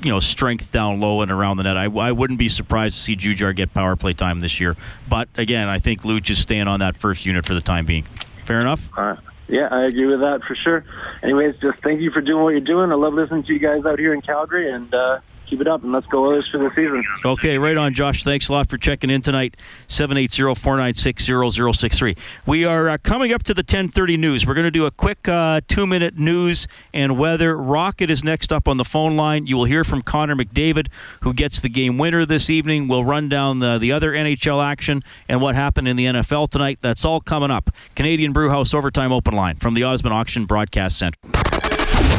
you 0.05 0.11
know 0.11 0.19
strength 0.19 0.71
down 0.71 0.99
low 0.99 1.21
and 1.21 1.31
around 1.31 1.57
the 1.57 1.63
net. 1.63 1.77
I, 1.77 1.85
I 1.85 2.11
wouldn't 2.11 2.37
be 2.37 2.47
surprised 2.47 2.95
to 2.97 3.01
see 3.01 3.15
Jujhar 3.15 3.55
get 3.55 3.73
power 3.73 3.95
play 3.95 4.13
time 4.13 4.39
this 4.39 4.59
year. 4.59 4.75
But 5.09 5.27
again, 5.35 5.67
I 5.67 5.79
think 5.79 6.03
Luch 6.03 6.29
is 6.29 6.37
staying 6.37 6.67
on 6.67 6.79
that 6.79 6.95
first 6.95 7.25
unit 7.25 7.45
for 7.45 7.55
the 7.55 7.61
time 7.61 7.85
being. 7.85 8.03
Fair 8.45 8.61
enough. 8.61 8.89
Uh, 8.95 9.15
yeah, 9.47 9.67
I 9.71 9.85
agree 9.85 10.05
with 10.05 10.19
that 10.19 10.43
for 10.43 10.55
sure. 10.55 10.85
Anyways, 11.23 11.57
just 11.57 11.79
thank 11.79 12.01
you 12.01 12.11
for 12.11 12.21
doing 12.21 12.43
what 12.43 12.51
you're 12.51 12.61
doing. 12.61 12.91
I 12.91 12.95
love 12.95 13.13
listening 13.13 13.43
to 13.43 13.53
you 13.53 13.59
guys 13.59 13.85
out 13.85 13.97
here 13.97 14.13
in 14.13 14.21
Calgary, 14.21 14.71
and 14.71 14.93
uh, 14.93 15.19
keep 15.45 15.61
it 15.61 15.67
up, 15.67 15.83
and 15.83 15.91
let's 15.91 16.07
go 16.07 16.25
Oilers 16.25 16.47
for 16.51 16.57
the 16.57 16.69
season. 16.75 17.03
Okay, 17.23 17.57
right 17.57 17.77
on, 17.77 17.93
Josh. 17.93 18.23
Thanks 18.23 18.49
a 18.49 18.53
lot 18.53 18.69
for 18.69 18.77
checking 18.77 19.09
in 19.09 19.21
tonight. 19.21 19.55
780-496-0063. 19.87 22.17
We 22.45 22.65
are 22.65 22.89
uh, 22.89 22.97
coming 22.97 23.33
up 23.33 23.43
to 23.43 23.53
the 23.53 23.63
10:30 23.63 24.19
news. 24.19 24.45
We're 24.45 24.53
going 24.53 24.65
to 24.65 24.71
do 24.71 24.85
a 24.85 24.91
quick 24.91 25.27
uh, 25.27 25.61
two-minute 25.67 26.17
news 26.17 26.67
and 26.93 27.17
weather. 27.17 27.57
Rocket 27.57 28.09
is 28.09 28.23
next 28.23 28.51
up 28.51 28.67
on 28.67 28.77
the 28.77 28.83
phone 28.83 29.15
line. 29.15 29.47
You 29.47 29.57
will 29.57 29.65
hear 29.65 29.83
from 29.83 30.01
Connor 30.01 30.35
McDavid, 30.35 30.87
who 31.21 31.33
gets 31.33 31.61
the 31.61 31.69
game 31.69 31.97
winner 31.97 32.25
this 32.25 32.49
evening. 32.49 32.87
We'll 32.87 33.05
run 33.05 33.29
down 33.29 33.59
the, 33.59 33.77
the 33.77 33.91
other 33.91 34.13
NHL 34.13 34.63
action 34.63 35.03
and 35.29 35.41
what 35.41 35.55
happened 35.55 35.87
in 35.87 35.95
the 35.95 36.05
NFL 36.05 36.49
tonight. 36.49 36.79
That's 36.81 37.05
all 37.05 37.21
coming 37.21 37.51
up. 37.51 37.69
Canadian 37.95 38.33
Brewhouse 38.33 38.73
Overtime 38.73 39.13
Open 39.13 39.33
Line 39.33 39.57
from 39.57 39.73
the 39.73 39.83
Osmond 39.83 40.13
Auction 40.13 40.45
Broadcast 40.45 40.97
Center. 40.97 41.17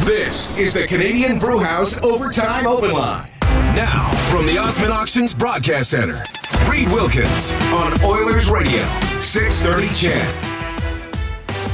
This 0.06 0.48
is 0.56 0.72
the 0.72 0.86
Canadian 0.86 1.40
Brewhouse 1.40 1.98
Overtime 1.98 2.64
Open 2.64 2.92
Line. 2.92 3.28
Now, 3.74 4.08
from 4.30 4.46
the 4.46 4.56
Osmond 4.56 4.92
Auctions 4.92 5.34
Broadcast 5.34 5.90
Center, 5.90 6.22
Reed 6.70 6.86
Wilkins 6.92 7.50
on 7.72 8.00
Oilers 8.04 8.48
Radio, 8.48 8.84
630 9.20 9.92
CHED. 9.92 10.55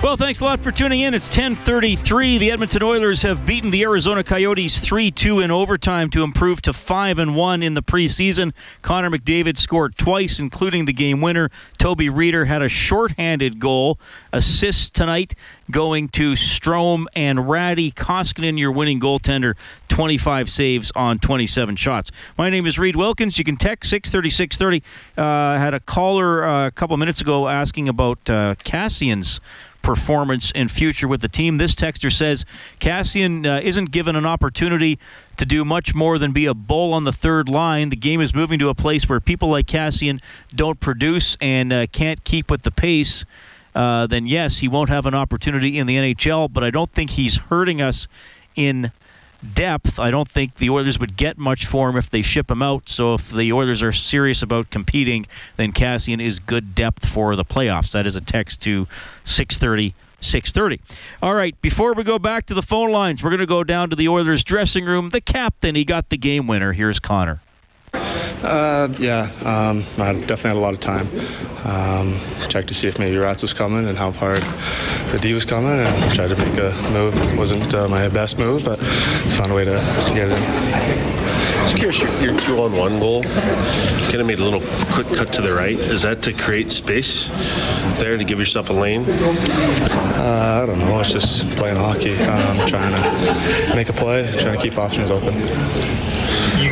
Well, 0.03 0.16
thanks 0.16 0.40
a 0.40 0.44
lot 0.44 0.59
for 0.59 0.72
tuning 0.72 1.00
in. 1.03 1.14
It's 1.14 1.28
10:33. 1.28 2.36
The 2.36 2.50
Edmonton 2.50 2.82
Oilers 2.82 3.22
have 3.22 3.46
beaten 3.46 3.70
the 3.70 3.84
Arizona 3.84 4.24
Coyotes 4.24 4.80
3-2 4.80 5.38
in 5.38 5.53
overtime 5.53 6.11
to 6.11 6.24
improve 6.24 6.61
to 6.62 6.72
5 6.72 7.20
and 7.20 7.36
1 7.36 7.62
in 7.62 7.74
the 7.74 7.84
preseason. 7.84 8.53
Connor 8.82 9.11
McDavid 9.11 9.57
scored 9.57 9.96
twice 9.96 10.40
including 10.40 10.86
the 10.86 10.92
game 10.92 11.20
winner. 11.20 11.50
Toby 11.78 12.09
Rieder 12.09 12.48
had 12.48 12.62
a 12.62 12.68
shorthanded 12.68 13.61
goal. 13.61 13.96
Assists 14.32 14.90
tonight 14.90 15.36
going 15.70 16.09
to 16.09 16.32
Strome 16.32 17.07
and 17.14 17.48
Rattie. 17.48 17.92
Koskinen, 17.92 18.59
your 18.59 18.72
winning 18.72 18.98
goaltender, 18.98 19.55
25 19.88 20.50
saves 20.50 20.90
on 20.96 21.20
27 21.20 21.76
shots. 21.76 22.11
My 22.36 22.50
name 22.50 22.66
is 22.66 22.76
Reed 22.76 22.96
Wilkins. 22.96 23.38
You 23.38 23.44
can 23.44 23.57
text 23.57 23.88
630 23.90 24.30
630. 24.30 24.82
Uh, 25.16 25.59
had 25.61 25.74
a 25.74 25.80
caller 25.80 26.44
uh, 26.44 26.66
a 26.66 26.70
couple 26.72 26.96
minutes 26.96 27.20
ago 27.20 27.46
asking 27.46 27.88
about 27.88 28.18
uh, 28.28 28.57
Kassian's 28.64 29.38
performance 29.83 30.53
and 30.55 30.70
future 30.70 31.07
with 31.07 31.20
the 31.20 31.28
team. 31.28 31.57
This 31.57 31.74
texter 31.74 32.11
says 32.11 32.45
Kassian 32.80 33.47
uh, 33.47 33.61
isn't 33.62 33.91
given 33.91 34.16
an 34.16 34.24
opportunity 34.24 34.99
to 35.37 35.45
do 35.45 35.64
much 35.64 35.95
more 35.95 36.18
than 36.18 36.33
be 36.33 36.47
a 36.47 36.55
bull 36.55 36.93
on 36.93 37.05
the 37.05 37.12
third 37.12 37.49
line. 37.49 37.89
The 37.89 37.97
game 37.97 38.20
is 38.20 38.35
moving 38.35 38.59
to 38.61 38.68
a 38.68 38.74
place 38.74 39.09
where 39.09 39.20
people 39.20 39.51
like 39.51 39.66
Kassian 39.66 40.20
don't 40.55 40.80
produce 40.80 41.37
and 41.41 41.72
uh, 41.72 41.87
can't 41.89 42.22
keep 42.24 42.51
with 42.51 42.62
the 42.62 42.70
pace. 42.70 43.24
Uh, 43.74 44.07
then 44.07 44.26
yes, 44.26 44.59
he 44.59 44.68
won't 44.68 44.89
have 44.89 45.07
an 45.07 45.14
opportunity 45.14 45.78
in 45.78 45.87
the 45.87 45.97
NHL. 45.97 46.53
But 46.53 46.64
I 46.64 46.70
don't 46.70 46.93
think 46.93 47.11
he's 47.11 47.37
hurting 47.37 47.80
us 47.80 48.07
in 48.55 48.93
depth. 49.43 49.99
I 49.99 50.11
don't 50.11 50.28
think 50.28 50.57
the 50.57 50.70
Oilers 50.70 50.99
would 50.99 51.16
get 51.16 51.38
much 51.38 51.66
for 51.66 51.88
him 51.88 51.97
if 51.97 52.11
they 52.11 52.22
ship 52.22 52.51
him 52.51 52.62
out. 52.62 52.88
So 52.88 53.14
if 53.14 53.30
the 53.30 53.53
Oilers 53.53 53.82
are 53.82 53.93
serious 53.93 54.43
about 54.43 54.70
competing, 54.70 55.26
then 55.57 55.72
Kassian 55.72 56.22
is 56.22 56.38
good 56.38 56.74
depth 56.74 57.07
for 57.07 57.36
the 57.36 57.45
playoffs. 57.45 57.93
That 57.93 58.07
is 58.07 58.16
a 58.16 58.20
text 58.20 58.61
to 58.62 58.86
630 59.24 59.95
630. 60.20 60.80
All 61.20 61.34
right, 61.34 61.61
before 61.61 61.95
we 61.95 62.05
go 62.05 62.18
back 62.18 62.47
to 62.47 62.55
the 62.55 62.62
phone 62.62 62.93
lines, 62.93 63.22
we're 63.22 63.30
going 63.30 63.40
to 63.40 63.47
go 63.47 63.64
down 63.64 63.90
to 63.90 63.97
the 63.97 64.09
Oilers 64.09 64.45
dressing 64.45 64.84
room. 64.84 65.11
The 65.11 65.20
captain, 65.20 65.74
he 65.74 65.84
got 65.84 66.11
the 66.11 66.16
game 66.16 66.47
winner. 66.47 66.72
Here's 66.72 67.01
Connor. 67.01 67.43
Uh, 68.43 68.88
yeah, 68.99 69.30
um, 69.45 69.84
I 69.99 70.12
definitely 70.12 70.51
had 70.51 70.57
a 70.57 70.61
lot 70.61 70.74
of 70.74 70.80
time. 70.80 71.09
Um, 71.64 72.18
checked 72.49 72.68
to 72.68 72.74
see 72.74 72.88
if 72.88 72.99
maybe 72.99 73.16
Rats 73.16 73.40
was 73.40 73.53
coming 73.53 73.86
and 73.86 73.97
how 73.97 74.11
hard 74.11 74.43
the 75.12 75.18
D 75.20 75.32
was 75.32 75.45
coming, 75.45 75.78
and 75.78 76.14
tried 76.14 76.28
to 76.28 76.36
make 76.36 76.59
a 76.59 76.74
move. 76.90 77.16
It 77.32 77.38
wasn't 77.38 77.72
uh, 77.72 77.86
my 77.88 78.09
best 78.09 78.38
move, 78.38 78.64
but 78.64 78.78
found 78.80 79.53
a 79.53 79.55
way 79.55 79.64
to, 79.64 79.78
to 79.78 80.14
get 80.14 80.28
it 80.28 80.36
in. 80.36 81.12
Just 81.62 81.76
curious, 81.76 82.01
your, 82.01 82.11
your 82.20 82.36
two 82.36 82.61
on 82.61 82.72
one 82.76 82.99
goal 82.99 83.22
kind 83.22 84.20
of 84.20 84.26
made 84.26 84.40
a 84.40 84.45
little 84.45 84.61
quick 84.93 85.07
cut 85.16 85.32
to 85.34 85.40
the 85.40 85.53
right. 85.53 85.78
Is 85.78 86.03
that 86.03 86.22
to 86.22 86.32
create 86.32 86.68
space 86.70 87.28
there 87.99 88.16
to 88.16 88.24
give 88.24 88.40
yourself 88.40 88.70
a 88.70 88.72
lane? 88.72 89.05
Uh, 89.09 90.61
I 90.62 90.66
don't 90.66 90.80
know. 90.80 90.99
It's 90.99 91.12
just 91.12 91.49
playing 91.57 91.76
hockey, 91.76 92.18
um, 92.24 92.66
trying 92.66 92.93
to 92.93 93.76
make 93.76 93.88
a 93.88 93.93
play, 93.93 94.28
trying 94.40 94.57
to 94.57 94.62
keep 94.62 94.76
options 94.78 95.12
open. 95.12 95.32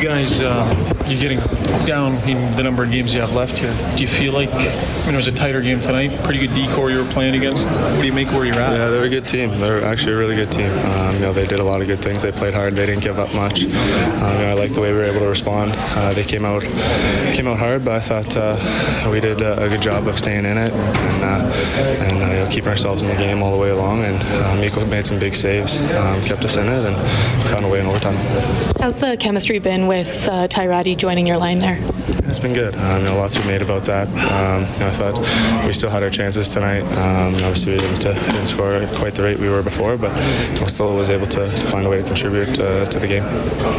You 0.01 0.09
guys, 0.09 0.41
uh, 0.41 1.05
you're 1.09 1.21
getting 1.21 1.41
down 1.85 2.15
in 2.27 2.57
the 2.57 2.63
number 2.63 2.83
of 2.83 2.91
games 2.91 3.13
you 3.13 3.21
have 3.21 3.35
left 3.35 3.59
here. 3.59 3.71
Do 3.97 4.03
you 4.03 4.09
feel 4.09 4.33
like, 4.33 4.49
I 4.49 5.05
mean, 5.05 5.13
it 5.13 5.17
was 5.17 5.27
a 5.27 5.33
tighter 5.33 5.61
game 5.61 5.79
tonight, 5.83 6.19
pretty 6.25 6.47
good 6.47 6.55
decor 6.55 6.91
you 6.91 7.05
were 7.05 7.11
playing 7.11 7.35
against. 7.35 7.69
What 7.69 8.01
do 8.01 8.07
you 8.07 8.13
make 8.15 8.29
where 8.29 8.47
you're 8.47 8.55
at? 8.55 8.73
Yeah, 8.73 8.89
they're 8.89 9.05
a 9.05 9.11
good 9.11 9.29
team. 9.29 9.61
They're 9.61 9.85
actually 9.85 10.15
a 10.15 10.17
really 10.17 10.37
good 10.37 10.51
team. 10.51 10.71
Um, 10.71 11.17
you 11.17 11.21
know, 11.21 11.35
they 11.35 11.45
did 11.45 11.61
a 11.61 11.65
lot 11.65 11.83
of 11.83 11.87
good 11.87 12.01
things. 12.01 12.23
They 12.23 12.33
played 12.33 12.55
hard. 12.55 12.77
They 12.77 12.87
didn't 12.87 13.03
give 13.03 13.19
up 13.19 13.35
much. 13.35 13.65
Um, 13.65 13.71
you 13.71 13.77
know, 13.77 14.51
I 14.51 14.53
like 14.55 14.73
the 14.73 14.81
way 14.81 14.91
we 14.91 14.99
were 14.99 15.05
able 15.05 15.21
to 15.21 15.29
respond. 15.29 15.75
Uh, 15.77 16.15
they 16.15 16.25
came 16.25 16.47
out 16.47 16.63
came 17.35 17.47
out 17.47 17.59
hard, 17.59 17.85
but 17.85 17.95
I 17.95 18.01
thought 18.01 18.37
uh, 18.37 19.11
we 19.11 19.21
did 19.21 19.43
a, 19.43 19.65
a, 19.65 19.69
good 19.69 19.83
job 19.83 20.09
of 20.09 20.17
staying 20.17 20.47
in 20.47 20.57
it 20.57 20.73
and 20.73 21.25
uh, 21.25 21.53
and 22.05 22.23
uh, 22.23 22.27
you 22.27 22.33
know, 22.45 22.49
keeping 22.51 22.71
ourselves 22.71 23.03
in 23.03 23.09
the 23.09 23.17
game 23.17 23.43
all 23.43 23.53
the 23.53 23.59
way 23.59 23.71
along. 23.71 24.05
And 24.05 24.23
uh, 24.23 24.61
Mikko 24.61 24.87
made 24.87 25.05
some 25.05 25.19
big 25.19 25.35
saves, 25.35 25.79
um, 25.93 26.21
kept 26.23 26.45
us 26.45 26.57
in 26.57 26.69
it, 26.69 26.87
and 26.87 26.97
found 27.51 27.67
a 27.67 27.69
way 27.69 27.81
in 27.81 27.87
overtime. 27.87 28.17
How's 28.81 28.97
the 28.97 29.17
chemistry 29.19 29.59
been 29.59 29.90
with 29.91 30.29
uh, 30.29 30.47
Ty 30.47 30.69
Rattie 30.69 30.95
joining 30.95 31.27
your 31.27 31.37
line 31.37 31.59
there? 31.59 31.77
It's 32.29 32.39
been 32.39 32.53
good. 32.53 32.77
Um, 32.77 33.01
you 33.01 33.07
know, 33.07 33.17
lots 33.17 33.37
we 33.37 33.45
made 33.45 33.61
about 33.61 33.83
that. 33.87 34.07
Um, 34.07 34.73
you 34.75 34.79
know, 34.79 34.87
I 34.87 34.93
thought 34.93 35.67
we 35.67 35.73
still 35.73 35.91
had 35.91 36.05
our 36.05 36.11
chances 36.11 36.49
tonight. 36.49 36.83
Um, 36.93 37.35
obviously, 37.35 37.73
we 37.73 37.79
didn't, 37.79 38.07
uh, 38.07 38.13
didn't, 38.13 38.47
score 38.47 38.73
at 38.73 38.95
quite 38.95 39.17
the 39.17 39.25
rate 39.25 39.41
we 39.41 39.49
were 39.49 39.65
before, 39.65 39.97
but 39.97 40.17
you 40.53 40.61
know, 40.61 40.69
still 40.69 40.95
was 40.95 41.11
able 41.11 41.27
to, 41.27 41.51
to, 41.51 41.67
find 41.67 41.89
a 41.89 41.91
way 41.91 41.99
to 42.03 42.05
contribute 42.05 42.57
uh, 42.61 42.87
to 42.87 43.01
the 43.01 43.09
game. 43.09 43.25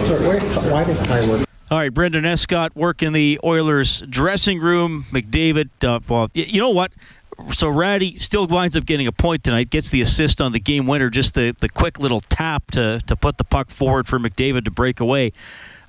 So 0.04 0.70
why 0.70 0.84
does 0.84 1.00
Ty 1.00 1.30
work? 1.30 1.48
All 1.72 1.78
right, 1.78 1.94
Brendan 1.94 2.26
Escott 2.26 2.76
work 2.76 3.02
in 3.02 3.14
the 3.14 3.40
Oilers 3.42 4.02
dressing 4.02 4.60
room. 4.60 5.06
McDavid, 5.12 5.70
uh, 5.82 6.02
well, 6.10 6.30
you 6.34 6.60
know 6.60 6.72
what? 6.72 6.92
So 7.52 7.70
Rattie 7.70 8.18
still 8.18 8.48
winds 8.48 8.76
up 8.76 8.86
getting 8.86 9.08
a 9.08 9.14
point 9.14 9.46
tonight. 9.46 9.70
Gets 9.70 9.92
the 9.92 10.02
assist 10.02 10.42
on 10.42 10.52
the 10.52 10.60
game 10.60 10.88
winner. 10.88 11.10
Just 11.10 11.36
the, 11.36 11.56
the 11.58 11.70
quick 11.70 12.00
little 12.00 12.20
tap 12.20 12.70
to 12.72 13.00
to 13.08 13.16
put 13.16 13.38
the 13.38 13.46
puck 13.46 13.70
forward 13.70 14.10
for 14.10 14.20
McDavid 14.20 14.66
to 14.66 14.72
break 14.72 15.00
away. 15.00 15.32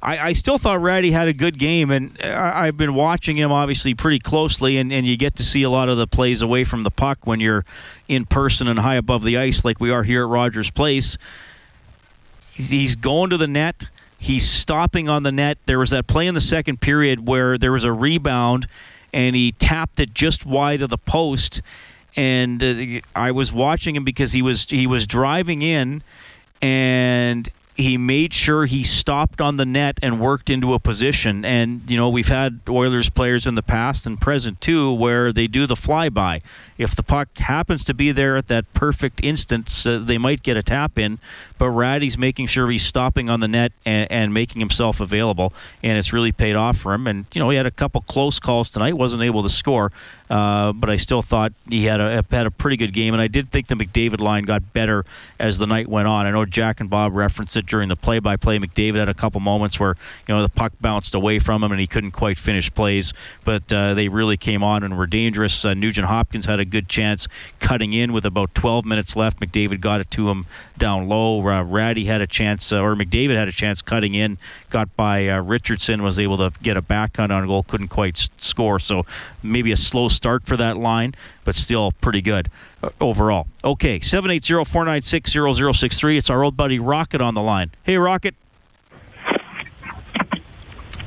I, 0.02 0.18
I 0.18 0.32
still 0.32 0.58
thought 0.58 0.82
Rattie 0.82 1.12
had 1.12 1.28
a 1.28 1.32
good 1.32 1.58
game, 1.58 1.92
and 1.92 2.18
I, 2.20 2.66
have 2.66 2.76
been 2.76 2.94
watching 2.94 3.36
him 3.36 3.52
obviously 3.52 3.94
pretty 3.94 4.18
closely, 4.18 4.76
and, 4.78 4.92
and 4.92 5.06
you 5.06 5.16
get 5.16 5.36
to 5.36 5.44
see 5.44 5.62
a 5.62 5.70
lot 5.70 5.88
of 5.88 5.96
the 5.96 6.08
plays 6.08 6.42
away 6.42 6.64
from 6.64 6.82
the 6.82 6.90
puck 6.90 7.24
when 7.24 7.38
you're 7.38 7.64
in 8.08 8.26
person 8.26 8.66
and 8.66 8.80
high 8.80 8.96
above 8.96 9.22
the 9.22 9.38
ice, 9.38 9.64
like 9.64 9.80
we 9.80 9.92
are 9.92 10.02
here 10.02 10.24
at 10.24 10.28
Rogers 10.28 10.70
Place. 10.70 11.18
He's 12.52 12.96
going 12.96 13.30
to 13.30 13.36
the 13.36 13.46
net. 13.46 13.86
He's 14.18 14.48
stopping 14.48 15.08
on 15.08 15.22
the 15.22 15.32
net. 15.32 15.58
There 15.66 15.78
was 15.78 15.90
that 15.90 16.08
play 16.08 16.26
in 16.26 16.34
the 16.34 16.40
second 16.40 16.80
period 16.80 17.28
where 17.28 17.56
there 17.56 17.72
was 17.72 17.84
a 17.84 17.92
rebound, 17.92 18.66
and 19.12 19.36
he 19.36 19.52
tapped 19.52 20.00
it 20.00 20.14
just 20.14 20.44
wide 20.44 20.82
of 20.82 20.90
the 20.90 20.98
post. 20.98 21.62
And 22.16 22.62
uh, 22.62 23.00
I 23.14 23.30
was 23.30 23.52
watching 23.52 23.94
him 23.94 24.04
because 24.04 24.32
he 24.32 24.42
was 24.42 24.64
he 24.68 24.86
was 24.86 25.06
driving 25.06 25.62
in, 25.62 26.02
and 26.60 27.48
he 27.74 27.96
made 27.96 28.34
sure 28.34 28.66
he 28.66 28.82
stopped 28.82 29.40
on 29.40 29.56
the 29.56 29.64
net 29.64 29.98
and 30.02 30.20
worked 30.20 30.50
into 30.50 30.74
a 30.74 30.78
position. 30.78 31.44
And, 31.44 31.90
you 31.90 31.96
know, 31.96 32.08
we've 32.08 32.28
had 32.28 32.60
Oilers 32.68 33.08
players 33.08 33.46
in 33.46 33.54
the 33.54 33.62
past 33.62 34.06
and 34.06 34.20
present 34.20 34.60
too 34.60 34.92
where 34.92 35.32
they 35.32 35.46
do 35.46 35.66
the 35.66 35.74
flyby. 35.74 36.42
If 36.82 36.96
the 36.96 37.02
puck 37.02 37.36
happens 37.38 37.84
to 37.84 37.94
be 37.94 38.12
there 38.12 38.36
at 38.36 38.48
that 38.48 38.72
perfect 38.74 39.20
instance, 39.22 39.86
uh, 39.86 39.98
they 39.98 40.18
might 40.18 40.42
get 40.42 40.56
a 40.56 40.62
tap 40.62 40.98
in. 40.98 41.18
But 41.58 41.70
Rattie's 41.70 42.18
making 42.18 42.46
sure 42.46 42.68
he's 42.70 42.84
stopping 42.84 43.30
on 43.30 43.40
the 43.40 43.48
net 43.48 43.72
and, 43.86 44.10
and, 44.10 44.34
making 44.34 44.60
himself 44.60 45.00
available. 45.00 45.52
And 45.82 45.96
it's 45.96 46.12
really 46.12 46.32
paid 46.32 46.56
off 46.56 46.76
for 46.76 46.92
him. 46.92 47.06
And, 47.06 47.26
you 47.32 47.40
know, 47.40 47.50
he 47.50 47.56
had 47.56 47.66
a 47.66 47.70
couple 47.70 48.00
close 48.02 48.40
calls 48.40 48.68
tonight, 48.68 48.94
wasn't 48.94 49.22
able 49.22 49.42
to 49.42 49.48
score. 49.48 49.92
Uh, 50.32 50.72
but 50.72 50.88
I 50.88 50.96
still 50.96 51.20
thought 51.20 51.52
he 51.68 51.84
had 51.84 52.00
a 52.00 52.24
had 52.30 52.46
a 52.46 52.50
pretty 52.50 52.78
good 52.78 52.94
game, 52.94 53.12
and 53.12 53.20
I 53.20 53.26
did 53.26 53.50
think 53.50 53.66
the 53.66 53.74
McDavid 53.74 54.18
line 54.18 54.44
got 54.44 54.72
better 54.72 55.04
as 55.38 55.58
the 55.58 55.66
night 55.66 55.88
went 55.88 56.08
on. 56.08 56.24
I 56.24 56.30
know 56.30 56.46
Jack 56.46 56.80
and 56.80 56.88
Bob 56.88 57.14
referenced 57.14 57.54
it 57.58 57.66
during 57.66 57.90
the 57.90 57.96
play-by-play. 57.96 58.58
McDavid 58.58 58.94
had 58.94 59.10
a 59.10 59.14
couple 59.14 59.40
moments 59.40 59.78
where 59.78 59.94
you 60.26 60.34
know 60.34 60.40
the 60.40 60.48
puck 60.48 60.72
bounced 60.80 61.14
away 61.14 61.38
from 61.38 61.62
him 61.62 61.70
and 61.70 61.78
he 61.78 61.86
couldn't 61.86 62.12
quite 62.12 62.38
finish 62.38 62.72
plays, 62.72 63.12
but 63.44 63.70
uh, 63.70 63.92
they 63.92 64.08
really 64.08 64.38
came 64.38 64.64
on 64.64 64.82
and 64.82 64.96
were 64.96 65.06
dangerous. 65.06 65.66
Uh, 65.66 65.74
Nugent 65.74 66.06
Hopkins 66.06 66.46
had 66.46 66.60
a 66.60 66.64
good 66.72 66.88
chance 66.88 67.28
cutting 67.60 67.92
in 67.92 68.12
with 68.12 68.24
about 68.26 68.52
12 68.56 68.84
minutes 68.84 69.14
left. 69.14 69.38
McDavid 69.38 69.80
got 69.80 70.00
it 70.00 70.10
to 70.12 70.28
him 70.30 70.46
down 70.76 71.08
low. 71.08 71.46
Uh, 71.46 71.62
Rattie 71.62 72.06
had 72.06 72.20
a 72.20 72.26
chance, 72.26 72.72
uh, 72.72 72.82
or 72.82 72.96
McDavid 72.96 73.36
had 73.36 73.46
a 73.46 73.52
chance 73.52 73.80
cutting 73.82 74.14
in, 74.14 74.38
got 74.70 74.94
by 74.96 75.28
uh, 75.28 75.40
Richardson, 75.40 76.02
was 76.02 76.18
able 76.18 76.38
to 76.38 76.52
get 76.62 76.76
a 76.76 76.82
backhand 76.82 77.30
on 77.30 77.46
goal, 77.46 77.62
couldn't 77.62 77.88
quite 77.88 78.18
s- 78.18 78.30
score. 78.38 78.80
So 78.80 79.06
maybe 79.42 79.70
a 79.70 79.76
slow 79.76 80.08
start 80.08 80.44
for 80.46 80.56
that 80.56 80.76
line, 80.78 81.14
but 81.44 81.54
still 81.54 81.92
pretty 82.00 82.22
good 82.22 82.50
uh, 82.82 82.88
overall. 83.00 83.46
Okay, 83.62 84.00
780 84.00 84.64
496 84.64 85.32
0063. 85.78 86.16
It's 86.18 86.30
our 86.30 86.42
old 86.42 86.56
buddy 86.56 86.78
Rocket 86.80 87.20
on 87.20 87.34
the 87.34 87.42
line. 87.42 87.70
Hey, 87.84 87.96
Rocket. 87.98 88.34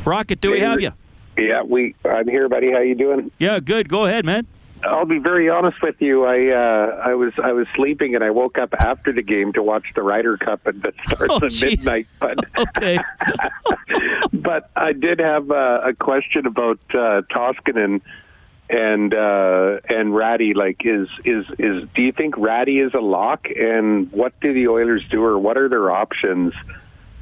Rocket, 0.05 0.39
do 0.39 0.51
we 0.51 0.59
have 0.59 0.79
you? 0.79 0.91
Yeah, 1.37 1.63
we. 1.63 1.95
I'm 2.05 2.27
here, 2.27 2.47
buddy. 2.47 2.71
How 2.71 2.79
you 2.79 2.95
doing? 2.95 3.31
Yeah, 3.39 3.59
good. 3.59 3.89
Go 3.89 4.05
ahead, 4.05 4.23
man. 4.23 4.45
I'll 4.85 5.05
be 5.05 5.19
very 5.19 5.49
honest 5.49 5.81
with 5.81 6.01
you. 6.01 6.25
I 6.25 6.47
uh, 6.47 7.01
I 7.03 7.15
was 7.15 7.33
I 7.41 7.51
was 7.51 7.67
sleeping 7.75 8.15
and 8.15 8.23
I 8.23 8.29
woke 8.29 8.57
up 8.57 8.73
after 8.79 9.11
the 9.11 9.21
game 9.21 9.53
to 9.53 9.63
watch 9.63 9.85
the 9.95 10.03
Ryder 10.03 10.37
Cup 10.37 10.65
and 10.67 10.81
that 10.83 10.93
starts 11.07 11.33
Oh, 11.41 11.45
at 11.45 11.69
midnight. 11.69 12.07
But 12.19 12.39
okay, 12.57 12.99
but 14.33 14.69
I 14.75 14.93
did 14.93 15.19
have 15.19 15.51
uh, 15.51 15.81
a 15.83 15.93
question 15.93 16.45
about 16.45 16.79
uh, 16.93 17.21
Koskinen 17.31 18.01
and 18.69 19.13
uh, 19.13 19.79
and 19.89 20.15
Rattie. 20.15 20.53
Like, 20.53 20.81
is 20.85 21.07
is 21.23 21.45
is 21.59 21.87
do 21.95 22.01
you 22.01 22.11
think 22.11 22.37
Rattie 22.37 22.79
is 22.79 22.93
a 22.93 23.01
lock? 23.01 23.47
And 23.49 24.11
what 24.11 24.39
do 24.39 24.53
the 24.53 24.67
Oilers 24.67 25.03
do, 25.09 25.23
or 25.23 25.37
what 25.37 25.57
are 25.57 25.69
their 25.69 25.91
options 25.91 26.53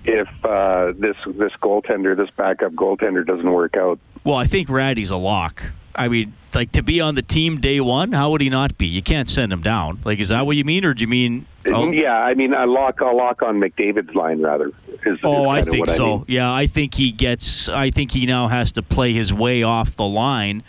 if 0.05 0.27
uh, 0.43 0.93
this 0.97 1.15
this 1.25 1.51
goaltender, 1.61 2.15
this 2.15 2.29
backup 2.35 2.73
goaltender, 2.73 3.25
doesn't 3.25 3.51
work 3.51 3.75
out? 3.77 3.99
Well, 4.23 4.35
I 4.35 4.45
think 4.45 4.69
Rattie's 4.69 5.11
a 5.11 5.17
lock. 5.17 5.63
I 5.95 6.07
mean, 6.07 6.33
like 6.55 6.71
to 6.73 6.81
be 6.81 7.01
on 7.01 7.15
the 7.15 7.21
team 7.21 7.57
day 7.59 7.79
one, 7.79 8.13
how 8.13 8.31
would 8.31 8.41
he 8.41 8.49
not 8.49 8.77
be? 8.77 8.87
You 8.87 9.01
can't 9.01 9.29
send 9.29 9.53
him 9.53 9.61
down. 9.61 9.99
Like, 10.03 10.19
is 10.19 10.29
that 10.29 10.45
what 10.45 10.55
you 10.55 10.63
mean, 10.63 10.85
or 10.85 10.93
do 10.93 11.01
you 11.01 11.07
mean? 11.07 11.45
Oh, 11.67 11.91
Yeah, 11.91 12.17
I 12.17 12.33
mean, 12.33 12.53
I 12.53 12.65
lock 12.65 12.99
a 13.01 13.05
lock 13.05 13.43
on 13.43 13.59
McDavid's 13.59 14.15
line 14.15 14.41
rather. 14.41 14.71
Is, 15.05 15.19
oh 15.23 15.53
is 15.53 15.67
I 15.67 15.69
think 15.69 15.89
so. 15.89 16.05
I 16.05 16.15
mean. 16.17 16.25
Yeah, 16.27 16.51
I 16.51 16.67
think 16.67 16.95
he 16.95 17.11
gets. 17.11 17.69
I 17.69 17.91
think 17.91 18.11
he 18.11 18.25
now 18.25 18.47
has 18.47 18.71
to 18.73 18.81
play 18.81 19.13
his 19.13 19.33
way 19.33 19.63
off 19.63 19.95
the 19.95 20.05
line. 20.05 20.63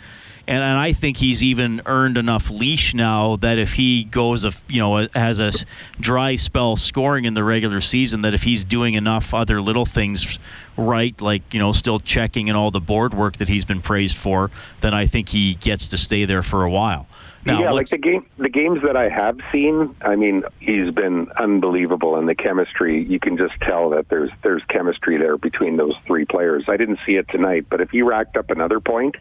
And, 0.47 0.61
and 0.61 0.77
I 0.77 0.93
think 0.93 1.17
he's 1.17 1.43
even 1.43 1.81
earned 1.85 2.17
enough 2.17 2.49
leash 2.49 2.93
now 2.93 3.37
that 3.37 3.57
if 3.57 3.73
he 3.73 4.03
goes, 4.03 4.45
a, 4.45 4.51
you 4.69 4.79
know, 4.79 5.07
has 5.15 5.39
a 5.39 5.51
dry 5.99 6.35
spell 6.35 6.75
scoring 6.75 7.25
in 7.25 7.33
the 7.33 7.43
regular 7.43 7.81
season, 7.81 8.21
that 8.21 8.33
if 8.33 8.43
he's 8.43 8.63
doing 8.63 8.93
enough 8.93 9.33
other 9.33 9.61
little 9.61 9.85
things 9.85 10.37
right, 10.77 11.19
like 11.19 11.53
you 11.53 11.59
know, 11.59 11.71
still 11.71 11.99
checking 11.99 12.49
and 12.49 12.57
all 12.57 12.71
the 12.71 12.79
board 12.79 13.13
work 13.13 13.37
that 13.37 13.49
he's 13.49 13.65
been 13.65 13.81
praised 13.81 14.17
for, 14.17 14.51
then 14.81 14.93
I 14.93 15.07
think 15.07 15.29
he 15.29 15.55
gets 15.55 15.89
to 15.89 15.97
stay 15.97 16.25
there 16.25 16.43
for 16.43 16.63
a 16.63 16.69
while. 16.69 17.07
Now, 17.45 17.61
yeah, 17.61 17.71
like 17.71 17.89
the 17.89 17.99
game, 17.99 18.25
the 18.37 18.49
games 18.49 18.81
that 18.81 18.97
I 18.97 19.07
have 19.07 19.39
seen. 19.51 19.95
I 20.01 20.15
mean, 20.15 20.43
he's 20.59 20.91
been 20.91 21.29
unbelievable, 21.37 22.15
and 22.15 22.27
the 22.27 22.33
chemistry. 22.33 23.03
You 23.03 23.19
can 23.19 23.37
just 23.37 23.53
tell 23.61 23.91
that 23.91 24.09
there's 24.09 24.31
there's 24.41 24.63
chemistry 24.65 25.17
there 25.17 25.37
between 25.37 25.77
those 25.77 25.93
three 26.07 26.25
players. 26.25 26.63
I 26.67 26.75
didn't 26.75 26.99
see 27.05 27.17
it 27.17 27.27
tonight, 27.29 27.67
but 27.69 27.81
if 27.81 27.91
he 27.91 28.01
racked 28.01 28.35
up 28.35 28.49
another 28.49 28.79
point, 28.79 29.15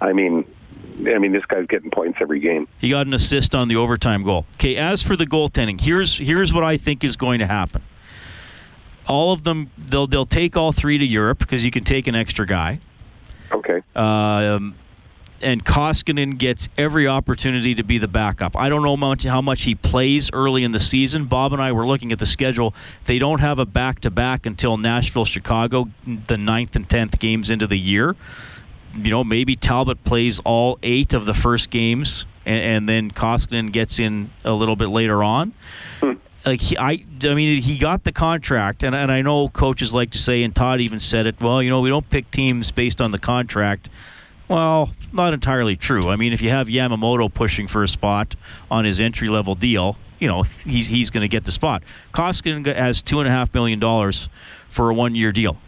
I 0.00 0.14
mean, 0.14 0.46
I 1.06 1.18
mean, 1.18 1.32
this 1.32 1.44
guy's 1.46 1.66
getting 1.66 1.90
points 1.90 2.18
every 2.20 2.40
game. 2.40 2.66
He 2.78 2.90
got 2.90 3.06
an 3.06 3.14
assist 3.14 3.54
on 3.54 3.68
the 3.68 3.76
overtime 3.76 4.22
goal. 4.22 4.46
Okay, 4.54 4.76
as 4.76 5.02
for 5.02 5.16
the 5.16 5.26
goaltending, 5.26 5.80
here's 5.80 6.18
here's 6.18 6.52
what 6.52 6.64
I 6.64 6.76
think 6.76 7.04
is 7.04 7.16
going 7.16 7.38
to 7.38 7.46
happen. 7.46 7.82
All 9.06 9.32
of 9.32 9.44
them, 9.44 9.70
they'll 9.78 10.06
they'll 10.06 10.24
take 10.24 10.56
all 10.56 10.72
three 10.72 10.98
to 10.98 11.06
Europe 11.06 11.38
because 11.38 11.64
you 11.64 11.70
can 11.70 11.84
take 11.84 12.06
an 12.06 12.14
extra 12.14 12.46
guy. 12.46 12.80
Okay. 13.52 13.80
Um, 13.94 14.74
and 15.40 15.64
Koskinen 15.64 16.36
gets 16.36 16.68
every 16.76 17.06
opportunity 17.06 17.74
to 17.76 17.84
be 17.84 17.98
the 17.98 18.08
backup. 18.08 18.56
I 18.56 18.68
don't 18.68 18.82
know 18.82 18.96
much, 18.96 19.24
how 19.24 19.40
much 19.40 19.62
he 19.62 19.74
plays 19.74 20.30
early 20.32 20.64
in 20.64 20.72
the 20.72 20.80
season. 20.80 21.26
Bob 21.26 21.52
and 21.52 21.62
I 21.62 21.72
were 21.72 21.86
looking 21.86 22.12
at 22.12 22.18
the 22.18 22.26
schedule. 22.26 22.74
They 23.04 23.18
don't 23.18 23.40
have 23.40 23.58
a 23.58 23.64
back 23.64 24.00
to 24.00 24.10
back 24.10 24.46
until 24.46 24.76
Nashville, 24.76 25.24
Chicago, 25.24 25.88
the 26.26 26.36
ninth 26.36 26.74
and 26.76 26.88
tenth 26.88 27.18
games 27.18 27.50
into 27.50 27.66
the 27.66 27.78
year. 27.78 28.16
You 29.04 29.10
know, 29.10 29.24
maybe 29.24 29.56
Talbot 29.56 30.02
plays 30.04 30.40
all 30.44 30.78
eight 30.82 31.14
of 31.14 31.24
the 31.24 31.34
first 31.34 31.70
games, 31.70 32.26
and, 32.44 32.60
and 32.62 32.88
then 32.88 33.10
Koskinen 33.10 33.72
gets 33.72 33.98
in 33.98 34.30
a 34.44 34.52
little 34.52 34.76
bit 34.76 34.88
later 34.88 35.22
on. 35.22 35.52
Hmm. 36.00 36.12
Like 36.44 36.60
he, 36.60 36.78
I, 36.78 37.04
I 37.24 37.34
mean, 37.34 37.60
he 37.60 37.78
got 37.78 38.04
the 38.04 38.12
contract, 38.12 38.82
and, 38.82 38.94
and 38.94 39.10
I 39.10 39.22
know 39.22 39.48
coaches 39.48 39.92
like 39.92 40.10
to 40.10 40.18
say, 40.18 40.42
and 40.42 40.54
Todd 40.54 40.80
even 40.80 41.00
said 41.00 41.26
it. 41.26 41.40
Well, 41.40 41.62
you 41.62 41.70
know, 41.70 41.80
we 41.80 41.90
don't 41.90 42.08
pick 42.08 42.30
teams 42.30 42.70
based 42.70 43.00
on 43.00 43.10
the 43.10 43.18
contract. 43.18 43.90
Well, 44.48 44.92
not 45.12 45.34
entirely 45.34 45.76
true. 45.76 46.08
I 46.08 46.16
mean, 46.16 46.32
if 46.32 46.40
you 46.40 46.48
have 46.50 46.68
Yamamoto 46.68 47.32
pushing 47.32 47.66
for 47.66 47.82
a 47.82 47.88
spot 47.88 48.34
on 48.70 48.84
his 48.84 48.98
entry 48.98 49.28
level 49.28 49.54
deal, 49.54 49.98
you 50.18 50.26
know 50.26 50.42
he's 50.42 50.88
he's 50.88 51.10
going 51.10 51.22
to 51.22 51.28
get 51.28 51.44
the 51.44 51.52
spot. 51.52 51.82
Koskinen 52.12 52.64
has 52.74 53.02
two 53.02 53.20
and 53.20 53.28
a 53.28 53.30
half 53.30 53.52
million 53.54 53.78
dollars 53.78 54.28
for 54.70 54.90
a 54.90 54.94
one 54.94 55.14
year 55.14 55.32
deal. 55.32 55.58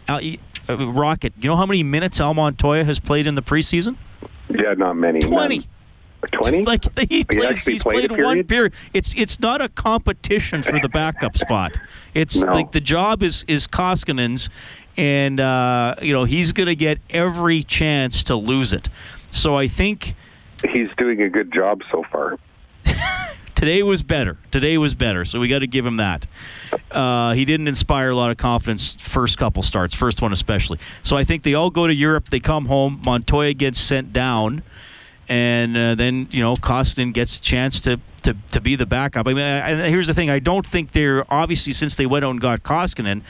Uh, 0.69 0.87
Rocket, 0.91 1.33
you 1.39 1.49
know 1.49 1.55
how 1.57 1.65
many 1.65 1.83
minutes 1.83 2.19
Al 2.19 2.33
Montoya 2.33 2.83
has 2.83 2.99
played 2.99 3.27
in 3.27 3.35
the 3.35 3.41
preseason? 3.41 3.95
Yeah, 4.49 4.73
not 4.73 4.95
many. 4.95 5.19
Twenty. 5.19 5.63
Twenty. 6.31 6.63
Like 6.65 6.83
he 7.09 7.23
plays, 7.23 7.43
actually 7.45 7.73
he's 7.73 7.83
played 7.83 8.09
played 8.09 8.11
one 8.23 8.43
period? 8.45 8.47
period. 8.47 8.73
It's 8.93 9.13
it's 9.15 9.39
not 9.39 9.59
a 9.61 9.69
competition 9.69 10.61
for 10.61 10.79
the 10.79 10.87
backup 10.89 11.35
spot. 11.45 11.77
It's 12.13 12.35
No. 12.37 12.51
like 12.51 12.71
the 12.73 12.79
job 12.81 13.23
is 13.23 13.43
is 13.47 13.65
Koskinen's, 13.65 14.49
and 14.97 15.39
uh, 15.39 15.95
you 16.01 16.13
know 16.13 16.25
he's 16.25 16.51
going 16.51 16.67
to 16.67 16.75
get 16.75 16.99
every 17.09 17.63
chance 17.63 18.23
to 18.25 18.35
lose 18.35 18.71
it. 18.71 18.87
So 19.31 19.57
I 19.57 19.67
think 19.67 20.15
He's 20.71 20.89
doing 20.95 21.23
a 21.23 21.29
good 21.29 21.51
job 21.51 21.81
so 21.91 22.03
far. 22.11 22.37
today 23.61 23.83
was 23.83 24.01
better. 24.01 24.37
Today 24.49 24.79
was 24.79 24.95
better. 24.95 25.23
So 25.23 25.39
we 25.39 25.47
got 25.47 25.59
to 25.59 25.67
give 25.67 25.85
him 25.85 25.97
that. 25.97 26.25
Uh, 26.89 27.33
he 27.33 27.45
didn't 27.45 27.67
inspire 27.67 28.09
a 28.09 28.15
lot 28.15 28.31
of 28.31 28.37
confidence 28.37 28.95
first 28.95 29.37
couple 29.37 29.61
starts, 29.61 29.93
first 29.93 30.19
one 30.19 30.33
especially. 30.33 30.79
So 31.03 31.15
I 31.15 31.23
think 31.23 31.43
they 31.43 31.53
all 31.53 31.69
go 31.69 31.85
to 31.85 31.93
Europe. 31.93 32.29
They 32.29 32.39
come 32.39 32.65
home. 32.65 32.99
Montoya 33.05 33.53
gets 33.53 33.79
sent 33.79 34.11
down, 34.11 34.63
and 35.29 35.77
uh, 35.77 35.93
then 35.93 36.27
you 36.31 36.39
know 36.41 36.55
Costin 36.55 37.11
gets 37.11 37.37
a 37.37 37.41
chance 37.41 37.79
to. 37.81 37.99
To, 38.23 38.35
to 38.51 38.61
be 38.61 38.75
the 38.75 38.85
backup. 38.85 39.27
I 39.27 39.33
mean, 39.33 39.43
I, 39.43 39.85
I- 39.85 39.89
here's 39.89 40.05
the 40.05 40.13
thing. 40.13 40.29
I 40.29 40.37
don't 40.37 40.67
think 40.67 40.91
they're 40.91 41.25
obviously 41.33 41.73
since 41.73 41.95
they 41.95 42.05
went 42.05 42.23
out 42.23 42.29
and 42.29 42.39
got 42.39 42.61
Koskinen. 42.61 43.23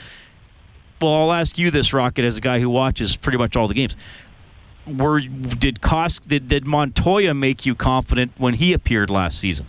Well, 1.00 1.14
I'll 1.14 1.32
ask 1.32 1.56
you 1.56 1.70
this, 1.70 1.94
Rocket, 1.94 2.26
as 2.26 2.36
a 2.36 2.42
guy 2.42 2.60
who 2.60 2.68
watches 2.68 3.16
pretty 3.16 3.38
much 3.38 3.56
all 3.56 3.68
the 3.68 3.72
games. 3.72 3.96
Were 4.86 5.18
did 5.20 5.80
Kosk 5.80 6.28
did, 6.28 6.46
did 6.46 6.66
Montoya 6.66 7.32
make 7.32 7.64
you 7.64 7.74
confident 7.74 8.32
when 8.36 8.52
he 8.52 8.74
appeared 8.74 9.08
last 9.08 9.38
season? 9.38 9.64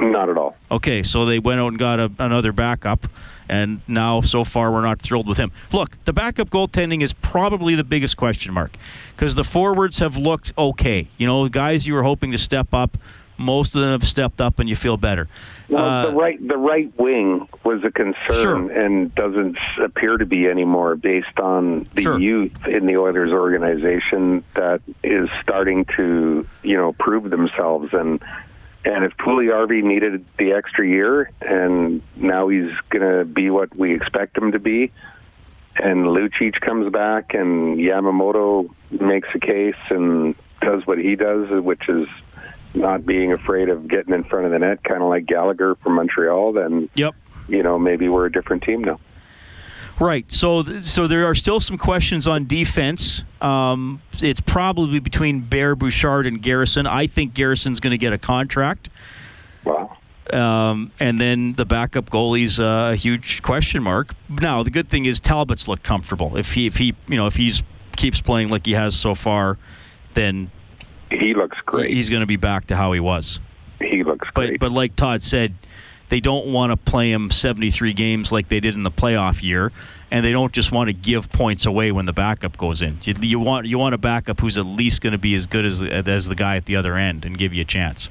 Not 0.00 0.28
at 0.28 0.36
all. 0.38 0.56
Okay, 0.70 1.02
so 1.02 1.26
they 1.26 1.38
went 1.38 1.60
out 1.60 1.68
and 1.68 1.78
got 1.78 1.98
a, 1.98 2.10
another 2.18 2.52
backup, 2.52 3.06
and 3.48 3.80
now 3.88 4.20
so 4.20 4.44
far 4.44 4.70
we're 4.70 4.82
not 4.82 5.00
thrilled 5.00 5.26
with 5.26 5.38
him. 5.38 5.50
Look, 5.72 6.02
the 6.04 6.12
backup 6.12 6.50
goaltending 6.50 7.02
is 7.02 7.12
probably 7.12 7.74
the 7.74 7.84
biggest 7.84 8.16
question 8.16 8.52
mark 8.54 8.76
because 9.16 9.34
the 9.34 9.44
forwards 9.44 9.98
have 9.98 10.16
looked 10.16 10.52
okay. 10.56 11.08
You 11.18 11.26
know, 11.26 11.48
guys 11.48 11.86
you 11.86 11.94
were 11.94 12.04
hoping 12.04 12.30
to 12.32 12.38
step 12.38 12.72
up, 12.72 12.96
most 13.38 13.74
of 13.74 13.80
them 13.80 13.90
have 13.92 14.06
stepped 14.08 14.40
up, 14.40 14.58
and 14.58 14.68
you 14.68 14.76
feel 14.76 14.96
better. 14.96 15.28
Well, 15.68 15.84
Uh, 15.84 16.06
the 16.10 16.16
right 16.16 16.48
the 16.48 16.56
right 16.56 16.92
wing 16.98 17.48
was 17.64 17.82
a 17.84 17.90
concern 17.90 18.70
and 18.70 19.14
doesn't 19.14 19.58
appear 19.82 20.16
to 20.16 20.26
be 20.26 20.46
anymore 20.46 20.94
based 20.96 21.38
on 21.40 21.86
the 21.94 22.02
youth 22.20 22.66
in 22.66 22.86
the 22.86 22.96
Oilers 22.96 23.32
organization 23.32 24.44
that 24.54 24.80
is 25.02 25.28
starting 25.42 25.84
to 25.96 26.46
you 26.62 26.76
know 26.76 26.92
prove 26.94 27.30
themselves 27.30 27.92
and 27.92 28.20
and 28.88 29.04
if 29.04 29.16
Puljujarvi 29.18 29.82
needed 29.82 30.24
the 30.38 30.52
extra 30.52 30.86
year 30.86 31.30
and 31.40 32.02
now 32.16 32.48
he's 32.48 32.72
going 32.90 33.18
to 33.18 33.24
be 33.24 33.50
what 33.50 33.76
we 33.76 33.94
expect 33.94 34.36
him 34.36 34.52
to 34.52 34.58
be 34.58 34.90
and 35.76 36.06
Lucic 36.06 36.60
comes 36.60 36.90
back 36.90 37.34
and 37.34 37.78
Yamamoto 37.78 38.68
makes 38.90 39.28
a 39.34 39.38
case 39.38 39.76
and 39.90 40.34
does 40.60 40.86
what 40.86 40.98
he 40.98 41.16
does 41.16 41.62
which 41.62 41.88
is 41.88 42.08
not 42.74 43.04
being 43.04 43.32
afraid 43.32 43.68
of 43.68 43.88
getting 43.88 44.14
in 44.14 44.24
front 44.24 44.46
of 44.46 44.52
the 44.52 44.58
net, 44.58 44.82
kind 44.84 45.02
of 45.02 45.08
like 45.08 45.26
Gallagher 45.26 45.74
from 45.76 45.94
Montreal, 45.94 46.52
then 46.52 46.88
yep. 46.94 47.14
you 47.48 47.62
know 47.62 47.78
maybe 47.78 48.08
we're 48.08 48.26
a 48.26 48.32
different 48.32 48.62
team 48.62 48.82
now. 48.84 49.00
Right. 50.00 50.30
So, 50.30 50.62
th- 50.62 50.82
so 50.82 51.06
there 51.06 51.26
are 51.26 51.34
still 51.34 51.60
some 51.60 51.76
questions 51.76 52.28
on 52.28 52.46
defense. 52.46 53.24
Um, 53.40 54.00
it's 54.20 54.40
probably 54.40 55.00
between 55.00 55.40
Bear, 55.40 55.74
Bouchard, 55.74 56.26
and 56.26 56.40
Garrison. 56.40 56.86
I 56.86 57.06
think 57.06 57.34
Garrison's 57.34 57.80
going 57.80 57.90
to 57.92 57.98
get 57.98 58.12
a 58.12 58.18
contract. 58.18 58.90
Wow. 59.64 59.96
Um, 60.32 60.92
and 61.00 61.18
then 61.18 61.54
the 61.54 61.64
backup 61.64 62.10
goalie's 62.10 62.58
a 62.58 62.94
huge 62.94 63.42
question 63.42 63.82
mark. 63.82 64.14
Now, 64.28 64.62
the 64.62 64.70
good 64.70 64.88
thing 64.88 65.06
is 65.06 65.20
Talbot's 65.20 65.66
looked 65.66 65.84
comfortable. 65.84 66.36
If 66.36 66.52
he, 66.52 66.66
if 66.66 66.76
he, 66.76 66.94
you 67.08 67.16
know, 67.16 67.26
if 67.26 67.36
he's 67.36 67.62
keeps 67.96 68.20
playing 68.20 68.48
like 68.48 68.64
he 68.64 68.72
has 68.72 68.94
so 68.96 69.14
far, 69.14 69.58
then 70.14 70.50
he 71.10 71.34
looks 71.34 71.58
great. 71.66 71.90
He's 71.90 72.08
going 72.08 72.20
to 72.20 72.26
be 72.26 72.36
back 72.36 72.66
to 72.68 72.76
how 72.76 72.92
he 72.92 73.00
was. 73.00 73.40
He 73.80 74.04
looks 74.04 74.28
great. 74.30 74.60
But, 74.60 74.68
but 74.68 74.72
like 74.72 74.94
Todd 74.96 75.22
said, 75.22 75.54
they 76.08 76.20
don't 76.20 76.46
want 76.46 76.70
to 76.72 76.76
play 76.76 77.12
him 77.12 77.30
73 77.30 77.92
games 77.92 78.32
like 78.32 78.48
they 78.48 78.60
did 78.60 78.74
in 78.74 78.82
the 78.82 78.90
playoff 78.90 79.42
year, 79.42 79.72
and 80.10 80.24
they 80.24 80.32
don't 80.32 80.52
just 80.52 80.72
want 80.72 80.88
to 80.88 80.92
give 80.92 81.30
points 81.30 81.66
away 81.66 81.92
when 81.92 82.06
the 82.06 82.12
backup 82.12 82.56
goes 82.56 82.80
in. 82.82 82.98
You, 83.02 83.14
you 83.20 83.38
want 83.40 83.66
you 83.66 83.78
want 83.78 83.94
a 83.94 83.98
backup 83.98 84.40
who's 84.40 84.56
at 84.58 84.66
least 84.66 85.00
going 85.02 85.12
to 85.12 85.18
be 85.18 85.34
as 85.34 85.46
good 85.46 85.64
as 85.64 85.82
as 85.82 86.28
the 86.28 86.34
guy 86.34 86.56
at 86.56 86.64
the 86.64 86.76
other 86.76 86.96
end 86.96 87.24
and 87.24 87.36
give 87.36 87.52
you 87.52 87.62
a 87.62 87.66
chance. 87.66 88.08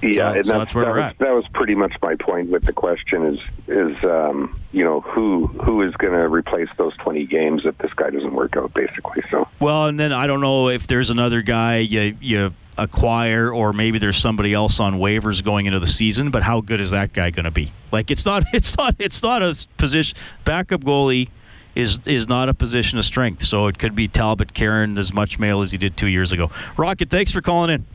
Yeah, 0.00 0.32
So- 0.32 0.36
and 0.36 0.46
so 0.46 0.52
that's, 0.52 0.58
that's 0.66 0.74
where 0.76 0.84
that, 0.84 0.90
we're 0.92 0.96
was, 0.98 1.04
at. 1.10 1.18
that 1.18 1.32
was 1.34 1.44
pretty 1.54 1.74
much 1.74 1.92
my 2.00 2.14
point 2.14 2.50
with 2.50 2.62
the 2.64 2.72
question 2.72 3.24
is 3.34 3.40
is 3.66 4.04
um, 4.04 4.56
you 4.70 4.84
know 4.84 5.00
who 5.00 5.46
who 5.48 5.82
is 5.82 5.92
going 5.96 6.12
to 6.12 6.32
replace 6.32 6.68
those 6.76 6.96
20 6.98 7.26
games 7.26 7.62
if 7.64 7.76
this 7.78 7.92
guy 7.94 8.10
doesn't 8.10 8.32
work 8.34 8.56
out 8.56 8.72
basically. 8.74 9.22
So 9.30 9.48
Well, 9.58 9.86
and 9.86 9.98
then 9.98 10.12
I 10.12 10.26
don't 10.28 10.40
know 10.40 10.68
if 10.68 10.86
there's 10.86 11.10
another 11.10 11.42
guy 11.42 11.78
you 11.78 12.16
you 12.20 12.54
acquire, 12.78 13.52
or 13.52 13.72
maybe 13.72 13.98
there's 13.98 14.16
somebody 14.16 14.54
else 14.54 14.80
on 14.80 14.94
waivers 14.94 15.44
going 15.44 15.66
into 15.66 15.80
the 15.80 15.86
season. 15.86 16.30
But 16.30 16.42
how 16.42 16.60
good 16.60 16.80
is 16.80 16.92
that 16.92 17.12
guy 17.12 17.30
going 17.30 17.44
to 17.44 17.50
be? 17.50 17.72
Like 17.92 18.10
it's 18.10 18.24
not 18.24 18.44
it's 18.52 18.76
not 18.78 18.94
it's 18.98 19.22
not 19.22 19.42
a 19.42 19.54
position 19.76 20.16
backup 20.44 20.82
goalie. 20.82 21.28
Is, 21.74 22.00
is 22.06 22.26
not 22.26 22.48
a 22.48 22.54
position 22.54 22.98
of 22.98 23.04
strength, 23.04 23.44
so 23.44 23.68
it 23.68 23.78
could 23.78 23.94
be 23.94 24.08
Talbot 24.08 24.52
Karen 24.52 24.98
as 24.98 25.12
much 25.12 25.38
mail 25.38 25.62
as 25.62 25.70
he 25.70 25.78
did 25.78 25.96
two 25.96 26.08
years 26.08 26.32
ago. 26.32 26.50
Rocket, 26.76 27.08
thanks 27.08 27.30
for 27.30 27.40
calling 27.40 27.70
in. 27.70 27.86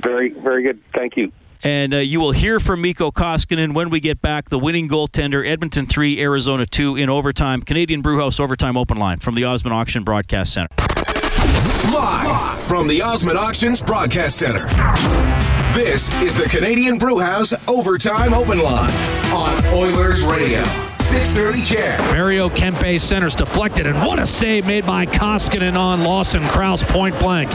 Very, 0.00 0.28
very 0.28 0.62
good. 0.62 0.80
Thank 0.94 1.16
you. 1.16 1.32
And 1.64 1.92
uh, 1.92 1.96
you 1.96 2.20
will 2.20 2.30
hear 2.30 2.60
from 2.60 2.82
Mikko 2.82 3.10
Koskinen 3.10 3.74
when 3.74 3.90
we 3.90 3.98
get 3.98 4.22
back. 4.22 4.50
The 4.50 4.58
winning 4.58 4.88
goaltender, 4.88 5.44
Edmonton 5.44 5.86
3, 5.86 6.20
Arizona 6.20 6.64
2 6.64 6.96
in 6.96 7.10
overtime. 7.10 7.62
Canadian 7.62 8.02
Brewhouse 8.02 8.38
Overtime 8.38 8.76
Open 8.76 8.96
Line 8.98 9.18
from 9.18 9.34
the 9.34 9.44
Osmond 9.44 9.74
Auction 9.74 10.04
Broadcast 10.04 10.52
Center. 10.52 10.68
Live 11.92 12.27
from 12.60 12.86
the 12.86 13.02
Osmond 13.02 13.38
Auctions 13.38 13.82
Broadcast 13.82 14.38
Center. 14.38 14.64
This 15.74 16.12
is 16.22 16.36
the 16.36 16.48
Canadian 16.48 16.98
Brewhouse 16.98 17.54
Overtime 17.68 18.34
Open 18.34 18.58
Line 18.58 18.92
on 19.32 19.64
Oilers 19.74 20.22
Radio. 20.22 20.62
630 20.98 21.62
CHED. 21.62 21.98
Mario 22.14 22.48
Kempe 22.48 22.98
centers 22.98 23.34
deflected, 23.34 23.86
and 23.86 23.98
what 23.98 24.20
a 24.20 24.26
save 24.26 24.66
made 24.66 24.86
by 24.86 25.06
Koskinen 25.06 25.76
on 25.76 26.02
Lawson 26.02 26.44
Crouse 26.46 26.84
point 26.84 27.18
blank. 27.18 27.50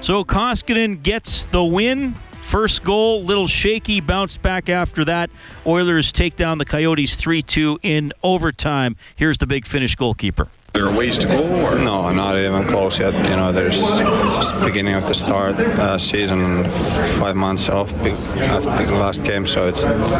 So 0.00 0.24
Koskinen 0.24 1.02
gets 1.02 1.44
the 1.46 1.62
win. 1.62 2.14
First 2.42 2.82
goal, 2.82 3.22
little 3.22 3.46
shaky, 3.46 4.00
bounced 4.00 4.40
back 4.40 4.68
after 4.70 5.04
that. 5.04 5.28
Oilers 5.66 6.12
take 6.12 6.34
down 6.34 6.58
the 6.58 6.64
Coyotes 6.64 7.14
3 7.14 7.42
2 7.42 7.80
in 7.82 8.12
overtime. 8.22 8.96
Here's 9.16 9.38
the 9.38 9.46
big 9.46 9.66
finish 9.66 9.96
goalkeeper. 9.96 10.48
There 10.78 10.86
are 10.86 10.96
ways 10.96 11.18
to 11.18 11.26
go? 11.26 11.42
Or? 11.64 11.76
No, 11.76 12.08
not 12.12 12.38
even 12.38 12.64
close 12.68 13.00
yet. 13.00 13.12
You 13.12 13.34
know, 13.34 13.50
there's 13.50 13.80
just 13.80 14.60
beginning 14.60 14.94
of 14.94 15.08
the 15.08 15.12
start 15.12 15.56
uh, 15.56 15.98
season, 15.98 16.70
five 17.18 17.34
months 17.34 17.68
off 17.68 17.92
after 17.94 18.86
the 18.86 18.92
last 18.92 19.24
game, 19.24 19.44
so 19.44 19.66
it 19.66 19.74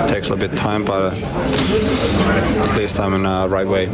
takes 0.08 0.26
a 0.26 0.34
little 0.34 0.36
bit 0.36 0.50
of 0.54 0.58
time, 0.58 0.84
but 0.84 1.14
uh, 1.14 2.70
at 2.70 2.76
least 2.76 2.98
I'm 2.98 3.14
in 3.14 3.22
the 3.22 3.46
right 3.48 3.68
way. 3.68 3.86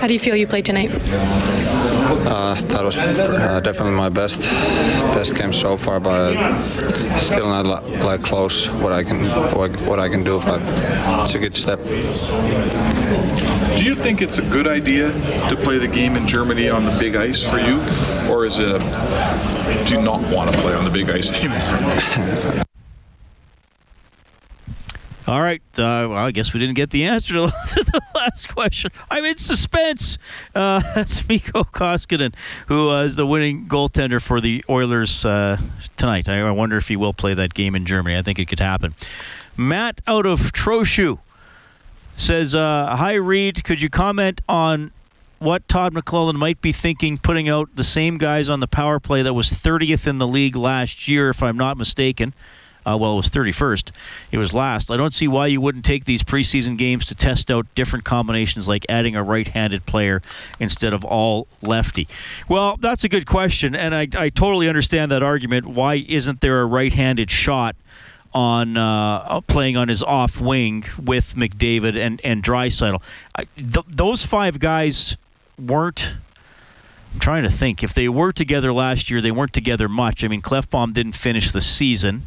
How 0.00 0.08
do 0.08 0.14
you 0.14 0.18
feel 0.18 0.34
you 0.34 0.48
played 0.48 0.64
tonight? 0.64 0.90
Uh, 2.26 2.54
that 2.54 2.82
was 2.84 2.96
uh, 2.96 3.60
definitely 3.60 3.92
my 3.92 4.08
best 4.08 4.40
best 5.14 5.36
game 5.36 5.52
so 5.52 5.76
far, 5.76 6.00
but 6.00 6.34
still 7.18 7.46
not 7.46 7.66
like 8.00 8.20
close 8.20 8.68
what 8.82 8.92
I 8.92 9.04
can 9.04 9.26
what 9.86 10.00
I 10.00 10.08
can 10.08 10.24
do. 10.24 10.40
But 10.40 10.60
it's 11.22 11.36
a 11.36 11.38
good 11.38 11.54
step. 11.54 11.78
Do 13.76 13.84
you 13.84 13.94
think 13.94 14.22
it's 14.22 14.38
a 14.38 14.42
good 14.42 14.66
idea 14.66 15.12
to 15.48 15.56
play 15.56 15.78
the 15.78 15.88
game 15.88 16.16
in 16.16 16.26
Germany 16.26 16.68
on 16.68 16.84
the 16.84 16.96
big 16.98 17.16
ice 17.16 17.42
for 17.42 17.58
you, 17.58 17.80
or 18.32 18.46
is 18.46 18.58
it 18.58 18.68
a, 18.70 19.84
do 19.84 19.94
you 19.94 20.02
not 20.02 20.20
want 20.32 20.52
to 20.52 20.60
play 20.60 20.74
on 20.74 20.84
the 20.84 20.90
big 20.90 21.10
ice 21.10 21.32
anymore? 21.40 22.64
All 25.26 25.40
right. 25.40 25.62
Uh, 25.72 26.06
well, 26.10 26.16
I 26.16 26.30
guess 26.30 26.52
we 26.52 26.60
didn't 26.60 26.74
get 26.74 26.90
the 26.90 27.04
answer 27.04 27.34
to 27.34 27.40
the 27.46 28.02
last 28.14 28.48
question. 28.48 28.90
I'm 29.10 29.24
in 29.24 29.38
suspense. 29.38 30.18
Uh, 30.54 30.80
that's 30.94 31.26
Mikko 31.28 31.64
Koskinen, 31.64 32.34
who 32.68 32.90
uh, 32.90 33.02
is 33.02 33.16
the 33.16 33.26
winning 33.26 33.66
goaltender 33.66 34.22
for 34.22 34.40
the 34.40 34.64
Oilers 34.68 35.24
uh, 35.24 35.58
tonight. 35.96 36.28
I, 36.28 36.40
I, 36.40 36.50
wonder 36.50 36.76
if 36.76 36.88
he 36.88 36.96
will 36.96 37.14
play 37.14 37.32
that 37.34 37.54
game 37.54 37.74
in 37.74 37.86
Germany. 37.86 38.16
I 38.16 38.22
think 38.22 38.38
it 38.38 38.46
could 38.46 38.60
happen. 38.60 38.94
Matt 39.56 40.00
out 40.06 40.26
of 40.26 40.52
Trochu 40.52 41.18
says, 42.16 42.54
uh, 42.54 42.94
Hi, 42.96 43.14
Reed. 43.14 43.64
Could 43.64 43.80
you 43.80 43.90
comment 43.90 44.40
on 44.48 44.92
what 45.38 45.66
Todd 45.68 45.92
McLellan 45.92 46.36
might 46.36 46.60
be 46.60 46.72
thinking 46.72 47.18
putting 47.18 47.48
out 47.48 47.68
the 47.74 47.84
same 47.84 48.18
guys 48.18 48.48
on 48.48 48.60
the 48.60 48.66
power 48.66 48.98
play 48.98 49.22
that 49.22 49.34
was 49.34 49.48
30th 49.50 50.06
in 50.06 50.18
the 50.18 50.26
league 50.26 50.56
last 50.56 51.06
year, 51.08 51.28
if 51.28 51.42
I'm 51.42 51.56
not 51.56 51.76
mistaken? 51.76 52.32
Uh, 52.86 52.96
well, 52.98 53.14
it 53.14 53.16
was 53.16 53.30
31st. 53.30 53.92
It 54.30 54.38
was 54.38 54.52
last. 54.52 54.90
I 54.90 54.96
don't 54.96 55.12
see 55.12 55.26
why 55.26 55.46
you 55.46 55.60
wouldn't 55.60 55.84
take 55.84 56.04
these 56.04 56.22
preseason 56.22 56.76
games 56.76 57.06
to 57.06 57.14
test 57.14 57.50
out 57.50 57.66
different 57.74 58.04
combinations, 58.04 58.68
like 58.68 58.84
adding 58.88 59.16
a 59.16 59.22
right-handed 59.22 59.86
player 59.86 60.20
instead 60.60 60.92
of 60.92 61.04
all 61.04 61.46
lefty. 61.62 62.06
Well, 62.46 62.76
that's 62.76 63.02
a 63.02 63.08
good 63.08 63.26
question, 63.26 63.74
and 63.74 63.94
I, 63.94 64.08
I 64.16 64.28
totally 64.28 64.68
understand 64.68 65.10
that 65.12 65.22
argument. 65.22 65.66
Why 65.66 65.94
isn't 66.06 66.42
there 66.42 66.60
a 66.60 66.66
right-handed 66.66 67.30
shot? 67.30 67.74
On 68.34 68.76
uh, 68.76 69.40
playing 69.42 69.76
on 69.76 69.88
his 69.88 70.02
off 70.02 70.40
wing 70.40 70.84
with 71.02 71.34
McDavid 71.36 71.96
and 71.96 72.20
and 72.24 72.42
Draisaitl. 72.42 73.00
Th- 73.56 73.86
those 73.88 74.24
five 74.24 74.58
guys 74.58 75.16
weren't. 75.58 76.14
I'm 77.12 77.20
trying 77.20 77.44
to 77.44 77.50
think 77.50 77.84
if 77.84 77.94
they 77.94 78.08
were 78.08 78.32
together 78.32 78.72
last 78.72 79.08
year. 79.08 79.20
They 79.20 79.30
weren't 79.30 79.52
together 79.52 79.88
much. 79.88 80.24
I 80.24 80.28
mean, 80.28 80.42
Klefbom 80.42 80.92
didn't 80.92 81.12
finish 81.12 81.52
the 81.52 81.60
season. 81.60 82.26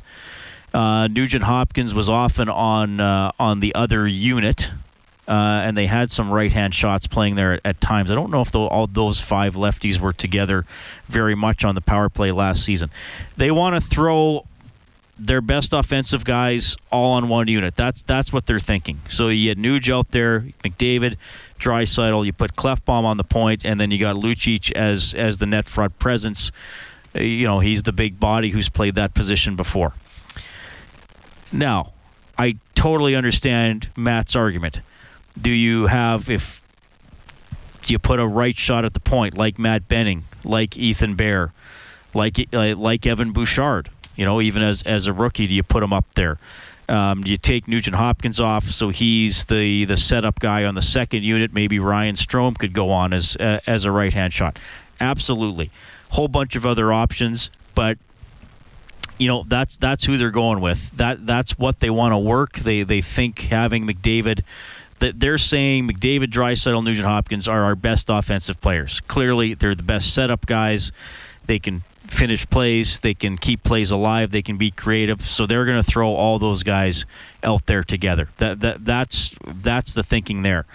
Uh, 0.74 1.08
Nugent 1.08 1.44
Hopkins 1.44 1.94
was 1.94 2.08
often 2.08 2.48
on 2.48 3.02
uh, 3.02 3.32
on 3.38 3.60
the 3.60 3.76
other 3.76 4.08
unit, 4.08 4.72
uh, 5.28 5.32
and 5.32 5.78
they 5.78 5.88
had 5.88 6.10
some 6.10 6.32
right 6.32 6.52
hand 6.54 6.74
shots 6.74 7.06
playing 7.06 7.36
there 7.36 7.54
at, 7.54 7.62
at 7.66 7.82
times. 7.82 8.12
I 8.12 8.16
don't 8.16 8.32
know 8.32 8.42
if 8.42 8.52
the, 8.52 8.60
all 8.60 8.88
those 8.88 9.20
five 9.20 9.56
lefties 9.56 10.00
were 10.00 10.14
together 10.14 10.66
very 11.08 11.36
much 11.36 11.66
on 11.66 11.76
the 11.76 11.82
power 11.82 12.08
play 12.08 12.32
last 12.32 12.64
season. 12.64 12.90
They 13.36 13.52
want 13.52 13.76
to 13.76 13.82
throw 13.82 14.46
their 15.20 15.42
best 15.42 15.74
offensive 15.74 16.24
guys 16.24 16.76
all 16.92 17.14
on 17.14 17.28
one 17.28 17.48
unit. 17.48 17.76
That's 17.76 18.04
that's 18.04 18.32
what 18.32 18.46
they're 18.46 18.60
thinking. 18.60 19.02
So 19.10 19.30
you 19.30 19.50
had 19.50 19.58
Nuge 19.58 19.94
out 19.94 20.12
there, 20.12 20.42
McDavid, 20.64 21.16
Draisaitl. 21.60 22.26
You 22.26 22.34
put 22.34 22.56
Klefbom 22.56 23.04
on 23.04 23.18
the 23.18 23.24
point, 23.24 23.66
and 23.66 23.80
then 23.80 23.92
you 23.92 23.98
got 23.98 24.16
Lucic 24.16 24.72
as 24.74 25.14
as 25.14 25.38
the 25.38 25.46
net 25.46 25.68
front 25.68 25.98
presence. 26.00 26.52
Uh, 27.16 27.22
you 27.22 27.48
know 27.48 27.60
he's 27.60 27.84
the 27.84 27.92
big 27.92 28.20
body 28.20 28.50
who's 28.50 28.70
played 28.70 28.96
that 28.96 29.14
position 29.14 29.56
before. 29.56 29.94
Now, 31.52 31.94
I 32.38 32.58
totally 32.76 33.16
understand 33.16 33.90
Matt's 33.96 34.36
argument. 34.36 34.82
Do 35.40 35.52
you 35.52 35.88
have 35.88 36.30
if 36.30 36.62
you 37.86 38.00
put 38.00 38.20
a 38.20 38.28
right 38.28 38.58
shot 38.58 38.86
at 38.86 38.94
the 38.94 39.00
point 39.00 39.38
like 39.38 39.58
Matt 39.58 39.88
Benning, 39.88 40.26
like 40.44 40.78
Ethan 40.78 41.16
Bear, 41.16 41.54
like 42.14 42.48
like 42.54 43.06
Evan 43.06 43.32
Bouchard? 43.32 43.90
You 44.18 44.26
know, 44.26 44.42
even 44.42 44.62
as 44.62 44.84
as 44.84 45.08
a 45.08 45.14
rookie, 45.14 45.48
do 45.48 45.54
you 45.54 45.64
put 45.64 45.82
him 45.82 45.94
up 45.94 46.06
there? 46.16 46.38
Um, 46.90 47.22
do 47.22 47.32
you 47.32 47.38
take 47.38 47.68
Nugent 47.68 47.96
Hopkins 47.96 48.40
off 48.40 48.66
so 48.66 48.90
he's 48.90 49.46
the 49.46 49.86
the 49.86 49.98
setup 49.98 50.40
guy 50.40 50.66
on 50.66 50.76
the 50.76 50.82
second 50.82 51.24
unit? 51.24 51.54
Maybe 51.54 51.80
Ryan 51.80 52.16
Strome 52.16 52.58
could 52.58 52.74
go 52.74 52.92
on 52.92 53.14
as 53.14 53.38
uh, 53.38 53.60
as 53.66 53.86
a 53.86 53.92
right 53.92 54.14
hand 54.14 54.34
shot. 54.34 54.58
Absolutely, 55.00 55.70
whole 56.10 56.28
bunch 56.28 56.56
of 56.56 56.66
other 56.66 56.92
options, 56.92 57.52
but 57.76 57.98
you 59.18 59.28
know 59.28 59.44
that's 59.48 59.78
that's 59.78 60.06
who 60.06 60.18
they're 60.18 60.32
going 60.32 60.62
with. 60.62 60.92
That 60.98 61.26
that's 61.26 61.58
what 61.58 61.80
they 61.80 61.90
want 61.90 62.14
to 62.14 62.18
work. 62.18 62.60
They 62.60 62.84
they 62.84 63.02
think 63.02 63.40
having 63.40 63.86
McDavid 63.86 64.42
that 65.00 65.20
they're 65.20 65.38
saying 65.38 65.88
McDavid, 65.88 66.28
Draisaitl, 66.28 66.84
Nugent 66.84 67.06
Hopkins 67.06 67.48
are 67.48 67.64
our 67.64 67.76
best 67.76 68.10
offensive 68.10 68.60
players. 68.62 69.02
Clearly, 69.02 69.54
they're 69.54 69.76
the 69.76 69.84
best 69.84 70.14
setup 70.14 70.46
guys. 70.46 70.92
They 71.46 71.60
can 71.60 71.84
finish 72.08 72.50
plays. 72.50 73.00
They 73.00 73.14
can 73.14 73.38
keep 73.38 73.64
plays 73.64 73.92
alive. 73.92 74.32
They 74.32 74.42
can 74.42 74.58
be 74.58 74.72
creative. 74.72 75.22
So 75.22 75.46
they're 75.46 75.66
going 75.66 75.82
to 75.82 75.90
throw 75.90 76.10
all 76.10 76.40
those 76.40 76.64
guys 76.64 77.06
out 77.44 77.66
there 77.66 77.84
together. 77.84 78.30
That 78.38 78.60
that 78.62 78.86
that's 78.86 79.36
that's 79.46 79.94
the 79.94 80.04
thinking 80.04 80.42
there. 80.42 80.66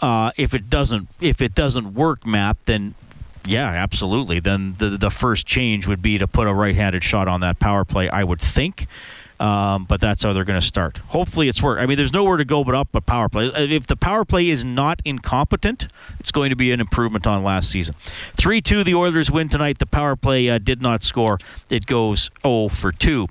Uh, 0.00 0.30
if 0.36 0.54
it 0.54 0.68
doesn't 0.68 1.08
if 1.20 1.40
it 1.40 1.54
doesn't 1.54 1.94
work, 1.94 2.26
Matt, 2.26 2.56
then 2.66 2.94
yeah, 3.46 3.68
absolutely. 3.68 4.40
Then 4.40 4.74
the 4.78 4.90
the 4.90 5.10
first 5.10 5.46
change 5.46 5.86
would 5.86 6.02
be 6.02 6.18
to 6.18 6.26
put 6.26 6.46
a 6.46 6.54
right-handed 6.54 7.02
shot 7.02 7.28
on 7.28 7.40
that 7.40 7.58
power 7.58 7.84
play. 7.84 8.08
I 8.08 8.24
would 8.24 8.40
think. 8.40 8.86
Um, 9.38 9.84
but 9.84 10.00
that's 10.00 10.22
how 10.22 10.32
they're 10.32 10.44
going 10.44 10.60
to 10.60 10.66
start. 10.66 10.98
Hopefully, 11.08 11.48
it's 11.48 11.62
work. 11.62 11.78
I 11.78 11.86
mean, 11.86 11.96
there's 11.96 12.12
nowhere 12.12 12.36
to 12.36 12.44
go 12.44 12.64
but 12.64 12.74
up. 12.74 12.88
But 12.92 13.06
power 13.06 13.28
play. 13.28 13.50
Uh, 13.50 13.60
if 13.60 13.86
the 13.86 13.96
power 13.96 14.24
play 14.24 14.48
is 14.48 14.64
not 14.64 15.02
incompetent, 15.04 15.88
it's 16.18 16.32
going 16.32 16.50
to 16.50 16.56
be 16.56 16.72
an 16.72 16.80
improvement 16.80 17.26
on 17.26 17.44
last 17.44 17.70
season. 17.70 17.94
Three 18.36 18.60
two, 18.60 18.84
the 18.84 18.94
Oilers 18.94 19.30
win 19.30 19.48
tonight. 19.48 19.78
The 19.78 19.86
power 19.86 20.16
play 20.16 20.48
uh, 20.48 20.58
did 20.58 20.80
not 20.80 21.02
score. 21.02 21.38
It 21.68 21.86
goes 21.86 22.30
0 22.42 22.68
for 22.68 22.92
two. 22.92 23.28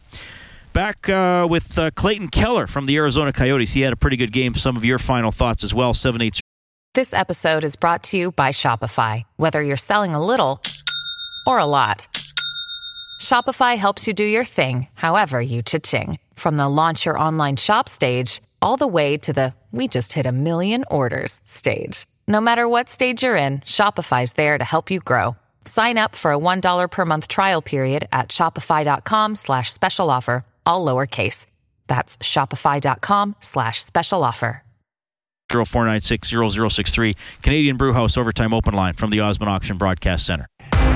Back 0.73 1.07
uh, 1.07 1.47
with 1.49 1.77
uh, 1.79 1.91
Clayton 1.91 2.27
Keller 2.27 2.67
from 2.67 2.85
the 2.85 2.97
Arizona 2.97 3.31
Coyotes. 3.31 3.71
He 3.71 3.81
had 3.81 3.93
a 3.93 3.95
pretty 3.95 4.17
good 4.17 4.33
game. 4.33 4.55
Some 4.55 4.75
of 4.75 4.83
your 4.83 4.99
final 4.99 5.31
thoughts 5.31 5.63
as 5.63 5.73
well. 5.73 5.93
Seven 5.93 6.21
eight. 6.21 6.39
This 6.93 7.13
episode 7.13 7.63
is 7.63 7.75
brought 7.75 8.03
to 8.03 8.17
you 8.17 8.31
by 8.31 8.49
Shopify. 8.51 9.23
Whether 9.37 9.63
you're 9.63 9.77
selling 9.77 10.13
a 10.13 10.23
little 10.23 10.61
or 11.47 11.59
a 11.59 11.65
lot. 11.65 12.07
Shopify 13.19 13.77
helps 13.77 14.07
you 14.07 14.13
do 14.13 14.23
your 14.23 14.45
thing, 14.45 14.87
however 14.93 15.41
you 15.41 15.61
cha-ching. 15.61 16.19
From 16.35 16.57
the 16.57 16.69
launch 16.69 17.05
your 17.05 17.19
online 17.19 17.57
shop 17.57 17.89
stage, 17.89 18.41
all 18.61 18.77
the 18.77 18.87
way 18.87 19.17
to 19.17 19.33
the 19.33 19.53
we 19.71 19.87
just 19.89 20.13
hit 20.13 20.25
a 20.25 20.31
million 20.31 20.85
orders 20.89 21.41
stage. 21.43 22.05
No 22.27 22.39
matter 22.39 22.67
what 22.67 22.89
stage 22.89 23.23
you're 23.23 23.35
in, 23.35 23.59
Shopify's 23.59 24.33
there 24.33 24.57
to 24.57 24.63
help 24.63 24.89
you 24.89 24.99
grow. 25.01 25.35
Sign 25.65 25.97
up 25.97 26.15
for 26.15 26.31
a 26.31 26.37
$1 26.37 26.91
per 26.91 27.05
month 27.05 27.27
trial 27.27 27.61
period 27.61 28.07
at 28.11 28.29
shopify.com 28.29 29.35
slash 29.35 29.73
special 29.73 30.09
offer, 30.09 30.45
all 30.65 30.85
lowercase. 30.85 31.45
That's 31.87 32.17
shopify.com 32.19 33.35
slash 33.41 33.83
special 33.83 34.23
offer. 34.23 34.61
0496 35.51 36.29
0063, 36.73 37.15
Canadian 37.43 37.77
Brewhouse 37.77 38.17
Overtime 38.17 38.53
Open 38.53 38.73
Line 38.73 38.93
from 38.95 39.11
the 39.11 39.19
Osmond 39.19 39.49
Auction 39.51 39.77
Broadcast 39.77 40.25
Center. 40.25 40.47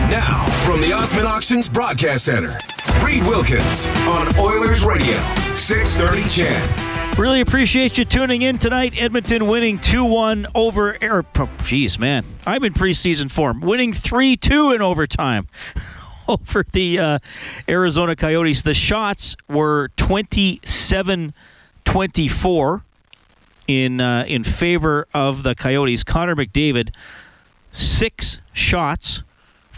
Now, 0.10 0.44
from 0.66 0.82
the 0.82 0.92
Osmond 0.92 1.28
Auctions 1.28 1.70
Broadcast 1.70 2.26
Center, 2.26 2.58
Reed 3.06 3.22
Wilkins 3.28 3.86
on 4.08 4.28
Oilers 4.40 4.84
Radio, 4.84 5.16
630 5.56 6.28
CHED. 6.28 7.18
Really 7.20 7.42
appreciate 7.42 7.96
you 7.96 8.06
tuning 8.06 8.42
in 8.42 8.58
tonight. 8.58 9.00
Edmonton 9.00 9.48
winning 9.48 9.78
2 9.78 10.04
1 10.06 10.48
over 10.56 10.98
Air. 11.00 11.22
Jeez, 11.22 12.00
man. 12.00 12.26
I'm 12.48 12.64
in 12.64 12.74
preseason 12.74 13.30
form. 13.30 13.62
Winning 13.62 13.94
3 13.94 14.36
2 14.36 14.72
in 14.72 14.82
overtime. 14.82 15.48
over 16.28 16.64
the 16.72 16.98
uh, 16.98 17.20
Arizona 17.68 18.16
Coyotes. 18.16 18.64
The 18.64 18.74
shots 18.74 19.36
were 19.48 19.90
27 19.98 21.34
24 21.86 22.84
in, 23.68 24.02
uh, 24.02 24.26
in 24.28 24.44
favor 24.44 25.08
of 25.14 25.44
the 25.44 25.54
Coyotes. 25.54 26.04
Connor 26.04 26.36
McDavid, 26.36 26.90
six 27.72 28.40
shots 28.54 29.22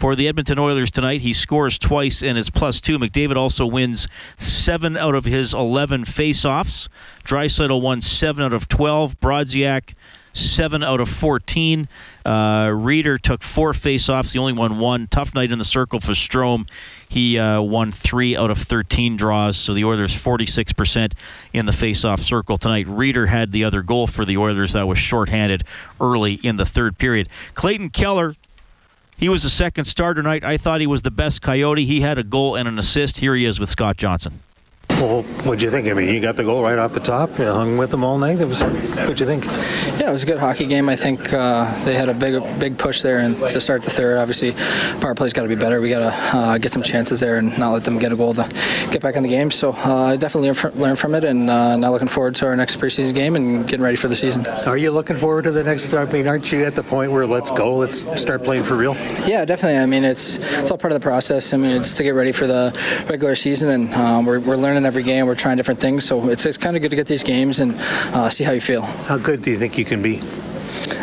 for 0.02 0.16
the 0.16 0.26
Edmonton 0.26 0.58
Oilers 0.58 0.90
tonight. 0.90 1.20
He 1.20 1.32
scores 1.32 1.78
twice 1.78 2.24
and 2.24 2.36
is 2.36 2.50
plus 2.50 2.80
two. 2.80 2.98
McDavid 2.98 3.36
also 3.36 3.64
wins 3.64 4.08
seven 4.36 4.96
out 4.96 5.14
of 5.14 5.26
his 5.26 5.54
11 5.54 6.06
faceoffs. 6.06 6.88
Draisaitl 7.24 7.80
won 7.80 8.00
seven 8.00 8.44
out 8.44 8.52
of 8.52 8.66
12. 8.66 9.20
Brodziak, 9.20 9.94
seven 10.32 10.82
out 10.82 11.00
of 11.00 11.08
14. 11.08 11.86
Uh, 12.26 12.30
Rieder 12.66 13.16
took 13.16 13.44
four 13.44 13.70
faceoffs. 13.70 14.32
The 14.32 14.40
only 14.40 14.54
one 14.54 14.80
won. 14.80 15.06
Tough 15.06 15.36
night 15.36 15.52
in 15.52 15.60
the 15.60 15.64
circle 15.64 16.00
for 16.00 16.14
Strome. 16.14 16.68
He 17.08 17.38
uh, 17.38 17.60
won 17.60 17.92
three 17.92 18.36
out 18.36 18.50
of 18.50 18.58
13 18.58 19.16
draws, 19.16 19.56
so 19.56 19.72
the 19.72 19.84
Oilers 19.84 20.12
46% 20.12 21.12
in 21.52 21.66
the 21.66 21.72
faceoff 21.72 22.18
circle 22.18 22.56
tonight. 22.56 22.86
Rieder 22.86 23.28
had 23.28 23.52
the 23.52 23.62
other 23.62 23.82
goal 23.82 24.08
for 24.08 24.24
the 24.24 24.36
Oilers 24.36 24.72
that 24.72 24.88
was 24.88 24.98
shorthanded 24.98 25.62
early 26.00 26.40
in 26.42 26.56
the 26.56 26.66
third 26.66 26.98
period. 26.98 27.28
Clayton 27.54 27.90
Keller 27.90 28.34
he 29.22 29.28
was 29.28 29.44
the 29.44 29.48
second 29.48 29.84
starter 29.84 30.20
tonight. 30.20 30.42
I 30.42 30.56
thought 30.56 30.80
he 30.80 30.88
was 30.88 31.02
the 31.02 31.10
best 31.12 31.42
Coyote. 31.42 31.84
He 31.84 32.00
had 32.00 32.18
a 32.18 32.24
goal 32.24 32.56
and 32.56 32.66
an 32.66 32.76
assist. 32.76 33.18
Here 33.18 33.36
he 33.36 33.44
is 33.44 33.60
with 33.60 33.68
Scott 33.68 33.96
Johnson. 33.96 34.40
Well, 34.90 35.22
what'd 35.22 35.60
you 35.60 35.70
think? 35.70 35.88
I 35.88 35.94
mean, 35.94 36.14
you 36.14 36.20
got 36.20 36.36
the 36.36 36.44
goal 36.44 36.62
right 36.62 36.78
off 36.78 36.92
the 36.92 37.00
top. 37.00 37.36
You 37.36 37.46
hung 37.46 37.76
with 37.76 37.90
them 37.90 38.04
all 38.04 38.18
night. 38.18 38.40
It 38.40 38.44
was. 38.44 38.62
What'd 38.62 39.18
you 39.18 39.26
think? 39.26 39.44
Yeah, 39.44 40.08
it 40.08 40.12
was 40.12 40.22
a 40.22 40.26
good 40.26 40.38
hockey 40.38 40.64
game. 40.64 40.88
I 40.88 40.94
think 40.94 41.32
uh, 41.32 41.64
they 41.84 41.96
had 41.96 42.08
a 42.08 42.14
big, 42.14 42.40
big 42.60 42.78
push 42.78 43.02
there, 43.02 43.18
and 43.18 43.36
to 43.36 43.60
start 43.60 43.82
the 43.82 43.90
third, 43.90 44.18
obviously, 44.18 44.52
power 45.00 45.16
play's 45.16 45.32
got 45.32 45.42
to 45.42 45.48
be 45.48 45.56
better. 45.56 45.80
We 45.80 45.90
got 45.90 45.98
to 45.98 46.38
uh, 46.38 46.58
get 46.58 46.70
some 46.70 46.82
chances 46.82 47.18
there 47.18 47.36
and 47.36 47.58
not 47.58 47.72
let 47.72 47.82
them 47.82 47.98
get 47.98 48.12
a 48.12 48.16
goal 48.16 48.32
to 48.34 48.48
get 48.92 49.02
back 49.02 49.16
in 49.16 49.24
the 49.24 49.28
game. 49.28 49.50
So 49.50 49.72
uh, 49.72 50.12
I 50.12 50.16
definitely 50.16 50.48
learned 50.48 50.58
from, 50.58 50.78
learned 50.78 50.98
from 51.00 51.14
it, 51.16 51.24
and 51.24 51.50
uh, 51.50 51.76
now 51.76 51.90
looking 51.90 52.06
forward 52.06 52.36
to 52.36 52.46
our 52.46 52.54
next 52.54 52.78
preseason 52.78 53.14
game 53.14 53.34
and 53.34 53.66
getting 53.66 53.82
ready 53.82 53.96
for 53.96 54.06
the 54.06 54.16
season. 54.16 54.46
Are 54.46 54.76
you 54.76 54.92
looking 54.92 55.16
forward 55.16 55.42
to 55.44 55.50
the 55.50 55.64
next? 55.64 55.92
I 55.92 56.04
mean, 56.04 56.28
aren't 56.28 56.52
you 56.52 56.64
at 56.64 56.76
the 56.76 56.84
point 56.84 57.10
where 57.10 57.26
let's 57.26 57.50
go, 57.50 57.74
let's 57.74 58.04
start 58.20 58.44
playing 58.44 58.62
for 58.62 58.76
real? 58.76 58.94
Yeah, 59.26 59.44
definitely. 59.44 59.80
I 59.80 59.86
mean, 59.86 60.04
it's 60.04 60.38
it's 60.60 60.70
all 60.70 60.78
part 60.78 60.92
of 60.92 61.00
the 61.00 61.04
process. 61.04 61.52
I 61.52 61.56
mean, 61.56 61.76
it's 61.76 61.92
to 61.94 62.04
get 62.04 62.10
ready 62.10 62.30
for 62.30 62.46
the 62.46 62.72
regular 63.10 63.34
season, 63.34 63.70
and 63.70 63.92
um, 63.94 64.26
we're, 64.26 64.38
we're 64.38 64.56
learning 64.56 64.81
every 64.86 65.02
game. 65.02 65.26
We're 65.26 65.34
trying 65.34 65.56
different 65.56 65.80
things, 65.80 66.04
so 66.04 66.28
it's, 66.28 66.44
it's 66.46 66.58
kind 66.58 66.76
of 66.76 66.82
good 66.82 66.90
to 66.90 66.96
get 66.96 67.06
these 67.06 67.24
games 67.24 67.60
and 67.60 67.74
uh, 68.14 68.28
see 68.28 68.44
how 68.44 68.52
you 68.52 68.60
feel. 68.60 68.82
How 68.82 69.18
good 69.18 69.42
do 69.42 69.50
you 69.50 69.58
think 69.58 69.78
you 69.78 69.84
can 69.84 70.02
be? 70.02 70.20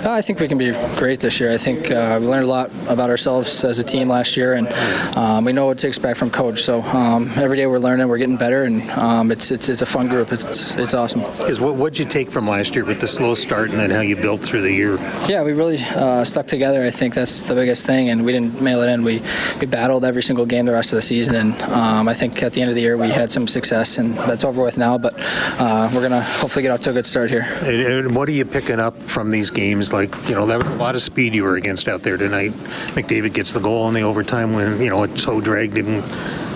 Uh, 0.04 0.12
I 0.12 0.22
think 0.22 0.40
we 0.40 0.48
can 0.48 0.58
be 0.58 0.72
great 0.96 1.20
this 1.20 1.42
year. 1.42 1.52
I 1.52 1.58
think 1.58 1.92
uh, 1.92 2.18
we 2.22 2.28
learned 2.28 2.46
a 2.46 2.48
lot 2.48 2.72
about 2.88 3.10
ourselves 3.10 3.66
as 3.66 3.80
a 3.80 3.84
team 3.84 4.08
last 4.08 4.38
year, 4.38 4.54
and 4.54 4.70
um, 5.18 5.44
we 5.44 5.52
know 5.52 5.66
what 5.66 5.78
to 5.80 5.88
expect 5.90 6.18
from 6.18 6.30
coach. 6.30 6.62
So 6.62 6.82
um, 6.84 7.30
every 7.36 7.58
day 7.58 7.68
we're 7.68 7.80
learning, 7.80 8.08
we're 8.08 8.18
getting 8.18 8.38
better, 8.38 8.64
and 8.64 8.82
um, 8.92 9.30
it's, 9.30 9.52
it's 9.52 9.68
it's 9.68 9.82
a 9.82 9.86
fun 9.86 10.08
group. 10.08 10.32
It's 10.32 10.74
it's 10.76 10.94
awesome. 10.94 11.22
Because 11.38 11.60
what 11.60 11.76
what'd 11.76 12.00
you 12.00 12.06
take 12.06 12.32
from 12.32 12.48
last 12.48 12.76
year 12.76 12.86
with 12.86 13.02
the 13.02 13.08
slow 13.08 13.34
start 13.34 13.72
and 13.72 13.80
then 13.80 13.90
how 13.90 14.00
you 14.00 14.16
built 14.16 14.42
through 14.42 14.62
the 14.62 14.72
year? 14.72 14.96
Yeah, 15.28 15.44
we 15.44 15.52
really 15.52 15.80
uh, 15.96 16.24
stuck 16.24 16.48
together. 16.48 16.82
I 16.82 16.92
think 16.92 17.14
that's 17.14 17.44
the 17.44 17.54
biggest 17.54 17.86
thing, 17.86 18.10
and 18.10 18.24
we 18.24 18.32
didn't 18.32 18.62
mail 18.62 18.82
it 18.82 18.90
in. 18.90 19.04
We 19.04 19.22
we 19.60 19.68
battled 19.68 20.06
every 20.06 20.24
single 20.24 20.46
game 20.46 20.66
the 20.66 20.72
rest 20.72 20.94
of 20.94 20.96
the 20.96 21.02
season, 21.02 21.36
and 21.36 21.62
um, 21.64 22.08
I 22.08 22.14
think 22.14 22.42
at 22.42 22.54
the 22.54 22.62
end 22.62 22.70
of 22.70 22.76
the 22.76 22.82
year 22.82 22.96
we 22.96 23.10
had 23.10 23.30
some 23.32 23.48
success, 23.48 23.98
and 23.98 24.14
that's 24.20 24.46
over 24.46 24.64
with 24.64 24.78
now. 24.78 24.98
But 24.98 25.16
uh, 25.18 25.90
we're 25.94 26.02
gonna 26.02 26.22
hopefully 26.22 26.64
get 26.64 26.72
out 26.72 26.82
to 26.84 26.92
a 26.92 26.94
good 26.94 27.06
start 27.06 27.30
here. 27.30 27.46
And, 27.64 27.82
and 27.82 28.16
what 28.16 28.30
are 28.30 28.34
you 28.34 28.46
picking 28.46 28.80
up 28.80 28.98
from 28.98 29.30
these 29.30 29.52
games? 29.52 29.89
Like 29.94 30.14
you 30.28 30.36
know, 30.36 30.46
that 30.46 30.58
was 30.58 30.68
a 30.68 30.76
lot 30.76 30.96
of 30.96 31.02
speed 31.02 31.34
you 31.34 31.44
were 31.44 31.56
against 31.56 31.88
out 31.88 32.04
there 32.04 32.18
tonight. 32.18 32.52
McDavid 32.96 33.34
gets 33.34 33.54
the 33.54 33.60
goal 33.60 33.88
in 33.88 33.94
the 33.94 34.02
overtime 34.02 34.54
when 34.54 34.82
you 34.82 34.90
know 34.90 35.04
it's 35.04 35.24
so 35.24 35.42
drag 35.42 35.74
didn't 35.74 36.04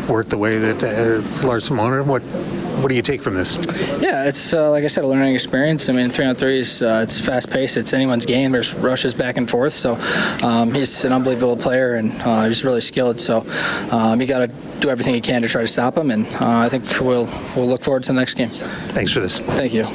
work 0.08 0.28
the 0.28 0.38
way 0.38 0.58
that 0.60 0.84
uh, 0.84 1.48
Larsson 1.48 1.78
wanted. 1.78 2.08
What 2.08 2.22
what 2.22 2.90
do 2.90 2.96
you 2.96 3.02
take 3.02 3.22
from 3.22 3.36
this? 3.36 3.56
Yeah, 4.02 4.28
it's 4.28 4.54
uh, 4.54 4.70
like 4.72 4.84
I 4.84 4.88
said, 4.88 5.04
a 5.04 5.08
learning 5.08 5.34
experience. 5.34 5.90
I 5.90 5.94
mean, 5.94 6.10
three 6.10 6.26
on 6.26 6.36
three 6.36 6.60
is 6.60 6.82
uh, 6.82 7.02
it's 7.04 7.20
fast 7.20 7.50
paced. 7.50 7.78
It's 7.78 7.94
anyone's 7.94 8.26
game. 8.26 8.52
There's 8.52 8.74
rushes 8.76 9.14
back 9.14 9.38
and 9.38 9.50
forth. 9.50 9.74
So 9.74 9.98
um, 10.46 10.74
he's 10.74 11.06
an 11.06 11.14
unbelievable 11.14 11.58
player 11.58 11.96
and 11.96 12.12
uh, 12.22 12.46
he's 12.46 12.66
really 12.66 12.82
skilled. 12.82 13.20
So 13.20 13.46
um, 13.92 14.20
you 14.20 14.28
got 14.28 14.40
to 14.40 14.52
do 14.84 14.90
everything 14.90 15.14
he 15.14 15.22
can 15.22 15.42
to 15.42 15.48
try 15.48 15.62
to 15.62 15.68
stop 15.68 15.98
him. 15.98 16.12
And 16.12 16.28
uh, 16.28 16.60
I 16.60 16.70
think 16.70 16.84
we'll 17.00 17.26
we'll 17.56 17.68
look 17.68 17.84
forward 17.84 18.04
to 18.04 18.14
the 18.14 18.20
next 18.20 18.36
game. 18.36 18.50
Thanks 18.50 19.12
for 19.12 19.22
this. 19.22 19.40
Thank 19.40 19.74
you. 19.74 19.86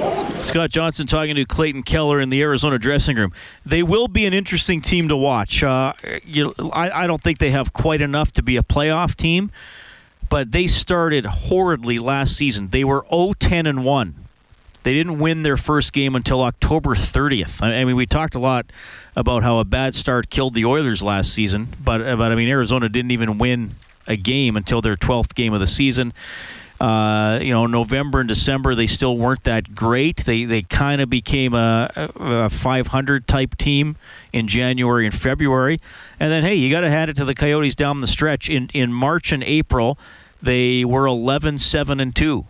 Scott 0.43 0.71
Johnson 0.71 1.07
talking 1.07 1.35
to 1.37 1.45
Clayton 1.45 1.83
Keller 1.83 2.21
in 2.21 2.31
the 2.31 2.41
Arizona 2.43 2.79
dressing 2.79 3.17
room. 3.17 3.33
They 3.67 3.83
will 3.83 4.09
be 4.09 4.27
an 4.27 4.33
interesting 4.33 4.81
team 4.81 5.09
to 5.09 5.17
watch. 5.17 5.63
Uh, 5.63 5.93
you, 6.25 6.55
I, 6.73 7.05
I 7.05 7.07
don't 7.07 7.21
think 7.21 7.39
they 7.39 7.51
have 7.51 7.73
quite 7.73 8.01
enough 8.01 8.33
to 8.33 8.43
be 8.43 8.57
a 8.57 8.63
playoff 8.63 9.15
team 9.15 9.53
but 10.31 10.53
they 10.53 10.67
started 10.67 11.25
horridly 11.25 11.97
last 11.97 12.37
season. 12.37 12.69
They 12.69 12.85
were 12.85 13.03
0-10 13.05 13.67
and 13.67 13.83
1. 13.83 14.15
They 14.83 14.95
didn't 14.95 15.19
win 15.19 15.43
their 15.43 15.57
first 15.57 15.93
game 15.93 16.15
until 16.15 16.43
October 16.43 16.95
30th. 16.95 17.63
I 17.63 17.85
mean, 17.85 17.97
we 17.97 18.07
talked 18.07 18.35
a 18.35 18.39
lot 18.39 18.67
about 19.17 19.43
how 19.43 19.59
a 19.59 19.65
bad 19.65 19.95
start 19.95 20.31
killed 20.31 20.55
the 20.55 20.65
Oilers 20.65 21.03
last 21.03 21.33
season, 21.33 21.69
but 21.83 21.99
but 22.17 22.33
I 22.33 22.35
mean, 22.35 22.49
Arizona 22.49 22.89
didn't 22.89 23.11
even 23.11 23.39
win 23.39 23.75
a 24.09 24.17
game 24.17 24.57
until 24.57 24.81
their 24.81 24.97
12th 24.97 25.35
game 25.35 25.53
of 25.53 25.61
the 25.61 25.67
season. 25.67 26.13
Uh, 26.81 27.41
you 27.43 27.51
know, 27.51 27.67
November 27.67 28.21
and 28.21 28.29
December 28.29 28.75
they 28.75 28.87
still 28.87 29.17
weren't 29.17 29.43
that 29.45 29.75
great. 29.75 30.19
They 30.19 30.45
they 30.45 30.63
kind 30.63 31.01
of 31.01 31.11
became 31.11 31.53
a, 31.53 31.91
a 32.17 32.51
500 32.51 33.27
type 33.27 33.57
team 33.57 33.97
in 34.33 34.47
January 34.47 35.05
and 35.05 35.15
February, 35.15 35.81
and 36.21 36.31
then 36.31 36.45
hey, 36.45 36.55
you 36.55 36.71
got 36.71 36.83
to 36.83 36.91
hand 36.91 37.11
it 37.11 37.17
to 37.17 37.25
the 37.25 37.35
Coyotes 37.35 37.75
down 37.75 38.01
the 38.01 38.07
stretch 38.07 38.49
in 38.49 38.71
in 38.75 38.93
March 38.93 39.33
and 39.33 39.43
April. 39.43 39.99
They 40.41 40.85
were 40.85 41.07
11 41.07 41.59
7 41.59 41.99
and 41.99 42.15
2. 42.15 42.47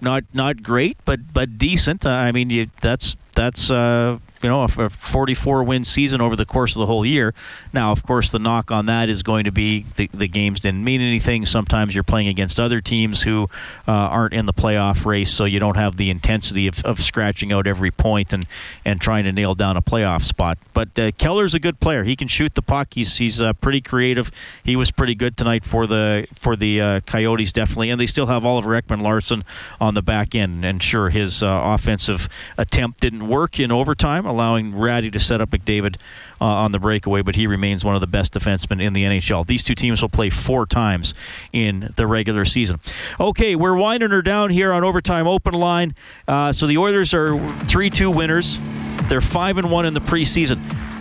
Not 0.00 0.22
not 0.32 0.62
great, 0.62 0.96
but 1.04 1.32
but 1.32 1.58
decent. 1.58 2.06
I 2.06 2.30
mean, 2.30 2.50
you, 2.50 2.70
that's 2.80 3.16
that's 3.34 3.72
uh, 3.72 4.18
you 4.44 4.50
know 4.50 4.62
a 4.62 4.90
44 4.90 5.64
win 5.64 5.84
season 5.84 6.20
over 6.20 6.36
the 6.36 6.44
course 6.44 6.76
of 6.76 6.80
the 6.80 6.86
whole 6.86 7.06
year. 7.06 7.32
Now, 7.72 7.92
of 7.92 8.02
course, 8.02 8.30
the 8.30 8.38
knock 8.38 8.70
on 8.70 8.84
that 8.86 9.08
is 9.08 9.22
going 9.22 9.44
to 9.46 9.50
be 9.50 9.86
the, 9.96 10.10
the 10.12 10.28
games 10.28 10.60
didn't 10.60 10.84
mean 10.84 11.00
anything. 11.00 11.46
Sometimes 11.46 11.94
you're 11.94 12.04
playing 12.04 12.28
against 12.28 12.60
other 12.60 12.82
teams 12.82 13.22
who 13.22 13.48
uh, 13.88 13.92
aren't 13.92 14.34
in 14.34 14.44
the 14.44 14.52
playoff 14.52 15.06
race, 15.06 15.32
so 15.32 15.46
you 15.46 15.58
don't 15.58 15.76
have 15.76 15.96
the 15.96 16.10
intensity 16.10 16.66
of, 16.66 16.84
of 16.84 17.00
scratching 17.00 17.52
out 17.52 17.66
every 17.66 17.90
point 17.90 18.34
and, 18.34 18.44
and 18.84 19.00
trying 19.00 19.24
to 19.24 19.32
nail 19.32 19.54
down 19.54 19.78
a 19.78 19.82
playoff 19.82 20.24
spot. 20.24 20.58
But 20.74 20.98
uh, 20.98 21.12
Keller's 21.12 21.54
a 21.54 21.58
good 21.58 21.80
player. 21.80 22.04
He 22.04 22.14
can 22.14 22.28
shoot 22.28 22.54
the 22.54 22.62
puck. 22.62 22.88
He's 22.92 23.16
he's 23.16 23.40
uh, 23.40 23.54
pretty 23.54 23.80
creative. 23.80 24.30
He 24.62 24.76
was 24.76 24.90
pretty 24.90 25.14
good 25.14 25.38
tonight 25.38 25.64
for 25.64 25.86
the 25.86 26.26
for 26.34 26.54
the 26.54 26.80
uh, 26.82 27.00
Coyotes, 27.00 27.50
definitely. 27.50 27.88
And 27.88 27.98
they 27.98 28.06
still 28.06 28.26
have 28.26 28.44
Oliver 28.44 28.78
Ekman-Larsson 28.78 29.42
on 29.80 29.94
the 29.94 30.02
back 30.02 30.34
end. 30.34 30.66
And 30.66 30.82
sure, 30.82 31.08
his 31.08 31.42
uh, 31.42 31.62
offensive 31.64 32.28
attempt 32.58 33.00
didn't 33.00 33.26
work 33.26 33.58
in 33.58 33.72
overtime, 33.72 34.26
allowing 34.34 34.76
Rattie 34.76 35.10
to 35.10 35.20
set 35.20 35.40
up 35.40 35.50
McDavid 35.50 35.96
uh, 36.40 36.44
on 36.44 36.72
the 36.72 36.78
breakaway, 36.78 37.22
but 37.22 37.36
he 37.36 37.46
remains 37.46 37.84
one 37.84 37.94
of 37.94 38.00
the 38.00 38.06
best 38.06 38.34
defensemen 38.34 38.82
in 38.82 38.92
the 38.92 39.04
NHL. 39.04 39.46
These 39.46 39.62
two 39.62 39.74
teams 39.74 40.02
will 40.02 40.08
play 40.08 40.30
four 40.30 40.66
times 40.66 41.14
in 41.52 41.92
the 41.96 42.06
regular 42.06 42.44
season. 42.44 42.80
Okay, 43.18 43.54
we're 43.54 43.76
winding 43.76 44.10
her 44.10 44.22
down 44.22 44.50
here 44.50 44.72
on 44.72 44.84
Overtime 44.84 45.26
Open 45.26 45.54
Line. 45.54 45.94
Uh, 46.26 46.52
so 46.52 46.66
the 46.66 46.78
Oilers 46.78 47.14
are 47.14 47.38
3 47.60 47.90
2 47.90 48.10
winners. 48.10 48.60
They're 49.08 49.20
5 49.20 49.58
and 49.58 49.70
1 49.70 49.86
in 49.86 49.94
the 49.94 50.00
preseason. 50.00 50.60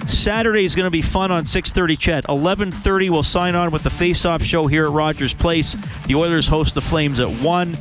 Saturday 0.10 0.66
is 0.66 0.76
going 0.76 0.86
to 0.86 0.92
be 0.92 1.02
fun 1.02 1.32
on 1.32 1.44
6:30. 1.44 1.98
CHED 1.98 2.26
11:30. 2.26 3.10
We'll 3.10 3.24
sign 3.24 3.56
on 3.56 3.72
with 3.72 3.84
the 3.84 3.90
face-off 3.90 4.44
show 4.44 4.68
here 4.68 4.84
at 4.84 4.92
Rogers 4.92 5.34
Place. 5.34 5.76
The 6.08 6.16
Oilers 6.16 6.48
host 6.48 6.76
the 6.76 6.82
Flames 6.82 7.22
at 7.22 7.30
one. 7.30 7.78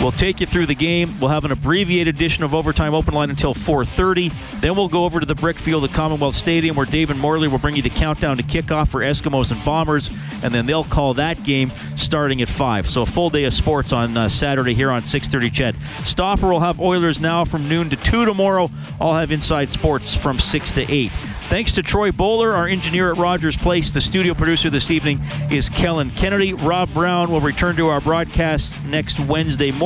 We'll 0.00 0.12
take 0.12 0.40
you 0.40 0.46
through 0.46 0.66
the 0.66 0.74
game. 0.74 1.10
We'll 1.20 1.30
have 1.30 1.46
an 1.46 1.52
abbreviated 1.52 2.14
edition 2.14 2.44
of 2.44 2.54
Overtime 2.54 2.92
Open 2.92 3.14
Line 3.14 3.30
until 3.30 3.54
4:30. 3.54 4.30
Then 4.60 4.76
we'll 4.76 4.88
go 4.88 5.04
over 5.04 5.20
to 5.20 5.26
the 5.26 5.34
brick 5.34 5.56
field 5.56 5.84
at 5.84 5.92
Commonwealth 5.92 6.34
Stadium, 6.34 6.76
where 6.76 6.84
David 6.84 7.16
Morley 7.16 7.48
will 7.48 7.58
bring 7.58 7.76
you 7.76 7.82
the 7.82 7.90
countdown 7.90 8.36
to 8.36 8.42
kickoff 8.42 8.88
for 8.88 9.00
Eskimos 9.00 9.52
and 9.52 9.64
Bombers, 9.64 10.10
and 10.42 10.54
then 10.54 10.66
they'll 10.66 10.84
call 10.84 11.14
that 11.14 11.42
game 11.44 11.72
starting 11.96 12.42
at 12.42 12.48
five. 12.48 12.88
So 12.88 13.02
a 13.02 13.06
full 13.06 13.30
day 13.30 13.44
of 13.44 13.54
sports 13.54 13.94
on 13.94 14.14
uh, 14.16 14.28
Saturday 14.28 14.74
here 14.74 14.90
on 14.90 15.00
6:30. 15.00 15.50
CHED 15.50 15.76
Stauffer 16.04 16.48
will 16.48 16.60
have 16.60 16.78
Oilers 16.78 17.18
now 17.18 17.46
from 17.46 17.66
noon 17.66 17.88
to 17.88 17.96
two 17.96 18.26
tomorrow. 18.26 18.70
I'll 19.00 19.14
have 19.14 19.32
Inside 19.32 19.70
Sports 19.70 20.14
from 20.14 20.38
six 20.38 20.70
to 20.72 20.82
eight. 20.92 21.10
Thanks 21.48 21.70
to 21.72 21.82
Troy 21.82 22.10
Bowler, 22.10 22.52
our 22.52 22.66
engineer 22.66 23.12
at 23.12 23.18
Rogers 23.18 23.56
Place. 23.56 23.94
The 23.94 24.00
studio 24.00 24.34
producer 24.34 24.68
this 24.68 24.90
evening 24.90 25.20
is 25.48 25.68
Kellen 25.68 26.10
Kennedy. 26.10 26.52
Rob 26.52 26.92
Brown 26.92 27.30
will 27.30 27.40
return 27.40 27.76
to 27.76 27.86
our 27.86 28.00
broadcast 28.00 28.82
next 28.82 29.20
Wednesday 29.20 29.70
morning 29.70 29.85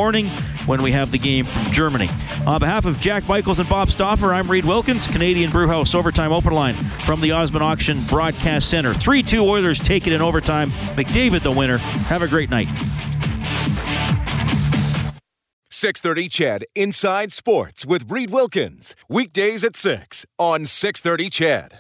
when 0.67 0.83
we 0.83 0.93
have 0.93 1.11
the 1.11 1.19
game 1.19 1.45
from 1.45 1.65
Germany. 1.73 2.09
On 2.47 2.59
behalf 2.59 2.87
of 2.87 2.99
Jack 3.01 3.29
Michaels 3.29 3.59
and 3.59 3.69
Bob 3.69 3.91
Stauffer, 3.91 4.33
I'm 4.33 4.51
Reed 4.51 4.65
Wilkins, 4.65 5.07
Canadian 5.07 5.51
Brewhouse 5.51 5.95
Overtime 5.95 6.33
Open 6.33 6.55
Line 6.55 6.75
from 6.75 7.21
the 7.21 7.33
Osmond 7.33 7.63
Auction 7.63 8.03
Broadcast 8.05 8.71
Center. 8.71 8.95
3 8.95 9.23
2 9.23 9.45
Oilers 9.45 9.79
take 9.79 10.07
it 10.07 10.15
in 10.15 10.23
overtime. 10.23 10.71
McDavid 10.97 11.43
the 11.43 11.51
winner. 11.51 11.77
Have 12.09 12.23
a 12.23 12.29
great 12.29 12.49
night. 12.49 12.69
630 15.69 16.29
CHED 16.31 16.65
Inside 16.75 17.33
Sports 17.33 17.85
with 17.85 18.11
Reed 18.11 18.31
Wilkins. 18.31 18.97
Weekdays 19.09 19.65
at 19.65 19.77
6 19.77 20.25
on 20.39 20.65
630 20.65 21.29
Ched. 21.31 21.73